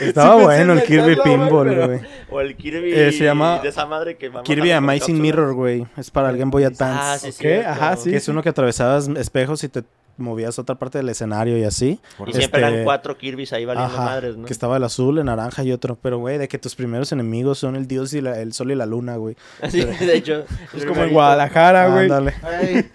Estaba 0.00 0.36
Sí 0.38 0.44
bueno 0.44 0.72
en 0.74 0.78
el 0.78 0.84
Kirby 0.84 1.16
Pinball, 1.24 1.66
pero- 1.68 1.86
güey. 1.88 2.00
O 2.30 2.40
el 2.40 2.56
Kirby 2.56 2.92
Eh, 2.92 3.10
se 3.10 3.24
llama 3.24 3.58
de 3.58 3.68
esa 3.70 3.84
madre 3.86 4.16
que 4.16 4.28
va 4.28 4.44
Kirby 4.44 4.70
Amazing. 4.70 5.20
Mirror, 5.20 5.54
güey. 5.54 5.84
Es 5.96 6.12
para 6.12 6.30
el 6.30 6.38
Game 6.38 6.52
Boy 6.52 6.62
Advance. 6.62 7.00
Ah, 7.02 7.18
sí, 7.18 7.28
Ok, 7.30 7.34
sí. 7.40 7.48
ajá, 7.66 7.96
sí. 7.96 8.10
que 8.10 8.16
es 8.18 8.28
uno 8.28 8.40
que 8.40 8.50
atravesabas 8.50 9.08
espejos 9.08 9.64
y 9.64 9.68
te 9.68 9.82
movías 10.18 10.58
a 10.58 10.62
otra 10.62 10.74
parte 10.78 10.98
del 10.98 11.08
escenario 11.08 11.56
y 11.58 11.64
así. 11.64 12.00
Y 12.26 12.32
siempre 12.32 12.40
Este, 12.42 12.58
eran 12.58 12.84
cuatro 12.84 13.16
Kirby's 13.16 13.52
ahí 13.52 13.64
valiendo 13.64 13.94
Ajá, 13.94 14.04
madres, 14.04 14.36
¿no? 14.36 14.44
que 14.46 14.52
estaba 14.52 14.76
el 14.76 14.84
azul, 14.84 15.18
el 15.18 15.24
naranja 15.24 15.62
y 15.64 15.72
otro. 15.72 15.96
Pero, 16.02 16.18
güey, 16.18 16.38
de 16.38 16.48
que 16.48 16.58
tus 16.58 16.74
primeros 16.74 17.10
enemigos 17.12 17.58
son 17.58 17.76
el 17.76 17.86
dios 17.86 18.12
y 18.14 18.20
la- 18.20 18.40
el 18.40 18.52
sol 18.52 18.70
y 18.70 18.74
la 18.74 18.86
luna, 18.86 19.16
güey. 19.16 19.36
Sí, 19.70 19.84
de 19.84 20.16
hecho. 20.16 20.44
es 20.76 20.84
como 20.84 21.02
en 21.04 21.12
Guadalajara, 21.12 21.88
güey. 21.88 22.02
Ándale. 22.04 22.34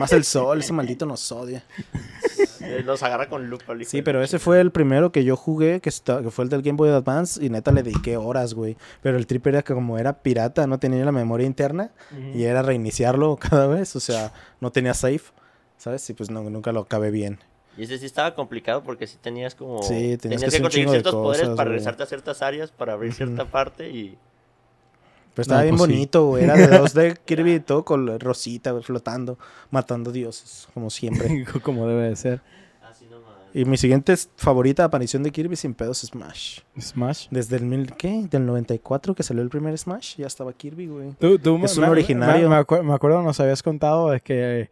Más 0.00 0.12
el 0.12 0.24
sol, 0.24 0.58
ese 0.60 0.72
maldito 0.72 1.06
nos 1.06 1.30
odia. 1.30 1.62
Eh, 2.60 2.82
Los 2.84 3.02
agarra 3.02 3.28
con 3.28 3.48
lupa. 3.48 3.72
Sí, 3.86 4.02
pero 4.02 4.22
ese 4.22 4.38
fue 4.38 4.60
el 4.60 4.70
primero 4.70 5.12
que 5.12 5.24
yo 5.24 5.36
jugué, 5.36 5.80
que, 5.80 5.88
esta- 5.88 6.22
que 6.22 6.30
fue 6.30 6.44
el 6.44 6.50
del 6.50 6.62
Game 6.62 6.76
Boy 6.76 6.90
Advance, 6.90 7.42
y 7.44 7.48
neta 7.50 7.72
le 7.72 7.82
dediqué 7.82 8.16
horas, 8.16 8.52
güey. 8.54 8.76
Pero 9.02 9.16
el 9.16 9.26
trip 9.26 9.46
era 9.46 9.62
que 9.62 9.72
como 9.74 9.96
era 9.98 10.12
pirata, 10.22 10.66
no 10.66 10.78
tenía 10.78 11.04
la 11.04 11.12
memoria 11.12 11.46
interna, 11.46 11.90
y 12.34 12.44
era 12.44 12.62
reiniciarlo 12.62 13.36
cada 13.36 13.66
vez, 13.68 13.96
o 13.96 14.00
sea, 14.00 14.32
no 14.60 14.70
tenía 14.72 14.92
save, 14.94 15.22
¿sabes? 15.80 16.08
Y 16.10 16.14
pues 16.14 16.30
no, 16.30 16.42
nunca 16.48 16.70
lo 16.72 16.80
acabé 16.80 17.10
bien. 17.10 17.38
Y 17.76 17.84
ese 17.84 17.98
sí 17.98 18.06
estaba 18.06 18.34
complicado 18.34 18.82
porque 18.82 19.06
sí 19.06 19.16
tenías 19.20 19.54
como. 19.54 19.82
Sí, 19.82 20.16
tenías 20.18 20.42
que 20.44 20.60
conseguir 20.60 20.88
ciertos 20.90 21.14
poderes 21.14 21.48
para 21.48 21.54
güey. 21.54 21.66
regresarte 21.68 22.02
a 22.02 22.06
ciertas 22.06 22.42
áreas, 22.42 22.70
para 22.70 22.92
abrir 22.92 23.12
cierta 23.14 23.44
parte 23.46 23.88
y. 23.90 24.18
Pero 25.34 25.42
estaba 25.42 25.60
No, 25.60 25.64
bien 25.64 25.76
pues 25.76 25.88
sí. 25.88 25.92
bonito, 25.94 26.26
güey. 26.26 26.44
Era 26.44 26.56
de 26.56 26.66
dos 26.78 26.92
de 26.94 27.16
Kirby 27.24 27.54
y 27.54 27.60
todo 27.60 27.84
con 27.84 28.18
Rosita, 28.18 28.72
güey, 28.72 28.82
flotando, 28.82 29.38
matando 29.70 30.10
dioses, 30.12 30.68
como 30.74 30.90
siempre. 30.90 31.44
como 31.62 31.86
debe 31.86 32.08
de 32.10 32.16
ser. 32.16 32.40
Así 32.82 33.06
nomás. 33.06 33.30
y 33.54 33.64
mi 33.64 33.76
siguiente 33.76 34.14
favorita 34.36 34.82
aparición 34.84 35.22
de 35.22 35.30
Kirby 35.30 35.54
sin 35.54 35.72
pedos 35.74 36.02
es 36.02 36.10
Smash. 36.10 36.60
Smash. 36.80 37.28
Desde 37.30 37.56
el 37.56 37.64
mil, 37.64 37.94
¿qué? 37.94 38.26
Del 38.28 38.44
94 38.44 39.14
que 39.14 39.22
salió 39.22 39.42
el 39.44 39.48
primer 39.48 39.78
Smash, 39.78 40.16
ya 40.16 40.26
estaba 40.26 40.52
Kirby, 40.52 40.88
güey. 40.88 41.12
Tú, 41.20 41.38
tú 41.38 41.60
Es 41.64 41.78
me- 41.78 41.84
un 41.84 41.90
originario. 41.90 42.48
Me, 42.50 42.56
me 42.56 42.62
acuer- 42.62 42.82
me 42.82 42.92
acuerdo, 42.92 43.22
nos 43.22 43.38
habías 43.38 43.62
contado 43.62 44.10
de 44.10 44.20
que 44.20 44.68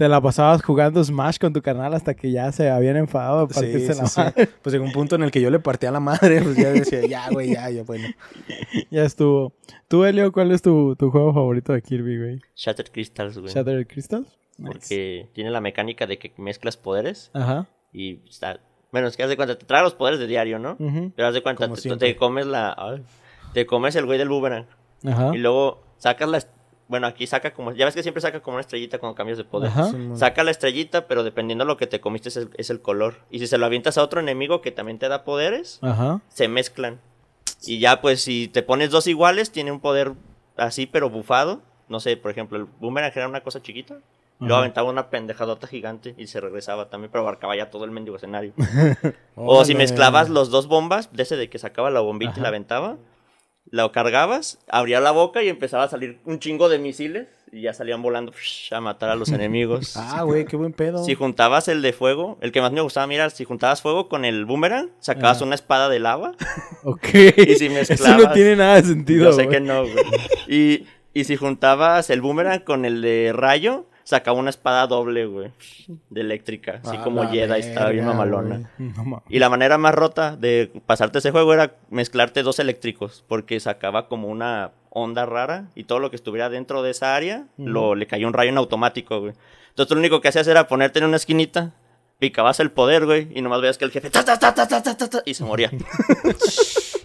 te 0.00 0.08
la 0.08 0.18
pasabas 0.18 0.62
jugando 0.62 1.04
Smash 1.04 1.36
con 1.36 1.52
tu 1.52 1.60
canal 1.60 1.92
hasta 1.92 2.14
que 2.14 2.30
ya 2.32 2.50
se 2.52 2.70
habían 2.70 2.96
enfadado 2.96 3.46
de 3.46 3.52
Sí, 3.52 3.60
partirse 3.60 3.92
sí, 3.92 4.00
la 4.00 4.06
sí. 4.08 4.20
madre. 4.20 4.48
Pues 4.62 4.72
llegó 4.72 4.86
un 4.86 4.92
punto 4.92 5.14
en 5.16 5.22
el 5.24 5.30
que 5.30 5.42
yo 5.42 5.50
le 5.50 5.58
partía 5.60 5.90
la 5.90 6.00
madre, 6.00 6.40
pues 6.40 6.56
ya 6.56 6.70
decía, 6.70 7.04
ya, 7.06 7.28
güey, 7.28 7.52
ya, 7.52 7.68
ya, 7.68 7.82
bueno. 7.82 8.08
Ya 8.90 9.04
estuvo. 9.04 9.52
Tú, 9.88 10.06
Elio, 10.06 10.32
¿cuál 10.32 10.52
es 10.52 10.62
tu, 10.62 10.96
tu 10.96 11.10
juego 11.10 11.34
favorito 11.34 11.74
de 11.74 11.82
Kirby, 11.82 12.16
güey? 12.18 12.40
Shattered 12.56 12.90
Crystals, 12.90 13.36
güey. 13.36 13.52
Shattered 13.52 13.86
Crystals. 13.88 14.26
Nice. 14.56 14.72
Porque 14.72 15.28
tiene 15.34 15.50
la 15.50 15.60
mecánica 15.60 16.06
de 16.06 16.18
que 16.18 16.32
mezclas 16.38 16.78
poderes 16.78 17.30
Ajá. 17.34 17.66
y 17.92 18.20
está. 18.26 18.58
Bueno, 18.92 19.06
es 19.06 19.18
que 19.18 19.22
haz 19.24 19.28
de 19.28 19.36
cuenta, 19.36 19.58
te 19.58 19.66
trae 19.66 19.82
los 19.82 19.92
poderes 19.94 20.18
de 20.18 20.26
diario, 20.26 20.58
¿no? 20.58 20.76
ujú, 20.78 21.12
Pero 21.14 21.28
haz 21.28 21.34
de 21.34 21.42
cuenta, 21.42 21.68
te, 21.68 21.96
te 21.98 22.16
comes 22.16 22.46
la. 22.46 22.74
ay, 22.78 23.02
te 23.52 23.66
comes 23.66 23.94
el 23.96 24.06
güey 24.06 24.16
del 24.18 24.30
boomerang. 24.30 24.64
Ajá. 25.04 25.30
Y 25.34 25.38
luego 25.40 25.82
sacas 25.98 26.28
la. 26.30 26.42
Bueno, 26.90 27.06
aquí 27.06 27.24
saca 27.28 27.52
como. 27.54 27.70
Ya 27.72 27.84
ves 27.84 27.94
que 27.94 28.02
siempre 28.02 28.20
saca 28.20 28.40
como 28.40 28.56
una 28.56 28.62
estrellita 28.62 28.98
cuando 28.98 29.14
cambias 29.14 29.38
de 29.38 29.44
poder. 29.44 29.70
Ajá. 29.70 29.92
Saca 30.16 30.42
la 30.42 30.50
estrellita, 30.50 31.06
pero 31.06 31.22
dependiendo 31.22 31.64
de 31.64 31.68
lo 31.68 31.76
que 31.76 31.86
te 31.86 32.00
comiste 32.00 32.30
es 32.30 32.36
el, 32.36 32.50
es 32.56 32.68
el 32.68 32.82
color. 32.82 33.14
Y 33.30 33.38
si 33.38 33.46
se 33.46 33.58
lo 33.58 33.66
avientas 33.66 33.96
a 33.96 34.02
otro 34.02 34.18
enemigo 34.20 34.60
que 34.60 34.72
también 34.72 34.98
te 34.98 35.08
da 35.08 35.22
poderes, 35.22 35.78
Ajá. 35.82 36.20
se 36.28 36.48
mezclan. 36.48 37.00
Y 37.62 37.78
ya, 37.78 38.00
pues, 38.00 38.22
si 38.22 38.48
te 38.48 38.64
pones 38.64 38.90
dos 38.90 39.06
iguales, 39.06 39.52
tiene 39.52 39.70
un 39.70 39.78
poder 39.78 40.14
así, 40.56 40.86
pero 40.86 41.08
bufado. 41.10 41.62
No 41.88 42.00
sé, 42.00 42.16
por 42.16 42.32
ejemplo, 42.32 42.58
el 42.58 42.64
boomerang 42.80 43.12
era 43.14 43.28
una 43.28 43.42
cosa 43.42 43.62
chiquita. 43.62 43.94
y 44.40 44.44
Luego 44.44 44.54
Ajá. 44.56 44.60
aventaba 44.62 44.90
una 44.90 45.10
pendejadota 45.10 45.68
gigante 45.68 46.16
y 46.18 46.26
se 46.26 46.40
regresaba 46.40 46.90
también, 46.90 47.12
pero 47.12 47.22
abarcaba 47.22 47.54
ya 47.54 47.70
todo 47.70 47.84
el 47.84 47.92
mendigo 47.92 48.16
escenario. 48.16 48.52
O 49.36 49.64
si 49.64 49.74
mezclabas 49.76 50.28
los 50.28 50.50
dos 50.50 50.66
bombas, 50.66 51.12
de 51.12 51.22
ese 51.22 51.36
de 51.36 51.48
que 51.48 51.58
sacaba 51.60 51.88
la 51.90 52.00
bombita 52.00 52.32
y 52.32 52.34
Ajá. 52.34 52.42
la 52.42 52.48
aventaba, 52.48 52.96
lo 53.70 53.92
cargabas, 53.92 54.58
abría 54.68 55.00
la 55.00 55.10
boca 55.12 55.42
y 55.42 55.48
empezaba 55.48 55.84
a 55.84 55.88
salir 55.88 56.18
un 56.24 56.38
chingo 56.40 56.68
de 56.68 56.78
misiles 56.78 57.28
y 57.52 57.62
ya 57.62 57.74
salían 57.74 58.00
volando 58.02 58.32
a 58.70 58.80
matar 58.80 59.10
a 59.10 59.14
los 59.16 59.28
enemigos. 59.32 59.96
Ah, 59.96 60.22
güey, 60.22 60.44
qué 60.44 60.56
buen 60.56 60.72
pedo. 60.72 61.04
Si 61.04 61.14
juntabas 61.14 61.68
el 61.68 61.82
de 61.82 61.92
fuego, 61.92 62.38
el 62.40 62.52
que 62.52 62.60
más 62.60 62.72
me 62.72 62.80
gustaba 62.80 63.06
mirar, 63.06 63.30
si 63.30 63.44
juntabas 63.44 63.82
fuego 63.82 64.08
con 64.08 64.24
el 64.24 64.44
boomerang, 64.44 64.90
sacabas 65.00 65.38
Ajá. 65.38 65.46
una 65.46 65.54
espada 65.54 65.88
de 65.88 65.98
lava. 66.00 66.32
Ok. 66.82 67.08
Y 67.36 67.54
si 67.56 67.66
Eso 67.66 67.74
mezclabas. 67.74 68.22
no 68.24 68.32
tiene 68.32 68.56
nada 68.56 68.76
de 68.76 68.84
sentido, 68.88 69.26
Yo 69.26 69.32
sé 69.34 69.48
que 69.48 69.60
no, 69.60 69.82
güey. 69.82 69.94
Y, 70.48 70.86
y 71.12 71.24
si 71.24 71.36
juntabas 71.36 72.08
el 72.08 72.22
boomerang 72.22 72.60
con 72.64 72.86
el 72.86 73.02
de 73.02 73.32
rayo, 73.34 73.84
sacaba 74.10 74.36
una 74.36 74.50
espada 74.50 74.88
doble, 74.88 75.26
güey, 75.26 75.52
de 76.10 76.20
eléctrica, 76.20 76.80
así 76.84 76.98
como 76.98 77.22
Jedi, 77.26 77.38
verga, 77.38 77.56
estaba 77.58 77.90
bien 77.90 78.04
mamalona. 78.04 78.68
No, 78.78 79.22
y 79.28 79.38
la 79.38 79.48
manera 79.48 79.78
más 79.78 79.94
rota 79.94 80.36
de 80.36 80.72
pasarte 80.84 81.18
ese 81.18 81.30
juego 81.30 81.54
era 81.54 81.76
mezclarte 81.90 82.42
dos 82.42 82.58
eléctricos, 82.58 83.24
porque 83.28 83.60
sacaba 83.60 84.08
como 84.08 84.28
una 84.28 84.72
onda 84.90 85.26
rara 85.26 85.68
y 85.76 85.84
todo 85.84 86.00
lo 86.00 86.10
que 86.10 86.16
estuviera 86.16 86.50
dentro 86.50 86.82
de 86.82 86.90
esa 86.90 87.14
área 87.14 87.46
lo 87.56 87.94
le 87.94 88.08
cayó 88.08 88.26
un 88.26 88.32
rayo 88.32 88.50
en 88.50 88.58
automático, 88.58 89.20
güey. 89.20 89.32
Entonces 89.68 89.94
lo 89.94 90.00
único 90.00 90.20
que 90.20 90.28
hacías 90.28 90.48
era 90.48 90.66
ponerte 90.66 90.98
en 90.98 91.04
una 91.04 91.16
esquinita, 91.16 91.72
picabas 92.18 92.58
el 92.58 92.72
poder, 92.72 93.06
güey, 93.06 93.28
y 93.32 93.42
nomás 93.42 93.60
veías 93.60 93.78
que 93.78 93.84
el 93.84 93.92
jefe 93.92 94.10
ta, 94.10 94.24
ta, 94.24 94.36
ta, 94.38 95.22
y 95.24 95.34
se 95.34 95.44
moría. 95.44 95.70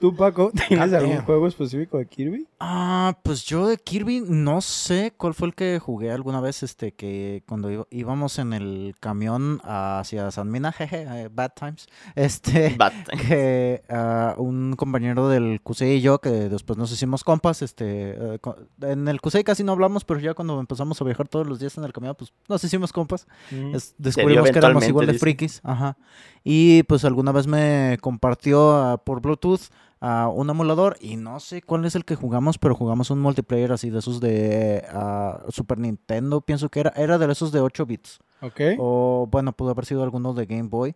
¿Tú, 0.00 0.14
Paco, 0.14 0.52
tienes 0.68 0.92
algún 0.92 1.18
juego 1.22 1.48
específico 1.48 1.98
de 1.98 2.06
Kirby? 2.06 2.46
Ah, 2.60 3.18
pues 3.24 3.44
yo 3.44 3.66
de 3.66 3.76
Kirby 3.78 4.22
no 4.24 4.60
sé 4.60 5.12
cuál 5.16 5.34
fue 5.34 5.48
el 5.48 5.54
que 5.56 5.80
jugué 5.80 6.12
alguna 6.12 6.40
vez, 6.40 6.62
este, 6.62 6.92
que 6.92 7.42
cuando 7.48 7.88
íbamos 7.90 8.38
en 8.38 8.52
el 8.52 8.94
camión 9.00 9.60
hacia 9.64 10.30
San 10.30 10.52
Mina, 10.52 10.70
jeje, 10.70 11.02
eh, 11.02 11.28
bad 11.32 11.50
times, 11.58 11.88
este, 12.14 12.76
Bat. 12.78 12.92
que 13.26 13.82
ah, 13.88 14.34
un 14.38 14.74
compañero 14.76 15.28
del 15.28 15.60
CUSEI 15.62 15.96
y 15.96 16.00
yo, 16.00 16.20
que 16.20 16.30
después 16.30 16.78
nos 16.78 16.92
hicimos 16.92 17.24
compas, 17.24 17.62
este, 17.62 18.10
eh, 18.16 18.38
en 18.82 19.08
el 19.08 19.20
CUSEI 19.20 19.42
casi 19.42 19.64
no 19.64 19.72
hablamos, 19.72 20.04
pero 20.04 20.20
ya 20.20 20.34
cuando 20.34 20.60
empezamos 20.60 21.00
a 21.00 21.04
viajar 21.04 21.26
todos 21.26 21.46
los 21.48 21.58
días 21.58 21.76
en 21.76 21.82
el 21.82 21.92
camión, 21.92 22.14
pues 22.16 22.32
nos 22.48 22.62
hicimos 22.62 22.92
compas. 22.92 23.26
Es- 23.74 23.96
descubrimos 23.98 24.48
que 24.50 24.58
éramos 24.58 24.86
igual 24.86 25.06
de 25.06 25.14
dice. 25.14 25.20
frikis. 25.20 25.60
Ajá. 25.64 25.96
Y 26.44 26.84
pues 26.84 27.04
alguna 27.04 27.32
vez 27.32 27.48
me 27.48 27.98
compartió 28.00 28.76
ah, 28.76 28.98
por 28.98 29.20
Bluetooth 29.20 29.62
ah, 30.00 30.30
un 30.32 30.50
emulador 30.50 30.96
y 31.00 31.16
no 31.16 31.40
sé 31.40 31.62
cuál 31.62 31.84
es 31.84 31.94
el 31.94 32.04
que 32.04 32.14
jugamos, 32.14 32.58
pero 32.58 32.74
jugamos 32.74 33.10
un 33.10 33.20
multiplayer 33.20 33.72
así 33.72 33.90
de 33.90 33.98
esos 33.98 34.20
de 34.20 34.84
ah, 34.90 35.42
Super 35.48 35.78
Nintendo, 35.78 36.40
pienso 36.40 36.68
que 36.68 36.80
era, 36.80 36.92
era 36.96 37.18
de 37.18 37.30
esos 37.30 37.52
de 37.52 37.60
8 37.60 37.86
bits. 37.86 38.18
Ok. 38.40 38.60
O 38.78 39.28
bueno, 39.30 39.52
pudo 39.52 39.70
haber 39.70 39.86
sido 39.86 40.02
alguno 40.02 40.34
de 40.34 40.46
Game 40.46 40.68
Boy. 40.68 40.94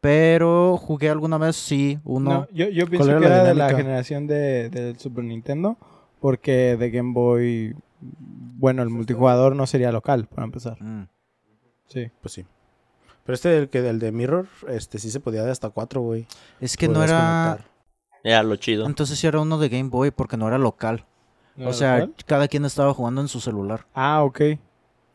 Pero 0.00 0.78
jugué 0.78 1.10
alguna 1.10 1.38
vez, 1.38 1.54
sí, 1.54 2.00
uno. 2.02 2.30
No, 2.30 2.48
yo, 2.52 2.68
yo 2.68 2.88
pienso 2.88 3.08
era 3.08 3.20
que 3.20 3.28
la 3.28 3.34
era 3.36 3.44
de 3.44 3.54
la 3.54 3.70
generación 3.70 4.26
de, 4.26 4.68
del 4.68 4.98
Super 4.98 5.22
Nintendo, 5.22 5.76
porque 6.18 6.76
de 6.76 6.90
Game 6.90 7.12
Boy, 7.12 7.76
bueno, 8.00 8.82
el 8.82 8.90
multijugador 8.90 9.54
no 9.54 9.64
sería 9.64 9.92
local, 9.92 10.26
para 10.26 10.42
empezar. 10.42 10.82
Mm. 10.82 11.06
Sí. 11.86 12.10
Pues 12.20 12.34
sí. 12.34 12.44
Pero 13.24 13.34
este, 13.34 13.56
el, 13.56 13.68
que, 13.68 13.88
el 13.88 14.00
de 14.00 14.10
Mirror, 14.10 14.48
este 14.68 14.98
sí 14.98 15.08
se 15.08 15.20
podía 15.20 15.44
de 15.44 15.52
hasta 15.52 15.70
cuatro, 15.70 16.00
güey. 16.00 16.26
Es 16.60 16.76
que 16.76 16.88
no 16.88 17.04
era... 17.04 17.54
conectar. 17.54 17.71
Era 18.24 18.42
lo 18.42 18.56
chido. 18.56 18.86
Entonces 18.86 19.18
sí 19.18 19.26
era 19.26 19.40
uno 19.40 19.58
de 19.58 19.68
Game 19.68 19.88
Boy 19.88 20.10
porque 20.10 20.36
no 20.36 20.46
era 20.48 20.58
local. 20.58 21.04
¿No 21.56 21.66
O 21.66 21.68
era 21.68 21.76
sea, 21.76 21.98
local? 21.98 22.14
cada 22.26 22.48
quien 22.48 22.64
estaba 22.64 22.94
jugando 22.94 23.20
en 23.20 23.28
su 23.28 23.40
celular. 23.40 23.86
Ah, 23.94 24.22
ok. 24.22 24.40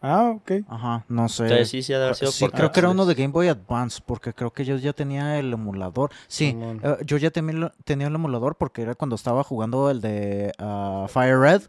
Ah, 0.01 0.33
ok. 0.35 0.51
Ajá, 0.67 1.05
no 1.07 1.27
sé. 1.27 1.43
Entonces 1.43 1.69
sí, 1.69 1.81
sí, 1.81 1.93
ha 1.93 1.97
de 1.97 2.03
haber 2.05 2.15
sido 2.15 2.31
Sí, 2.31 2.47
creo 2.49 2.71
que 2.71 2.79
era 2.79 2.89
uno 2.89 3.05
de. 3.05 3.15
Game 3.15 3.29
Boy 3.33 3.47
Advance, 3.47 3.99
porque 4.05 4.31
creo 4.33 4.51
que 4.51 4.63
yo 4.63 4.75
ya 4.77 4.93
tenía 4.93 5.39
el 5.39 5.51
emulador. 5.51 6.11
Sí, 6.27 6.55
eh, 6.61 6.97
yo 7.03 7.17
ya 7.17 7.31
tenía, 7.31 7.73
tenía 7.83 8.07
el 8.07 8.13
emulador 8.15 8.55
porque 8.55 8.83
era 8.83 8.93
cuando 8.93 9.15
estaba 9.15 9.43
jugando 9.43 9.89
el 9.89 9.99
de 10.01 10.53
ah, 10.59 11.07
Fire 11.09 11.39
Red. 11.39 11.61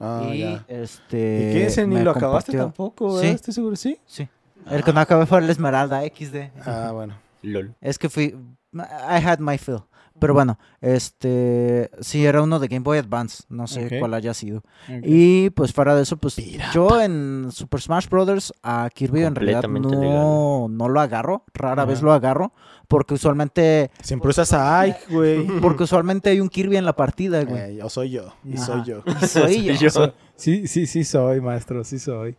Ah, 0.00 0.30
y 0.32 0.38
ya. 0.40 0.64
este. 0.68 1.50
¿Y 1.50 1.52
qué? 1.54 1.66
Ese 1.66 1.86
ni 1.88 2.00
lo 2.00 2.12
acabaste 2.12 2.56
tampoco, 2.56 3.14
¿verdad? 3.14 3.30
Sí. 3.30 3.34
¿Estoy 3.34 3.54
seguro? 3.54 3.74
Sí. 3.76 3.98
Sí. 4.06 4.28
El 4.70 4.84
que 4.84 4.92
no 4.92 5.00
acabé 5.00 5.26
fue 5.26 5.40
el 5.40 5.50
Esmeralda 5.50 6.02
XD. 6.02 6.36
Ah, 6.64 6.90
bueno. 6.92 7.14
LOL. 7.42 7.74
Es 7.80 7.98
que 7.98 8.08
fui. 8.08 8.34
I 8.74 9.24
had 9.24 9.38
my 9.40 9.58
fill. 9.58 9.80
Pero 10.18 10.32
bueno, 10.32 10.58
este. 10.80 11.90
Sí, 12.00 12.24
era 12.24 12.40
uno 12.42 12.58
de 12.58 12.68
Game 12.68 12.82
Boy 12.82 12.96
Advance. 12.96 13.42
No 13.50 13.66
sé 13.66 13.98
cuál 13.98 14.14
haya 14.14 14.32
sido. 14.32 14.62
Y 15.02 15.50
pues 15.50 15.72
fuera 15.74 15.94
de 15.94 16.02
eso, 16.02 16.16
pues 16.16 16.36
yo 16.72 17.00
en 17.02 17.48
Super 17.52 17.80
Smash 17.82 18.08
Bros. 18.08 18.54
a 18.62 18.88
Kirby 18.94 19.24
en 19.24 19.34
realidad 19.34 19.64
no, 19.68 20.68
no 20.70 20.88
lo 20.88 21.00
agarro. 21.00 21.44
Rara 21.52 21.84
vez 21.84 22.00
lo 22.02 22.12
agarro. 22.12 22.52
Porque 22.88 23.14
usualmente. 23.14 23.90
Siempre 24.00 24.30
usas 24.30 24.52
a 24.52 24.80
Ike, 24.80 25.00
güey. 25.10 25.44
Porque 25.60 25.82
usualmente 25.82 26.30
hay 26.30 26.40
un 26.40 26.48
Kirby 26.48 26.76
en 26.76 26.84
la 26.84 26.94
partida, 26.94 27.42
güey. 27.44 27.60
Eh, 27.72 27.76
yo 27.76 27.88
soy 27.90 28.10
yo. 28.10 28.32
Y 28.44 28.54
Ajá. 28.56 28.64
soy 28.66 28.84
yo. 28.84 29.02
Y 29.22 29.26
soy 29.26 29.64
yo. 29.66 29.72
Yo- 29.74 29.90
So- 29.90 30.14
sí, 30.36 30.68
sí, 30.68 30.86
sí 30.86 31.02
soy, 31.02 31.40
maestro, 31.40 31.82
sí 31.82 31.98
soy. 31.98 32.36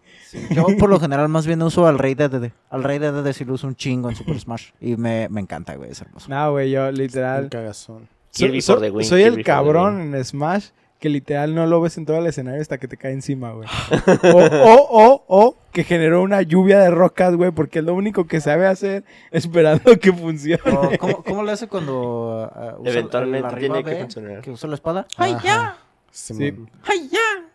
Yo 0.51 0.65
por 0.80 0.89
lo 0.89 0.99
general 1.01 1.28
más 1.30 1.45
bien 1.45 1.61
uso 1.63 1.86
al 1.86 1.99
Rey 1.99 2.15
Dede. 2.15 2.53
Al 2.69 2.84
Rey 2.84 2.97
Dede 2.97 3.34
sí 3.34 3.43
lo 3.43 3.55
uso 3.55 3.67
un 3.67 3.75
chingo 3.75 4.09
en 4.09 4.15
Super 4.15 4.39
Smash. 4.39 4.69
Y 4.80 4.95
me, 4.95 5.28
me 5.30 5.41
encanta, 5.41 5.75
güey. 5.75 5.91
Es 5.91 5.99
hermoso. 6.01 6.26
No, 6.28 6.51
güey, 6.51 6.71
yo 6.71 6.88
Un 6.89 6.95
literal... 6.95 7.49
cagazón. 7.49 8.07
Kirby 8.34 8.61
so- 8.61 8.73
for 8.73 8.82
the 8.82 8.91
win, 8.91 9.05
soy 9.05 9.23
Kirby 9.23 9.39
el 9.39 9.45
cabrón 9.45 9.97
win. 9.97 10.15
en 10.15 10.25
Smash 10.25 10.69
que 10.99 11.09
literal 11.09 11.53
no 11.53 11.65
lo 11.67 11.80
ves 11.80 11.97
en 11.97 12.05
todo 12.05 12.17
el 12.17 12.25
escenario 12.25 12.61
hasta 12.61 12.80
que 12.80 12.88
te 12.88 12.97
cae 12.97 13.11
encima, 13.11 13.51
güey. 13.51 13.67
O, 14.23 14.38
o, 14.39 14.88
o, 14.89 15.23
o 15.28 15.55
que 15.71 15.84
generó 15.84 16.23
una 16.23 16.41
lluvia 16.41 16.80
de 16.80 16.89
rocas, 16.89 17.36
güey, 17.36 17.51
porque 17.51 17.80
es 17.80 17.86
lo 17.86 17.93
único 17.93 18.25
que 18.25 18.41
sabe 18.41 18.65
hacer 18.65 19.03
esperando 19.32 19.97
que 19.99 20.11
funcione. 20.11 20.97
¿cómo, 20.97 21.23
¿Cómo 21.23 21.43
le 21.43 21.51
hace 21.51 21.67
cuando 21.67 22.49
uh, 22.51 22.82
usa 22.82 22.91
Eventualmente 22.91 23.47
el 23.53 23.59
tiene 23.59 23.84
que 23.84 23.95
funcionar. 23.97 24.41
Que 24.41 24.51
usa 24.51 24.67
la 24.69 24.75
espada. 24.75 25.05
¡Ay, 25.17 25.34
¡Ay, 25.34 25.39
ya! 25.43 25.78
Simón. 26.11 26.69
¡Ay, 26.84 27.09
ya! 27.11 27.47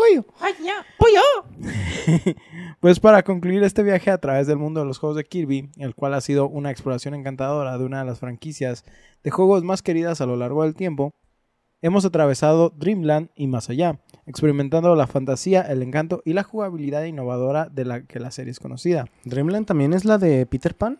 Pollo. 0.00 0.24
¡Ay, 0.40 0.54
ya! 0.64 0.84
¡Pollo! 0.98 2.34
Pues 2.80 2.98
para 2.98 3.22
concluir 3.22 3.62
este 3.62 3.82
viaje 3.82 4.10
a 4.10 4.16
través 4.16 4.46
del 4.46 4.56
mundo 4.56 4.80
de 4.80 4.86
los 4.86 4.98
juegos 4.98 5.14
de 5.14 5.24
Kirby, 5.24 5.68
el 5.76 5.94
cual 5.94 6.14
ha 6.14 6.22
sido 6.22 6.48
una 6.48 6.70
exploración 6.70 7.12
encantadora 7.14 7.76
de 7.76 7.84
una 7.84 7.98
de 7.98 8.06
las 8.06 8.20
franquicias 8.20 8.86
de 9.22 9.30
juegos 9.30 9.62
más 9.64 9.82
queridas 9.82 10.22
a 10.22 10.26
lo 10.26 10.36
largo 10.36 10.62
del 10.62 10.74
tiempo, 10.74 11.10
hemos 11.82 12.06
atravesado 12.06 12.70
Dreamland 12.70 13.28
y 13.34 13.48
más 13.48 13.68
allá, 13.68 14.00
experimentando 14.24 14.96
la 14.96 15.06
fantasía, 15.06 15.60
el 15.60 15.82
encanto 15.82 16.22
y 16.24 16.32
la 16.32 16.42
jugabilidad 16.42 17.04
innovadora 17.04 17.68
de 17.68 17.84
la 17.84 18.00
que 18.06 18.18
la 18.18 18.30
serie 18.30 18.52
es 18.52 18.60
conocida. 18.60 19.04
¿Dreamland 19.24 19.66
también 19.66 19.92
es 19.92 20.06
la 20.06 20.16
de 20.16 20.46
Peter 20.46 20.74
Pan? 20.74 20.98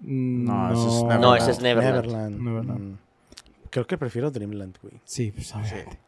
Mm, 0.00 0.44
No, 0.44 0.72
ese 0.74 0.88
es 0.88 0.92
Neverland. 1.04 1.20
No, 1.22 1.36
ese 1.36 1.50
es 1.52 1.60
Neverland. 1.62 1.94
Neverland. 1.94 2.40
Neverland. 2.42 2.80
Mm. 2.92 2.98
Creo 3.70 3.86
que 3.86 3.96
prefiero 3.96 4.30
Dreamland, 4.30 4.76
güey. 4.82 5.00
Sí, 5.04 5.32
pues 5.32 5.54
obviamente. 5.54 5.98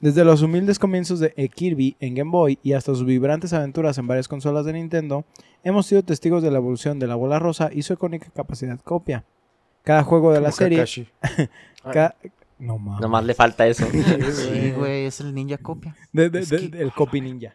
Desde 0.00 0.24
los 0.24 0.42
humildes 0.42 0.78
comienzos 0.78 1.20
de 1.20 1.32
eh, 1.36 1.48
Kirby 1.48 1.96
en 2.00 2.14
Game 2.14 2.30
Boy 2.30 2.58
y 2.62 2.74
hasta 2.74 2.92
sus 2.92 3.06
vibrantes 3.06 3.52
aventuras 3.54 3.96
en 3.98 4.06
varias 4.06 4.28
consolas 4.28 4.66
de 4.66 4.74
Nintendo, 4.74 5.24
hemos 5.64 5.86
sido 5.86 6.02
testigos 6.02 6.42
de 6.42 6.50
la 6.50 6.58
evolución 6.58 6.98
de 6.98 7.06
la 7.06 7.14
bola 7.14 7.38
rosa 7.38 7.70
y 7.72 7.82
su 7.82 7.94
icónica 7.94 8.28
capacidad 8.34 8.78
copia. 8.80 9.24
Cada 9.84 10.02
juego 10.02 10.32
de 10.32 10.40
la 10.40 10.52
serie... 10.52 10.84
No 12.58 12.78
mames. 12.78 13.00
Nomás 13.02 13.24
le 13.24 13.34
falta 13.34 13.66
eso. 13.66 13.86
Sí, 14.32 14.72
güey, 14.76 15.04
es 15.04 15.20
el 15.20 15.34
ninja 15.34 15.58
copia. 15.58 15.94
De- 16.12 16.30
de- 16.30 16.38
Es 16.40 16.48
de- 16.48 16.58
que- 16.70 16.76
del 16.78 16.92
copy 16.92 17.20
ninja. 17.20 17.54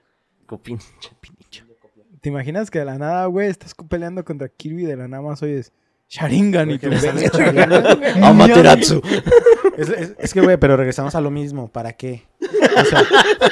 ¿Te 2.21 2.29
imaginas 2.29 2.69
que 2.69 2.79
de 2.79 2.85
la 2.85 2.97
nada, 2.97 3.25
güey, 3.25 3.49
estás 3.49 3.73
peleando 3.89 4.23
contra 4.23 4.47
Kirby 4.47 4.83
de 4.83 4.95
la 4.95 5.07
nada 5.07 5.23
más 5.23 5.41
oyes 5.41 5.71
Sharingan 6.07 6.69
y? 6.71 6.77
Sharingan. 6.77 8.23
Amaterasu. 8.23 9.01
Es, 9.77 9.89
es- 9.89 10.15
es 10.19 10.33
que, 10.33 10.41
güey, 10.41 10.57
pero 10.57 10.75
regresamos 10.77 11.15
a 11.15 11.21
lo 11.21 11.31
mismo. 11.31 11.67
¿Para 11.69 11.93
qué? 11.93 12.23
O 12.81 12.85
sea, 12.85 13.03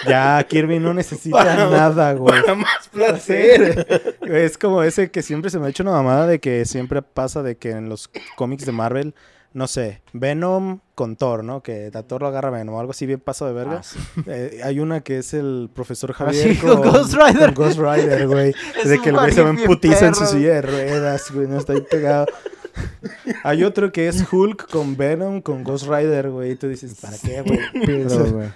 ya 0.08 0.43
Kirby 0.47 0.80
no 0.80 0.93
necesita 0.93 1.38
Para- 1.38 1.70
nada, 1.70 2.14
güey. 2.14 2.41
Para 2.41 2.56
más 2.56 2.88
placer. 2.91 4.18
Es 4.22 4.58
como 4.58 4.84
ese 4.84 5.12
que 5.12 5.22
siempre 5.22 5.50
se 5.50 5.60
me 5.60 5.68
ha 5.68 5.70
hecho 5.70 5.84
una 5.84 5.91
mamada 5.93 6.28
de 6.28 6.39
que 6.39 6.66
siempre 6.66 7.02
pasa 7.02 7.43
de 7.43 7.56
que 7.58 7.72
en 7.72 7.89
los 7.89 8.10
cómics 8.36 8.66
de 8.66 8.72
Marvel, 8.72 9.14
no 9.54 9.68
sé, 9.68 10.02
Venom 10.14 10.80
con 10.95 11.16
Thor, 11.16 11.43
¿no? 11.43 11.62
Que 11.64 11.91
a 11.93 12.04
Thor 12.04 12.22
lo 12.22 12.28
agarra 12.28 12.50
Venom 12.52 12.76
o 12.76 12.80
algo 12.80 12.91
así 12.91 13.06
bien 13.06 13.20
paso 13.20 13.47
de 13.47 13.54
verga. 13.54 13.78
Ah, 13.80 13.84
sí. 13.84 14.00
Eh, 14.28 14.62
hay 14.64 14.80
una 14.80 15.02
que 15.02 15.18
es 15.18 15.34
el 15.34 15.70
profesor 15.74 16.12
Ah, 16.12 16.26
Javier 16.26 16.56
sí, 16.56 16.58
con 16.60 16.82
Ghost 16.82 17.14
Rider. 17.14 17.54
con 17.54 17.66
Ghost 17.66 17.80
Rider, 17.80 18.28
güey. 18.28 18.54
Es 18.84 18.89
de 18.89 19.00
que 19.02 19.10
el 19.10 19.16
güey 19.18 19.32
se 19.32 19.41
va 19.41 19.50
en 19.50 19.64
putiza 19.66 20.08
en 20.08 20.16
su 20.16 20.26
silla 20.26 20.56
de 20.56 20.62
ruedas, 20.62 21.32
güey. 21.32 21.47
No 21.47 21.58
está 21.58 21.74
ahí 21.74 21.82
pegado. 21.82 22.28
Hay 23.43 23.64
otro 23.64 23.91
que 23.91 24.08
es 24.08 24.32
Hulk 24.32 24.70
con 24.70 24.95
Venom 24.95 25.41
con 25.41 25.64
Ghost 25.64 25.88
Rider, 25.88 26.30
güey. 26.30 26.52
Y 26.52 26.56
tú 26.56 26.68
dices, 26.70 26.95
¿para 27.02 27.18
qué, 27.18 27.41
güey? 27.41 27.60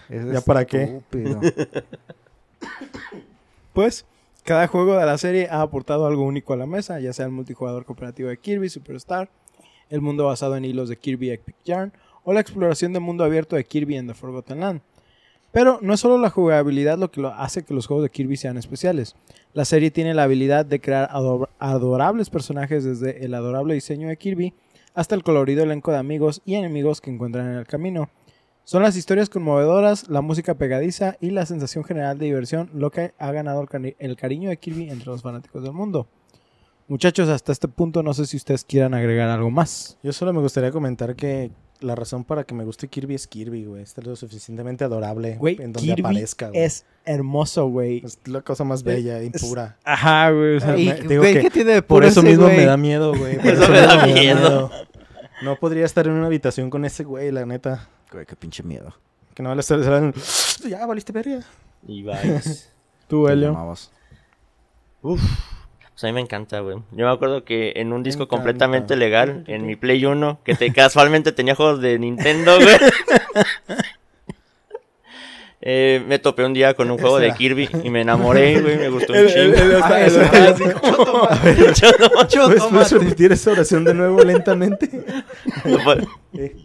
Es 0.10 0.32
¿Ya 0.32 0.42
para 0.42 0.66
qué? 0.66 1.02
Pues, 3.74 4.06
cada 4.44 4.68
juego 4.68 4.96
de 4.98 5.06
la 5.06 5.18
serie 5.18 5.48
ha 5.50 5.62
aportado 5.62 6.06
algo 6.06 6.24
único 6.24 6.54
a 6.54 6.58
la 6.58 6.66
mesa, 6.66 7.00
ya 7.00 7.12
sea 7.14 7.26
el 7.26 7.32
multijugador 7.32 7.86
cooperativo 7.86 8.30
de 8.30 8.38
Kirby 8.38 8.70
Superstar, 8.70 9.30
el 9.94 10.02
mundo 10.02 10.26
basado 10.26 10.56
en 10.58 10.66
hilos 10.66 10.90
de 10.90 10.98
Kirby 10.98 11.30
Epic 11.32 11.56
Yarn 11.64 11.94
o 12.24 12.34
la 12.34 12.40
exploración 12.40 12.94
de 12.94 13.00
mundo 13.00 13.24
abierto 13.24 13.56
de 13.56 13.64
Kirby 13.64 13.96
en 13.96 14.08
The 14.08 14.14
Forgotten 14.14 14.60
Land. 14.60 14.82
Pero 15.52 15.78
no 15.82 15.94
es 15.94 16.00
solo 16.00 16.18
la 16.18 16.32
jugabilidad 16.32 16.98
lo 16.98 17.12
que 17.12 17.22
lo 17.22 17.28
hace 17.30 17.64
que 17.64 17.76
los 17.76 17.86
juegos 17.86 18.04
de 18.04 18.10
Kirby 18.10 18.38
sean 18.38 18.58
especiales. 18.58 19.16
La 19.54 19.66
serie 19.66 19.92
tiene 19.92 20.16
la 20.16 20.24
habilidad 20.24 20.66
de 20.66 20.82
crear 20.82 21.10
ador- 21.12 21.50
adorables 21.60 22.32
personajes 22.32 22.84
desde 22.84 23.24
el 23.24 23.36
adorable 23.36 23.76
diseño 23.76 24.08
de 24.08 24.18
Kirby 24.18 24.54
hasta 24.96 25.14
el 25.14 25.24
colorido 25.24 25.64
elenco 25.64 25.92
de 25.92 25.98
amigos 25.98 26.42
y 26.44 26.56
enemigos 26.56 27.02
que 27.02 27.12
encuentran 27.12 27.52
en 27.52 27.58
el 27.58 27.68
camino. 27.68 28.10
Son 28.64 28.82
las 28.82 28.96
historias 28.96 29.30
conmovedoras, 29.30 30.10
la 30.10 30.22
música 30.22 30.56
pegadiza 30.56 31.18
y 31.20 31.30
la 31.32 31.46
sensación 31.46 31.84
general 31.84 32.18
de 32.18 32.26
diversión 32.26 32.70
lo 32.74 32.90
que 32.90 33.14
ha 33.20 33.32
ganado 33.32 33.68
el 34.00 34.16
cariño 34.16 34.50
de 34.50 34.58
Kirby 34.58 34.90
entre 34.90 35.08
los 35.08 35.22
fanáticos 35.22 35.62
del 35.62 35.74
mundo. 35.74 36.08
Muchachos, 36.88 37.30
hasta 37.30 37.52
este 37.52 37.68
punto 37.68 38.04
no 38.04 38.14
sé 38.14 38.26
si 38.26 38.38
ustedes 38.38 38.64
quieran 38.66 38.94
agregar 38.94 39.30
algo 39.30 39.50
más. 39.50 39.98
Yo 40.04 40.12
solo 40.14 40.34
me 40.34 40.42
gustaría 40.42 40.72
comentar 40.72 41.16
que 41.16 41.52
la 41.80 41.96
razón 41.96 42.24
para 42.24 42.44
que 42.46 42.54
me 42.54 42.64
guste 42.64 42.88
Kirby 42.88 43.16
es 43.16 43.28
Kirby, 43.28 43.66
güey. 43.66 43.84
Está 43.84 44.02
lo 44.02 44.16
suficientemente 44.16 44.84
adorable 44.86 45.36
Güey, 45.38 45.56
en 45.62 45.74
donde 45.74 45.82
Kirby 45.96 46.02
aparezca, 46.02 46.50
güey. 46.50 46.62
es 46.62 46.86
hermoso, 47.06 47.68
güey. 47.68 48.02
Es 48.06 48.20
la 48.26 48.42
cosa 48.42 48.64
más 48.64 48.84
bella 48.84 49.22
y 49.24 49.32
Es- 49.34 49.42
pura. 49.42 49.78
Ajá, 49.84 50.30
güey. 50.32 50.58
o 50.58 50.60
sea, 50.60 50.78
Y, 50.78 50.86
me- 50.88 51.02
digo 51.02 51.22
güey, 51.24 51.34
que 51.36 51.42
¿qué 51.42 51.50
tiene 51.50 51.72
de 51.74 51.82
Por 51.82 52.04
eso 52.06 52.20
ese 52.22 52.30
mismo 52.30 52.46
güey? 52.46 52.58
me 52.58 52.66
da 52.66 52.78
miedo, 52.78 53.14
güey. 53.16 53.38
Por 53.38 53.48
Eso 53.48 53.70
me 53.70 53.80
da 53.82 54.06
miedo. 54.06 54.72
No 55.42 55.58
podría 55.58 55.86
estar 55.86 56.06
en 56.08 56.14
una 56.14 56.28
habitación 56.28 56.70
con 56.70 56.86
ese 56.86 57.04
güey, 57.04 57.32
la 57.32 57.46
neta. 57.46 57.90
Güey, 58.12 58.26
qué 58.26 58.36
pinche 58.36 58.64
miedo. 58.64 58.94
Que 59.34 59.42
no 59.44 59.50
vale 59.50 59.62
estar... 59.62 59.80
Ya, 60.70 60.86
valiste 60.86 61.12
verga. 61.12 61.40
Y 61.88 62.04
vais. 62.04 62.72
tú, 63.08 63.28
Helio. 63.28 63.58
Uf. 65.02 65.22
Pues 65.94 66.04
a 66.04 66.08
mí 66.08 66.14
me 66.14 66.22
encanta, 66.22 66.60
güey. 66.60 66.78
Yo 66.92 67.06
me 67.06 67.12
acuerdo 67.12 67.44
que 67.44 67.74
en 67.76 67.94
un 67.94 68.02
disco 68.02 68.24
encanta. 68.24 68.36
completamente 68.38 68.96
legal, 68.96 69.44
en 69.48 69.66
mi 69.68 69.76
Play 69.76 70.04
1, 70.06 70.40
que 70.44 70.56
te, 70.56 70.74
casualmente 70.74 71.32
tenía 71.32 71.56
juegos 71.56 71.82
de 71.82 72.00
Nintendo, 72.00 72.56
güey. 72.60 72.76
Eh, 75.66 76.04
me 76.06 76.20
topé 76.20 76.44
un 76.44 76.54
día 76.54 76.74
con 76.74 76.92
un 76.92 76.98
juego 76.98 77.20
de. 77.20 77.32
Kirby 77.32 77.70
y 77.86 77.90
me 77.90 78.02
enamoré, 78.02 78.60
güey. 78.60 78.78
Me 78.78 78.90
gustó 78.90 79.14
un 79.14 79.28
chingo. 79.28 79.56
¿Puedes, 82.70 82.92
repetir 82.92 83.32
esa 83.32 83.52
oración 83.52 83.86
de 83.86 83.94
nuevo 83.94 84.22
lentamente? 84.24 84.90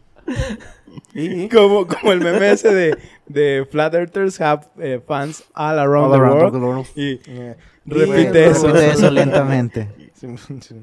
Y, 1.14 1.49
Como, 1.55 1.87
como 1.87 2.12
el 2.12 2.20
meme 2.20 2.51
ese 2.51 2.74
de, 2.74 2.99
de 3.26 3.66
Flat 3.70 3.95
Earthers 3.95 4.41
have 4.41 4.66
eh, 4.79 5.01
fans 5.07 5.45
all 5.55 5.79
around, 5.79 6.07
All 6.07 6.12
the, 6.12 6.18
around 6.18 6.41
world. 6.41 6.53
the 6.53 6.59
world. 6.59 6.87
Y 6.97 7.20
repite 7.89 8.47
eso. 8.47 8.68
Repite 8.68 8.91
eso 8.93 9.11
lentamente. 9.11 9.89
Sí, 10.18 10.26
sí. 10.61 10.74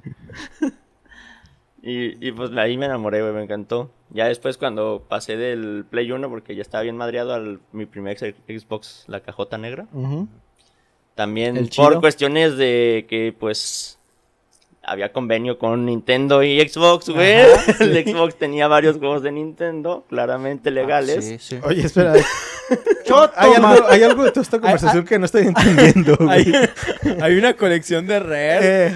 Y, 1.86 2.26
y 2.26 2.32
pues 2.32 2.52
ahí 2.58 2.78
me 2.78 2.86
enamoré, 2.86 3.22
güey, 3.22 3.34
me 3.34 3.44
encantó. 3.44 3.92
Ya 4.10 4.28
después 4.28 4.58
cuando 4.58 5.06
pasé 5.08 5.38
del 5.38 5.86
Play 5.88 6.12
1, 6.12 6.30
porque 6.30 6.56
ya 6.56 6.64
estaba 6.64 6.84
bien 6.84 6.98
madreado 6.98 7.34
al 7.34 7.60
mi 7.74 7.86
primer 7.86 8.18
Xbox, 8.18 9.04
la 9.08 9.20
cajota 9.20 9.58
negra. 9.58 9.88
También 11.14 11.70
por 11.76 12.00
cuestiones 12.00 12.58
de 12.58 13.06
que, 13.08 13.36
pues, 13.38 14.00
había 14.82 15.12
convenio 15.12 15.60
con 15.60 15.86
Nintendo 15.86 16.42
y 16.44 16.60
Xbox, 16.68 17.10
güey. 17.10 17.44
El 17.80 18.04
Xbox 18.04 18.36
tenía 18.36 18.68
varios 18.68 18.98
juegos 18.98 19.22
de 19.22 19.32
Nintendo, 19.32 20.06
claramente 20.10 20.72
legales. 20.72 21.26
Sí, 21.26 21.38
sí. 21.40 21.60
Oye, 21.64 21.86
espera. 21.86 22.14
Hay 23.36 23.54
algo, 23.54 23.88
hay 23.88 24.04
algo 24.04 24.24
de 24.24 24.32
toda 24.32 24.42
esta 24.42 24.60
conversación 24.60 25.06
que 25.06 25.20
no 25.20 25.26
estoy 25.26 25.48
entendiendo, 25.48 26.18
Hay, 26.30 27.38
una 27.38 27.54
colección 27.54 28.08
de 28.08 28.20
Rare. 28.20 28.88
Eh, 28.88 28.94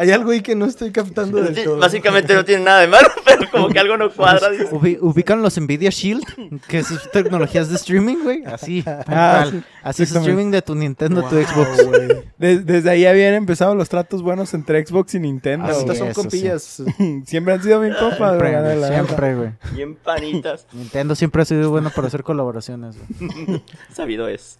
hay 0.00 0.10
algo 0.12 0.30
ahí 0.30 0.40
que 0.40 0.54
no 0.54 0.64
estoy 0.64 0.90
captando 0.92 1.42
del 1.42 1.62
todo. 1.64 1.78
Básicamente 1.78 2.34
no 2.34 2.44
tiene 2.44 2.64
nada 2.64 2.80
de 2.80 2.86
malo, 2.88 3.08
pero 3.24 3.50
como 3.50 3.68
que 3.68 3.78
algo 3.78 3.96
no 3.96 4.10
cuadra. 4.10 4.48
dice. 4.50 4.68
¿Ubican 5.00 5.42
los 5.42 5.60
Nvidia 5.60 5.90
Shield? 5.90 6.24
Que 6.66 6.78
es 6.78 6.88
tecnologías 7.12 7.68
de 7.68 7.76
streaming, 7.76 8.16
güey. 8.22 8.44
Así. 8.46 8.82
tal 8.82 9.04
Ah, 9.08 9.46
sí, 9.50 9.62
Así 9.82 10.02
es 10.04 10.12
streaming 10.16 10.50
de 10.50 10.62
tu 10.62 10.74
Nintendo, 10.74 11.22
tu 11.28 11.34
Wow, 11.36 11.44
Xbox. 11.44 11.86
güey. 11.86 12.08
Des- 12.38 12.64
desde 12.64 12.90
ahí 12.90 13.04
habían 13.06 13.34
empezado 13.34 13.74
los 13.74 13.88
tratos 13.88 14.22
buenos 14.22 14.54
entre 14.54 14.84
Xbox 14.86 15.14
y 15.14 15.20
Nintendo. 15.20 15.66
Así 15.66 15.80
Estas 15.80 15.98
son 15.98 16.12
compillas. 16.12 16.82
Siempre 17.26 17.54
han 17.54 17.62
sido 17.62 17.80
bien 17.80 17.94
compas, 17.98 18.38
güey, 18.38 18.84
siempre, 18.86 19.34
güey. 19.34 19.50
Bien 19.74 19.94
panitas. 19.96 20.66
Nintendo 20.72 21.14
siempre 21.14 21.42
ha 21.42 21.44
sido 21.44 21.70
bueno 21.70 21.90
para 21.94 22.08
hacer 22.08 22.22
colaboraciones, 22.22 22.96
güey. 22.96 23.62
Sabido 23.92 24.28
es. 24.28 24.58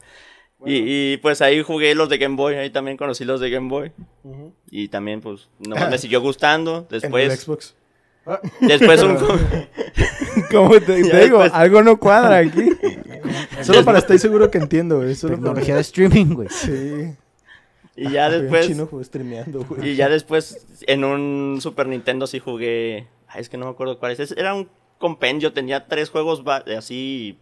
Y, 0.67 1.13
y, 1.13 1.17
pues 1.19 1.41
ahí 1.41 1.63
jugué 1.63 1.95
los 1.95 2.09
de 2.09 2.19
Game 2.19 2.37
Boy, 2.37 2.55
ahí 2.55 2.71
también 2.71 2.97
conocí 2.97 3.25
los 3.25 3.41
de 3.41 3.51
Game 3.51 3.69
Boy. 3.69 3.93
Y 4.71 4.89
también 4.89 5.21
pues 5.21 5.49
nomás 5.59 5.91
me 5.91 5.99
siguió 5.99 6.21
gustando. 6.21 6.87
En 6.91 6.95
el 6.95 7.01
Después, 7.01 7.41
Xbox. 7.41 7.75
después 8.61 9.03
un... 9.03 9.17
Como 10.51 10.81
te, 10.81 10.97
digo, 10.97 11.17
después- 11.43 11.53
algo 11.53 11.83
no 11.83 11.99
cuadra 11.99 12.39
aquí. 12.39 12.71
Solo 13.63 13.85
para 13.85 13.99
estar 13.99 14.19
seguro 14.19 14.51
que 14.51 14.59
entiendo, 14.59 14.99
güey. 14.99 15.15
Solo 15.15 15.35
para... 15.35 15.45
Tecnología 15.49 15.75
de 15.77 15.81
streaming, 15.81 16.35
güey. 16.35 16.49
Sí. 16.51 17.15
y 17.97 18.11
ya 18.11 18.29
después... 18.29 18.67
chino 18.67 18.89
streameando, 19.03 19.65
güey. 19.65 19.91
Y 19.91 19.97
ya 19.97 20.09
después 20.09 20.67
en 20.87 21.05
un 21.05 21.59
Super 21.61 21.87
Nintendo 21.87 22.27
sí 22.27 22.39
jugué... 22.39 23.07
Ay, 23.29 23.41
es 23.41 23.49
que 23.49 23.57
no 23.57 23.67
me 23.67 23.71
acuerdo 23.73 23.99
cuál 23.99 24.13
es. 24.13 24.33
Era 24.33 24.55
un 24.55 24.69
compendio, 24.99 25.53
tenía 25.53 25.87
tres 25.87 26.11
juegos 26.11 26.43
así 26.77 27.39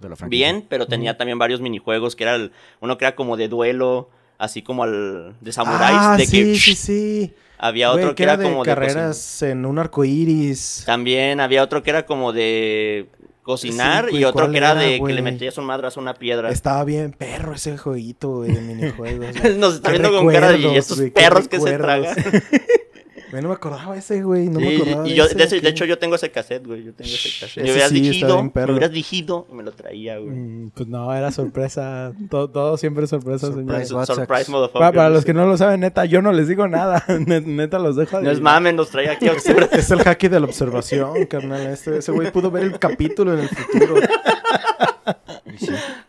De 0.00 0.08
la 0.08 0.16
bien, 0.28 0.64
pero 0.68 0.86
tenía 0.86 1.16
también 1.16 1.38
varios 1.38 1.60
minijuegos 1.60 2.14
que 2.16 2.24
era 2.24 2.34
el- 2.36 2.52
uno 2.80 2.98
que 2.98 3.04
era 3.04 3.14
como 3.16 3.36
de 3.36 3.48
duelo, 3.48 4.08
así 4.38 4.62
como 4.62 4.84
el 4.84 5.32
de 5.40 5.52
samuráis, 5.52 5.98
Ah, 6.00 6.16
de 6.16 6.26
sí, 6.26 6.36
que 6.52 6.54
sí, 6.56 6.74
sí. 6.76 7.34
había 7.58 7.90
Güey, 7.90 8.04
otro 8.04 8.14
que 8.14 8.22
era, 8.22 8.36
de 8.36 8.44
como 8.44 8.64
de 8.64 8.70
cocina. 8.70 8.74
carreras 8.74 9.42
en 9.42 9.66
un 9.66 9.78
arco 9.78 10.04
iris. 10.04 10.84
También 10.86 11.40
había 11.40 11.62
otro 11.64 11.82
que 11.82 11.90
era 11.90 12.06
como 12.06 12.32
de 12.32 13.08
cocinar 13.42 14.08
Sí, 14.10 14.18
y 14.18 14.24
otro 14.24 14.42
¿cuál 14.42 14.52
que 14.52 14.58
era, 14.58 14.70
era, 14.72 14.80
de 14.80 15.02
que 15.02 15.12
le 15.12 15.22
metías 15.22 15.56
un 15.58 15.64
madrazo 15.64 15.98
a 15.98 16.02
una 16.02 16.14
piedra. 16.14 16.50
Estaba 16.50 16.84
bien 16.84 17.12
perro 17.12 17.54
ese 17.54 17.76
jueguito, 17.78 18.28
güey, 18.36 18.52
de 18.52 18.60
minijuegos. 18.60 19.26
Nos 19.56 19.74
está 19.76 19.90
viendo 19.90 20.12
con 20.12 20.28
cara 20.32 20.52
de 20.52 20.58
y 20.58 20.76
estos 20.76 21.00
perros 21.12 21.48
que 21.48 21.58
se 21.58 21.76
tragan. 21.78 22.14
Güey, 23.30 23.42
no 23.42 23.48
me 23.48 23.54
acordaba 23.54 23.96
ese, 23.96 24.22
güey. 24.22 24.48
No 24.48 24.58
me 24.60 24.76
acordaba 24.76 25.06
y 25.06 25.10
de 25.10 25.16
yo, 25.16 25.24
ese, 25.24 25.34
de, 25.34 25.44
ese- 25.44 25.60
de 25.60 25.68
hecho, 25.68 25.84
yo 25.84 25.98
tengo 25.98 26.14
ese 26.14 26.30
cassette, 26.30 26.66
güey. 26.66 26.84
Yo 26.84 26.94
tengo 26.94 27.10
ese 27.10 27.28
cassette. 27.40 27.64
Me 27.64 27.72
hubieras 27.72 27.90
sí, 27.90 28.00
digido, 28.00 28.42
me 28.42 28.64
hubieras 28.72 28.90
digido 28.92 29.46
y 29.50 29.54
me 29.54 29.62
lo 29.62 29.72
traía, 29.72 30.18
güey. 30.18 30.30
Mm, 30.30 30.70
Pues 30.70 30.88
no, 30.88 31.14
era 31.14 31.30
sorpresa. 31.30 32.12
Todo, 32.30 32.48
todo 32.50 32.76
siempre 32.76 33.04
es 33.04 33.10
sorpresa, 33.10 33.48
Surprise, 33.48 33.92
what? 33.94 34.06
Surprise, 34.06 34.50
motherfucker. 34.50 34.80
Para, 34.80 34.92
para 34.92 35.10
los 35.10 35.24
que 35.24 35.34
no 35.34 35.46
lo 35.46 35.56
saben, 35.56 35.80
neta, 35.80 36.04
yo 36.04 36.22
no 36.22 36.32
les 36.32 36.48
digo 36.48 36.66
nada. 36.68 37.04
Net- 37.08 37.44
Neta, 37.44 37.78
los 37.78 37.96
dejo 37.96 38.20
No 38.20 38.30
es 38.30 38.40
mames, 38.40 38.74
nos 38.74 38.90
traía 38.90 39.12
aquí 39.12 39.28
a. 39.28 39.32
Es 39.32 39.90
el 39.90 40.00
hacky 40.02 40.28
de 40.28 40.40
la 40.40 40.46
observación, 40.46 41.26
carnal. 41.30 41.66
Este, 41.68 41.98
ese 41.98 42.12
güey 42.12 42.30
pudo 42.32 42.50
ver 42.50 42.64
el 42.64 42.78
capítulo 42.78 43.34
en 43.34 43.40
el 43.40 43.48
futuro. 43.48 43.96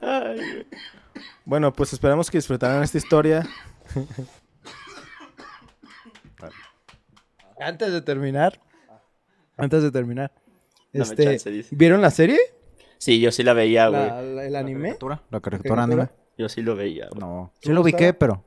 Ay. 0.02 0.66
Bueno, 1.46 1.74
pues 1.74 1.94
esperamos 1.94 2.30
que 2.30 2.38
disfrutaran 2.38 2.84
esta 2.84 2.98
historia. 2.98 3.48
Antes 7.60 7.92
de 7.92 8.02
terminar. 8.02 8.60
Antes 9.58 9.84
de 9.84 9.92
terminar. 9.92 10.32
Dame 10.94 11.04
Este, 11.04 11.24
chance, 11.26 11.50
dice. 11.52 11.76
¿Vieron 11.76 12.02
la 12.02 12.12
serie? 12.12 12.40
Sí, 12.98 13.20
yo 13.20 13.32
sí 13.32 13.44
la 13.44 13.54
veía, 13.54 13.88
güey. 13.90 14.08
La- 14.08 14.22
la- 14.22 14.46
¿El 14.46 14.56
anime? 14.56 14.82
¿Caricatura? 14.90 15.22
¿La 15.30 15.40
caricatura 15.40 15.84
anime? 15.84 16.08
Yo 16.38 16.50
sí 16.50 16.62
lo 16.62 16.76
veía, 16.76 17.08
güey. 17.10 17.20
No. 17.20 17.52
Sí 17.62 17.72
lo 17.72 17.82
ubiqué, 17.82 18.14
pero... 18.14 18.44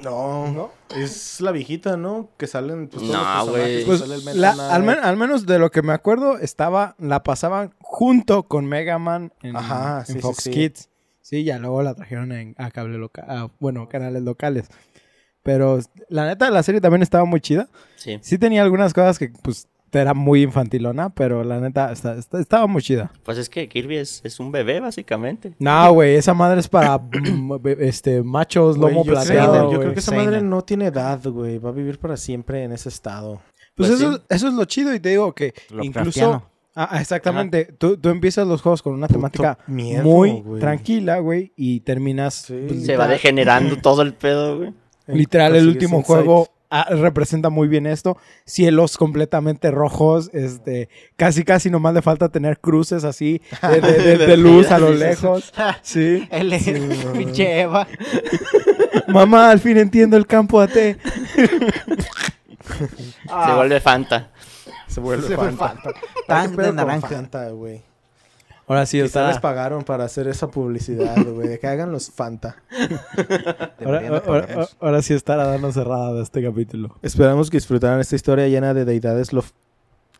No, 0.00 0.46
no. 0.52 0.70
Es 0.96 1.40
la 1.40 1.50
viejita, 1.50 1.96
¿no? 1.96 2.30
Que 2.36 2.46
salen. 2.46 2.86
Pues, 2.88 3.02
todos 3.02 3.12
No, 3.12 3.18
los 3.18 3.46
personajes, 3.48 3.74
güey. 3.74 3.84
Pues 3.86 4.00
sale 4.00 4.14
el 4.14 4.24
Meta 4.24 4.36
la- 4.38 4.52
Knight. 4.54 4.70
al, 4.72 4.82
men- 4.84 4.98
al 5.02 5.16
menos 5.16 5.46
de 5.46 5.58
lo 5.58 5.70
que 5.72 5.82
me 5.82 5.92
acuerdo, 5.92 6.38
estaba, 6.38 6.94
la 6.98 7.24
pasaban 7.24 7.74
junto 7.80 8.44
con 8.44 8.66
Mega 8.66 8.98
Man 8.98 9.32
en, 9.42 9.56
Ajá, 9.56 10.00
en 10.00 10.06
sí, 10.06 10.12
sí, 10.14 10.18
Fox 10.20 10.42
sí. 10.44 10.50
Kids. 10.50 10.88
Sí, 11.20 11.42
ya 11.44 11.58
luego 11.58 11.82
la 11.82 11.94
trajeron 11.94 12.30
en, 12.32 12.54
a 12.58 12.70
cable 12.70 12.96
local, 12.96 13.50
bueno, 13.58 13.88
canales 13.88 14.22
locales. 14.22 14.68
Pero 15.42 15.78
la 16.08 16.26
neta, 16.26 16.50
la 16.50 16.62
serie 16.62 16.80
también 16.80 17.02
estaba 17.02 17.24
muy 17.24 17.40
chida. 17.40 17.68
Sí. 17.96 18.18
Sí 18.22 18.38
tenía 18.38 18.62
algunas 18.62 18.92
cosas 18.92 19.18
que, 19.18 19.30
pues, 19.42 19.68
era 19.90 20.12
muy 20.12 20.42
infantilona, 20.42 21.08
pero 21.08 21.42
la 21.44 21.60
neta, 21.60 21.90
está- 21.92 22.16
está- 22.18 22.38
estaba 22.40 22.66
muy 22.66 22.82
chida. 22.82 23.10
Pues 23.22 23.38
es 23.38 23.48
que 23.48 23.68
Kirby 23.70 23.96
es, 23.96 24.20
es 24.22 24.38
un 24.38 24.52
bebé, 24.52 24.80
básicamente. 24.80 25.54
No, 25.58 25.92
güey, 25.94 26.16
esa 26.16 26.34
madre 26.34 26.60
es 26.60 26.68
para 26.68 26.98
mm, 27.32 27.62
be- 27.62 27.76
este 27.88 28.22
machos, 28.22 28.76
lomo 28.76 28.96
yo 28.96 29.02
creo- 29.04 29.14
plateado. 29.14 29.72
Yo 29.72 29.80
creo 29.80 29.92
que 29.94 30.00
esa 30.00 30.14
madre 30.14 30.42
no 30.42 30.60
tiene 30.62 30.86
edad, 30.86 31.20
güey. 31.26 31.58
Va 31.58 31.70
a 31.70 31.72
vivir 31.72 31.98
para 31.98 32.16
siempre 32.18 32.64
en 32.64 32.72
ese 32.72 32.90
estado. 32.90 33.40
Pues, 33.74 33.88
Pues 33.88 34.00
eso, 34.00 34.12
sí. 34.16 34.22
eso 34.28 34.48
es 34.48 34.54
lo 34.54 34.64
chido 34.66 34.92
y 34.94 35.00
te 35.00 35.08
digo 35.10 35.34
que 35.34 35.54
incluso... 35.82 36.42
Ah, 36.74 36.88
ah, 36.92 37.00
exactamente. 37.00 37.64
Tú, 37.64 37.96
tú 37.96 38.08
empiezas 38.10 38.46
los 38.46 38.60
juegos 38.62 38.82
con 38.82 38.92
una 38.92 39.06
Puto 39.08 39.18
temática 39.18 39.58
miedo, 39.66 40.04
muy 40.04 40.44
tranquila, 40.60 41.18
güey, 41.18 41.52
y 41.56 41.80
terminas... 41.80 42.34
Sí. 42.34 42.64
pues, 42.68 42.84
Se 42.86 42.96
va 42.96 43.08
degenerando 43.08 43.76
todo 43.78 44.02
el 44.02 44.12
pedo, 44.14 44.58
güey. 44.58 44.74
Literal, 45.08 45.56
el 45.56 45.68
último 45.68 46.02
juego 46.02 46.48
ah, 46.70 46.86
representa 46.90 47.48
muy 47.50 47.66
bien 47.68 47.86
esto. 47.86 48.16
Cielos 48.44 48.96
completamente 48.98 49.70
rojos, 49.70 50.30
este, 50.32 50.88
casi 51.16 51.44
casi 51.44 51.70
nomás 51.70 51.94
le 51.94 52.02
falta 52.02 52.28
tener 52.28 52.58
cruces 52.60 53.04
así 53.04 53.40
de, 53.62 53.80
de- 53.80 54.16
de- 54.18 54.26
de 54.26 54.36
luz 54.36 54.70
a 54.70 54.78
lo 54.78 54.92
lejos. 54.92 55.52
Sí. 55.82 56.26
El 56.30 56.50
pinche 57.14 57.60
Eva. 57.62 57.86
Mamá, 59.08 59.50
al 59.50 59.60
fin 59.60 59.78
entiendo 59.78 60.16
el 60.16 60.26
campo 60.26 60.60
AT. 60.60 60.72
Se 60.72 60.96
vuelve 63.54 63.80
Fanta. 63.80 64.30
Se 64.86 65.00
vuelve 65.00 65.28
Se 65.28 65.36
Fanta. 65.36 65.68
Fanta. 65.68 65.92
¿Qué 65.92 66.00
Tan 66.26 66.56
de 66.56 66.72
naranja. 66.72 67.08
Fanta, 67.08 67.48
güey. 67.50 67.82
Ahora 68.68 68.84
sí, 68.86 69.00
Quizá 69.02 69.22
les 69.26 69.36
está... 69.36 69.40
pagaron 69.40 69.82
para 69.82 70.04
hacer 70.04 70.28
esa 70.28 70.48
publicidad, 70.50 71.16
güey. 71.34 71.48
De 71.48 71.58
que 71.58 71.66
hagan 71.66 71.90
los 71.90 72.10
Fanta. 72.10 72.56
Ahora, 73.84 74.22
ahora- 74.26 74.68
ahora 74.80 75.02
sí 75.02 75.14
estará 75.14 75.46
dando 75.46 75.72
cerrada 75.72 76.12
de 76.12 76.22
este 76.22 76.42
capítulo. 76.42 76.94
Esperamos 77.02 77.50
que 77.50 77.56
disfrutaran 77.56 77.98
esta 78.00 78.14
historia 78.16 78.46
llena 78.48 78.74
de 78.74 78.84
deidades 78.84 79.32
lof- 79.32 79.52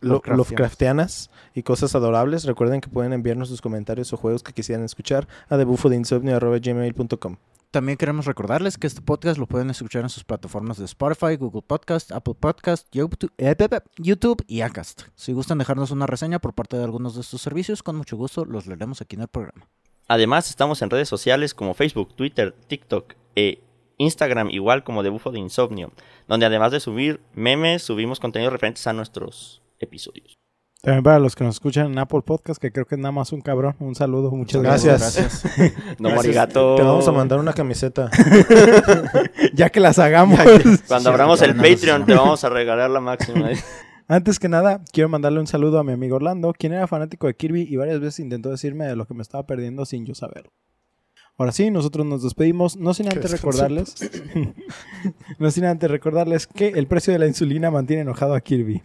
lo- 0.01 0.15
Lovecraftianas. 0.15 0.37
Lovecraftianas 0.39 1.31
y 1.55 1.63
cosas 1.63 1.95
adorables. 1.95 2.45
Recuerden 2.45 2.81
que 2.81 2.89
pueden 2.89 3.13
enviarnos 3.13 3.49
sus 3.49 3.61
comentarios 3.61 4.13
o 4.13 4.17
juegos 4.17 4.43
que 4.43 4.53
quisieran 4.53 4.85
escuchar 4.85 5.29
a 5.49 5.57
debufodeinsomnio.gmail.com 5.57 7.37
También 7.71 7.99
queremos 7.99 8.25
recordarles 8.25 8.79
que 8.79 8.87
este 8.87 9.03
podcast 9.03 9.39
lo 9.39 9.47
pueden 9.47 9.69
escuchar 9.69 10.03
en 10.03 10.09
sus 10.09 10.25
plataformas 10.25 10.79
de 10.79 10.87
Spotify, 10.87 11.37
Google 11.37 11.61
Podcast, 11.61 12.13
Apple 12.13 12.33
Podcast, 12.41 12.89
YouTube, 12.93 13.31
eh, 13.37 13.55
YouTube 13.99 14.43
y 14.47 14.63
Acast. 14.63 15.03
Si 15.17 15.35
gustan 15.35 15.59
dejarnos 15.59 15.91
una 15.91 16.07
reseña 16.07 16.39
por 16.39 16.55
parte 16.55 16.79
de 16.79 16.85
algunos 16.85 17.15
de 17.15 17.21
estos 17.21 17.43
servicios, 17.43 17.83
con 17.83 17.97
mucho 17.97 18.17
gusto 18.17 18.47
los 18.47 18.67
leeremos 18.67 19.03
aquí 19.03 19.17
en 19.17 19.23
el 19.23 19.29
programa. 19.29 19.69
Además, 20.07 20.49
estamos 20.49 20.81
en 20.81 20.89
redes 20.89 21.11
sociales 21.11 21.53
como 21.53 21.75
Facebook, 21.75 22.15
Twitter, 22.17 22.57
TikTok 22.69 23.13
e 23.37 23.63
Instagram, 23.99 24.49
igual 24.49 24.83
como 24.83 25.03
de 25.03 25.11
Bufo 25.11 25.31
de 25.31 25.41
Insomnio, 25.41 25.93
donde 26.27 26.47
además 26.47 26.73
de 26.73 26.81
subir 26.81 27.21
memes, 27.35 27.83
subimos 27.83 28.19
contenidos 28.19 28.55
referentes 28.55 28.87
a 28.87 28.95
nuestros 28.95 29.61
episodios. 29.79 30.38
También 30.81 31.03
para 31.03 31.19
los 31.19 31.35
que 31.35 31.43
nos 31.43 31.57
escuchan 31.57 31.87
en 31.93 31.99
Apple 31.99 32.23
Podcast, 32.25 32.61
que 32.61 32.71
creo 32.71 32.87
que 32.87 32.95
es 32.95 33.01
nada 33.01 33.11
más 33.11 33.33
un 33.33 33.41
cabrón. 33.41 33.75
Un 33.81 33.95
saludo, 33.97 34.31
muchas 34.31 34.63
Gracias. 34.63 35.01
gracias. 35.17 35.75
No 35.99 36.11
morigato. 36.11 36.77
Te 36.77 36.83
vamos 36.83 37.07
a 37.09 37.13
mandar 37.13 37.41
una 37.41 37.53
camiseta. 37.53 38.11
ya 39.55 39.71
que 39.71 39.81
las 39.81 39.99
hagamos. 39.99 40.39
Cuando 40.87 41.01
Sí, 41.01 41.09
abramos 41.09 41.43
el 41.43 41.57
Patreon, 41.57 42.07
te 42.07 42.15
vamos 42.15 42.45
a 42.45 42.49
regalar 42.49 42.91
la 42.91 43.01
máxima. 43.01 43.51
Antes 44.07 44.39
que 44.39 44.49
nada, 44.49 44.81
quiero 44.93 45.09
mandarle 45.09 45.41
un 45.41 45.47
saludo 45.47 45.79
a 45.81 45.85
mi 45.85 45.93
amigo 45.93 46.17
Orlando, 46.17 46.55
quien 46.57 46.73
era 46.73 46.87
fanático 46.87 47.27
de 47.27 47.35
Kirby 47.35 47.63
y 47.69 47.77
varias 47.77 48.01
veces 48.01 48.21
intentó 48.21 48.49
decirme 48.51 48.87
de 48.87 48.97
lo 48.97 49.05
que 49.07 49.15
me 49.15 49.23
estaba 49.23 49.45
perdiendo 49.47 49.85
sin 49.85 50.07
yo 50.07 50.15
saberlo. 50.15 50.51
Ahora 51.41 51.53
sí, 51.53 51.71
nosotros 51.71 52.05
nos 52.05 52.25
despedimos, 52.25 52.77
no 52.77 52.93
sin 52.95 53.07
antes 53.07 53.31
recordarles, 53.31 53.95
no 55.39 55.53
sin 55.53 55.67
antes 55.67 55.89
recordarles 55.89 56.49
que 56.49 56.71
el 56.71 56.89
precio 56.89 57.13
de 57.13 57.21
la 57.21 57.29
insulina 57.29 57.71
mantiene 57.71 58.03
enojado 58.03 58.35
a 58.35 58.41
Kirby. 58.41 58.83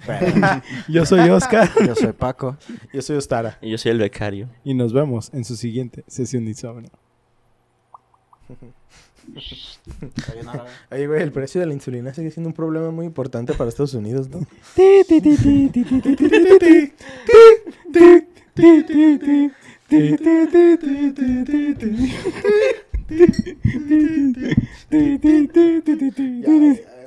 Yo 0.88 1.04
soy 1.08 1.28
Oscar 1.32 1.68
Yo 1.84 1.96
soy 1.96 2.14
Paco. 2.14 2.56
Yo 2.94 3.02
soy 3.02 3.18
Ostara. 3.18 3.58
Y 3.60 3.72
yo 3.72 3.80
soy 3.80 3.94
el 3.94 3.98
becario. 3.98 4.50
y 4.64 4.76
nos 4.76 4.94
vemos 4.94 5.32
en 5.34 5.46
su 5.46 5.56
siguiente 5.56 6.04
sesión 6.06 6.46
de 6.46 6.52
insomnio. 6.52 6.92
Oye, 10.92 11.08
güey, 11.08 11.24
el 11.24 11.32
precio 11.32 11.60
de 11.60 11.66
la 11.66 11.74
insulina 11.74 12.14
sigue 12.14 12.30
siendo 12.30 12.50
un 12.50 12.54
problema 12.54 12.92
muy 12.92 13.08
importante 13.08 13.54
para 13.54 13.70
Estados 13.70 13.96
Unidos, 13.96 14.30
¿no? 14.30 14.46
Ya, 19.94 20.00
ya, 26.50 27.03